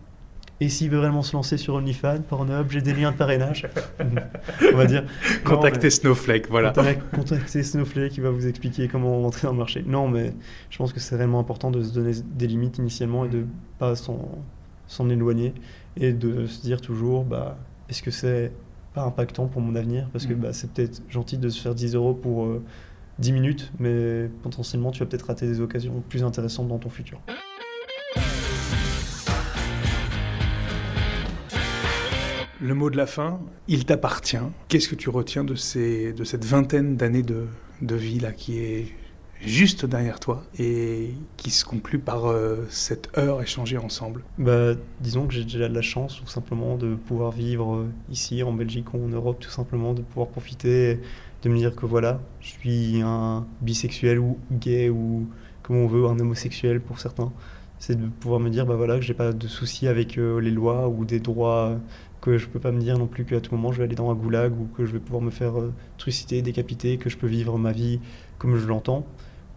Et 0.61 0.67
s'il 0.67 0.89
veut 0.89 0.97
vraiment 0.97 1.21
se 1.21 1.31
lancer 1.31 1.55
sur 1.55 1.75
OnlyFans, 1.75 2.23
Pornhub, 2.27 2.69
j'ai 2.69 2.81
des 2.81 2.91
liens 2.91 3.13
de 3.13 3.15
parrainage. 3.15 3.65
On 4.73 4.75
va 4.75 4.85
dire. 4.85 5.05
Contactez 5.45 5.83
mais- 5.83 5.89
Snowflake, 5.89 6.49
voilà. 6.49 6.73
Contactez 7.15 7.63
Snowflake 7.63 8.11
qui 8.11 8.19
va 8.19 8.29
vous 8.29 8.45
expliquer 8.45 8.89
comment 8.89 9.25
entrer 9.25 9.47
dans 9.47 9.53
le 9.53 9.59
marché. 9.59 9.85
Non, 9.87 10.09
mais 10.09 10.33
je 10.69 10.77
pense 10.77 10.91
que 10.91 10.99
c'est 10.99 11.15
réellement 11.15 11.39
important 11.39 11.71
de 11.71 11.81
se 11.81 11.93
donner 11.93 12.11
des 12.35 12.47
limites 12.47 12.77
initialement 12.77 13.23
et 13.23 13.29
de 13.29 13.45
pas 13.77 13.95
s'en 13.95 14.19
s'en 14.89 15.07
éloigner 15.09 15.53
et 15.99 16.13
de 16.13 16.45
se 16.47 16.61
dire 16.61 16.81
toujours 16.81 17.23
bah, 17.25 17.57
est-ce 17.89 18.01
que 18.01 18.11
c'est 18.11 18.51
pas 18.93 19.03
impactant 19.03 19.47
pour 19.47 19.61
mon 19.61 19.75
avenir? 19.75 20.09
Parce 20.11 20.25
que 20.25 20.33
Mhm. 20.33 20.39
bah, 20.39 20.53
c'est 20.53 20.71
peut-être 20.71 21.01
gentil 21.09 21.37
de 21.37 21.49
se 21.49 21.61
faire 21.61 21.75
10 21.75 21.95
euros 21.95 22.13
pour 22.13 22.45
euh, 22.45 22.63
10 23.19 23.31
minutes, 23.33 23.71
mais 23.79 24.29
potentiellement 24.41 24.91
tu 24.91 24.99
vas 24.99 25.05
peut-être 25.05 25.27
rater 25.27 25.45
des 25.47 25.59
occasions 25.61 26.01
plus 26.07 26.23
intéressantes 26.23 26.67
dans 26.67 26.79
ton 26.79 26.89
futur. 26.89 27.19
Le 32.61 32.73
mot 32.75 32.89
de 32.89 32.97
la 32.97 33.05
fin, 33.05 33.39
il 33.69 33.85
t'appartient. 33.85 34.37
Qu'est-ce 34.67 34.89
que 34.89 34.95
tu 34.95 35.09
retiens 35.09 35.45
de, 35.45 35.55
ces, 35.55 36.11
de 36.11 36.23
cette 36.25 36.43
vingtaine 36.43 36.97
d'années 36.97 37.23
de, 37.23 37.45
de 37.81 37.95
vie 37.95 38.19
là 38.19 38.33
qui 38.33 38.59
est 38.59 38.87
juste 39.41 39.85
derrière 39.85 40.19
toi 40.19 40.43
et 40.57 41.13
qui 41.37 41.49
se 41.49 41.63
conclut 41.63 41.99
par 41.99 42.25
euh, 42.25 42.65
cette 42.69 43.17
heure 43.17 43.41
échangée 43.41 43.77
ensemble 43.77 44.23
Bah, 44.37 44.73
disons 44.99 45.27
que 45.27 45.33
j'ai 45.33 45.43
déjà 45.43 45.67
la 45.69 45.81
chance 45.81 46.19
tout 46.19 46.27
simplement 46.27 46.75
de 46.75 46.95
pouvoir 46.95 47.31
vivre 47.31 47.75
euh, 47.75 47.89
ici 48.11 48.43
en 48.43 48.53
Belgique 48.53 48.93
ou 48.93 49.03
en 49.03 49.07
Europe, 49.07 49.39
tout 49.39 49.49
simplement 49.49 49.93
de 49.93 50.01
pouvoir 50.01 50.27
profiter, 50.27 50.99
de 51.41 51.49
me 51.49 51.57
dire 51.57 51.75
que 51.75 51.85
voilà, 51.85 52.19
je 52.41 52.49
suis 52.49 53.01
un 53.01 53.45
bisexuel 53.61 54.19
ou 54.19 54.37
gay 54.51 54.89
ou 54.89 55.27
comme 55.63 55.77
on 55.77 55.87
veut, 55.87 56.05
un 56.05 56.19
homosexuel 56.19 56.81
pour 56.81 56.99
certains. 56.99 57.31
C'est 57.77 57.95
de 57.95 58.07
pouvoir 58.07 58.41
me 58.41 58.49
dire 58.49 58.65
bah 58.65 58.75
voilà 58.75 58.95
que 58.95 59.01
j'ai 59.01 59.13
pas 59.13 59.31
de 59.31 59.47
soucis 59.47 59.87
avec 59.87 60.17
euh, 60.17 60.39
les 60.39 60.51
lois 60.51 60.89
ou 60.89 61.05
des 61.05 61.21
droits, 61.21 61.77
que 62.19 62.37
je 62.37 62.47
peux 62.47 62.59
pas 62.59 62.73
me 62.73 62.81
dire 62.81 62.97
non 62.97 63.07
plus 63.07 63.23
qu'à 63.23 63.39
tout 63.39 63.55
moment 63.55 63.71
je 63.71 63.77
vais 63.77 63.85
aller 63.85 63.95
dans 63.95 64.11
un 64.11 64.15
goulag 64.15 64.51
ou 64.59 64.67
que 64.75 64.85
je 64.85 64.91
vais 64.91 64.99
pouvoir 64.99 65.21
me 65.21 65.29
faire 65.29 65.57
euh, 65.57 65.71
décapiter, 66.41 66.97
que 66.97 67.09
je 67.09 67.17
peux 67.17 67.27
vivre 67.27 67.57
ma 67.57 67.71
vie 67.71 68.01
comme 68.37 68.57
je 68.57 68.67
l'entends 68.67 69.05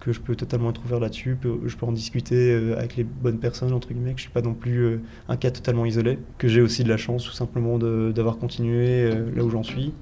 que 0.02 0.12
je 0.12 0.20
peux 0.20 0.34
totalement 0.34 0.70
être 0.70 0.84
ouvert 0.84 0.98
là-dessus, 0.98 1.38
je 1.64 1.76
peux 1.76 1.86
en 1.86 1.92
discuter 1.92 2.52
euh, 2.52 2.76
avec 2.76 2.96
les 2.96 3.04
bonnes 3.04 3.38
personnes, 3.38 3.72
entre 3.72 3.92
guillemets, 3.92 4.12
que 4.12 4.18
je 4.18 4.22
suis 4.22 4.32
pas 4.32 4.42
non 4.42 4.52
plus 4.52 4.78
euh, 4.78 5.00
un 5.28 5.36
cas 5.36 5.52
totalement 5.52 5.86
isolé, 5.86 6.18
que 6.38 6.48
j'ai 6.48 6.60
aussi 6.60 6.82
de 6.82 6.88
la 6.88 6.96
chance 6.96 7.24
tout 7.24 7.32
simplement 7.32 7.78
d'avoir 7.78 8.38
continué 8.38 9.04
euh, 9.04 9.30
là 9.36 9.44
où 9.44 9.50
j'en 9.50 9.62
suis, 9.62 9.94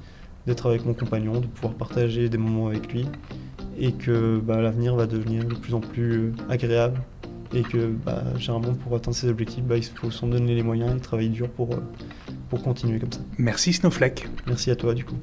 d'être 0.47 0.67
avec 0.67 0.87
mon 0.87 0.95
compagnon, 0.95 1.41
de 1.41 1.47
pouvoir 1.47 1.75
partager 1.75 2.31
des 2.31 2.39
moments 2.39 2.69
avec 2.69 2.91
lui, 2.91 3.07
et 3.79 3.93
que 3.93 4.39
bah, 4.39 4.63
l'avenir 4.63 4.97
va 4.97 5.07
devenir 5.07 5.45
de 5.45 5.55
plus 5.55 5.75
en 5.75 5.81
plus 5.81 6.33
agréable, 6.49 6.99
et 7.53 7.61
que 7.61 7.93
bah, 8.07 8.25
généralement 8.39 8.73
pour 8.73 8.97
atteindre 8.97 9.17
ses 9.17 9.29
objectifs, 9.29 9.65
bah, 9.65 9.77
il 9.77 9.85
faut 9.85 10.11
s'en 10.11 10.29
donner 10.29 10.55
les 10.55 10.63
moyens 10.63 10.97
et 10.97 11.01
travailler 11.01 11.29
dur 11.29 11.51
pour, 11.51 11.69
pour 12.49 12.63
continuer 12.63 12.99
comme 13.01 13.13
ça. 13.13 13.21
Merci 13.37 13.75
Snowflake. 13.75 14.27
Merci 14.47 14.71
à 14.71 14.77
toi 14.77 14.95
du 14.95 15.05
coup. 15.05 15.17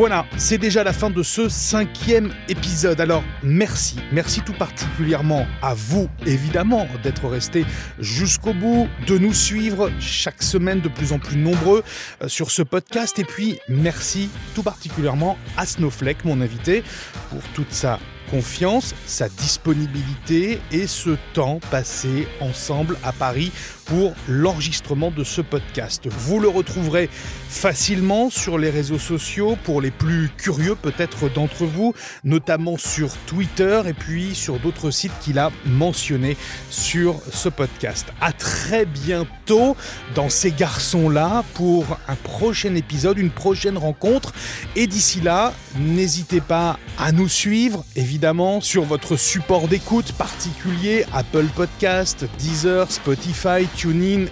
Voilà, 0.00 0.24
c'est 0.38 0.56
déjà 0.56 0.82
la 0.82 0.94
fin 0.94 1.10
de 1.10 1.22
ce 1.22 1.50
cinquième 1.50 2.32
épisode. 2.48 3.02
Alors 3.02 3.22
merci, 3.42 3.96
merci 4.12 4.40
tout 4.40 4.54
particulièrement 4.54 5.46
à 5.60 5.74
vous, 5.74 6.08
évidemment, 6.24 6.88
d'être 7.02 7.28
resté 7.28 7.66
jusqu'au 7.98 8.54
bout, 8.54 8.88
de 9.06 9.18
nous 9.18 9.34
suivre 9.34 9.90
chaque 10.00 10.42
semaine 10.42 10.80
de 10.80 10.88
plus 10.88 11.12
en 11.12 11.18
plus 11.18 11.36
nombreux 11.36 11.84
euh, 12.22 12.28
sur 12.28 12.50
ce 12.50 12.62
podcast. 12.62 13.18
Et 13.18 13.24
puis 13.24 13.58
merci 13.68 14.30
tout 14.54 14.62
particulièrement 14.62 15.36
à 15.58 15.66
Snowflake, 15.66 16.24
mon 16.24 16.40
invité, 16.40 16.82
pour 17.28 17.42
toute 17.52 17.70
sa 17.70 17.98
confiance, 18.30 18.94
sa 19.04 19.28
disponibilité 19.28 20.60
et 20.72 20.86
ce 20.86 21.10
temps 21.34 21.60
passé 21.70 22.26
ensemble 22.40 22.96
à 23.02 23.12
Paris 23.12 23.52
pour 23.90 24.14
l'enregistrement 24.28 25.10
de 25.10 25.24
ce 25.24 25.40
podcast. 25.40 26.06
Vous 26.08 26.38
le 26.38 26.48
retrouverez 26.48 27.10
facilement 27.48 28.30
sur 28.30 28.56
les 28.56 28.70
réseaux 28.70 29.00
sociaux 29.00 29.58
pour 29.64 29.80
les 29.80 29.90
plus 29.90 30.30
curieux 30.36 30.76
peut-être 30.76 31.28
d'entre 31.28 31.64
vous, 31.64 31.92
notamment 32.22 32.78
sur 32.78 33.10
Twitter 33.26 33.82
et 33.86 33.92
puis 33.92 34.36
sur 34.36 34.60
d'autres 34.60 34.92
sites 34.92 35.10
qu'il 35.20 35.40
a 35.40 35.50
mentionnés 35.66 36.36
sur 36.70 37.20
ce 37.32 37.48
podcast. 37.48 38.06
À 38.20 38.32
très 38.32 38.86
bientôt 38.86 39.76
dans 40.14 40.28
ces 40.28 40.52
garçons-là 40.52 41.42
pour 41.54 41.84
un 42.06 42.14
prochain 42.14 42.76
épisode, 42.76 43.18
une 43.18 43.30
prochaine 43.30 43.76
rencontre. 43.76 44.32
Et 44.76 44.86
d'ici 44.86 45.20
là, 45.20 45.52
n'hésitez 45.76 46.40
pas 46.40 46.78
à 46.96 47.10
nous 47.10 47.28
suivre, 47.28 47.84
évidemment, 47.96 48.60
sur 48.60 48.84
votre 48.84 49.16
support 49.16 49.66
d'écoute 49.66 50.12
particulier, 50.12 51.04
Apple 51.12 51.46
Podcast, 51.56 52.24
Deezer, 52.38 52.88
Spotify, 52.92 53.66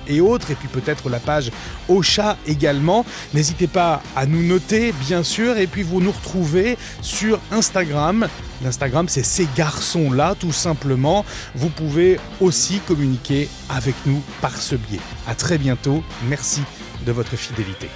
Et 0.06 0.20
autres, 0.20 0.50
et 0.50 0.54
puis 0.54 0.68
peut-être 0.68 1.08
la 1.08 1.20
page 1.20 1.50
Ocha 1.88 2.36
également. 2.46 3.04
N'hésitez 3.34 3.66
pas 3.66 4.02
à 4.14 4.26
nous 4.26 4.42
noter, 4.42 4.92
bien 5.06 5.22
sûr, 5.22 5.56
et 5.56 5.66
puis 5.66 5.82
vous 5.82 6.00
nous 6.00 6.12
retrouvez 6.12 6.76
sur 7.00 7.38
Instagram. 7.50 8.28
L'Instagram, 8.62 9.08
c'est 9.08 9.24
ces 9.24 9.48
garçons-là, 9.56 10.34
tout 10.38 10.52
simplement. 10.52 11.24
Vous 11.54 11.70
pouvez 11.70 12.18
aussi 12.40 12.80
communiquer 12.80 13.48
avec 13.68 13.94
nous 14.06 14.22
par 14.40 14.56
ce 14.56 14.74
biais. 14.74 15.00
À 15.26 15.34
très 15.34 15.58
bientôt. 15.58 16.02
Merci 16.28 16.62
de 17.06 17.12
votre 17.12 17.36
fidélité. 17.36 17.88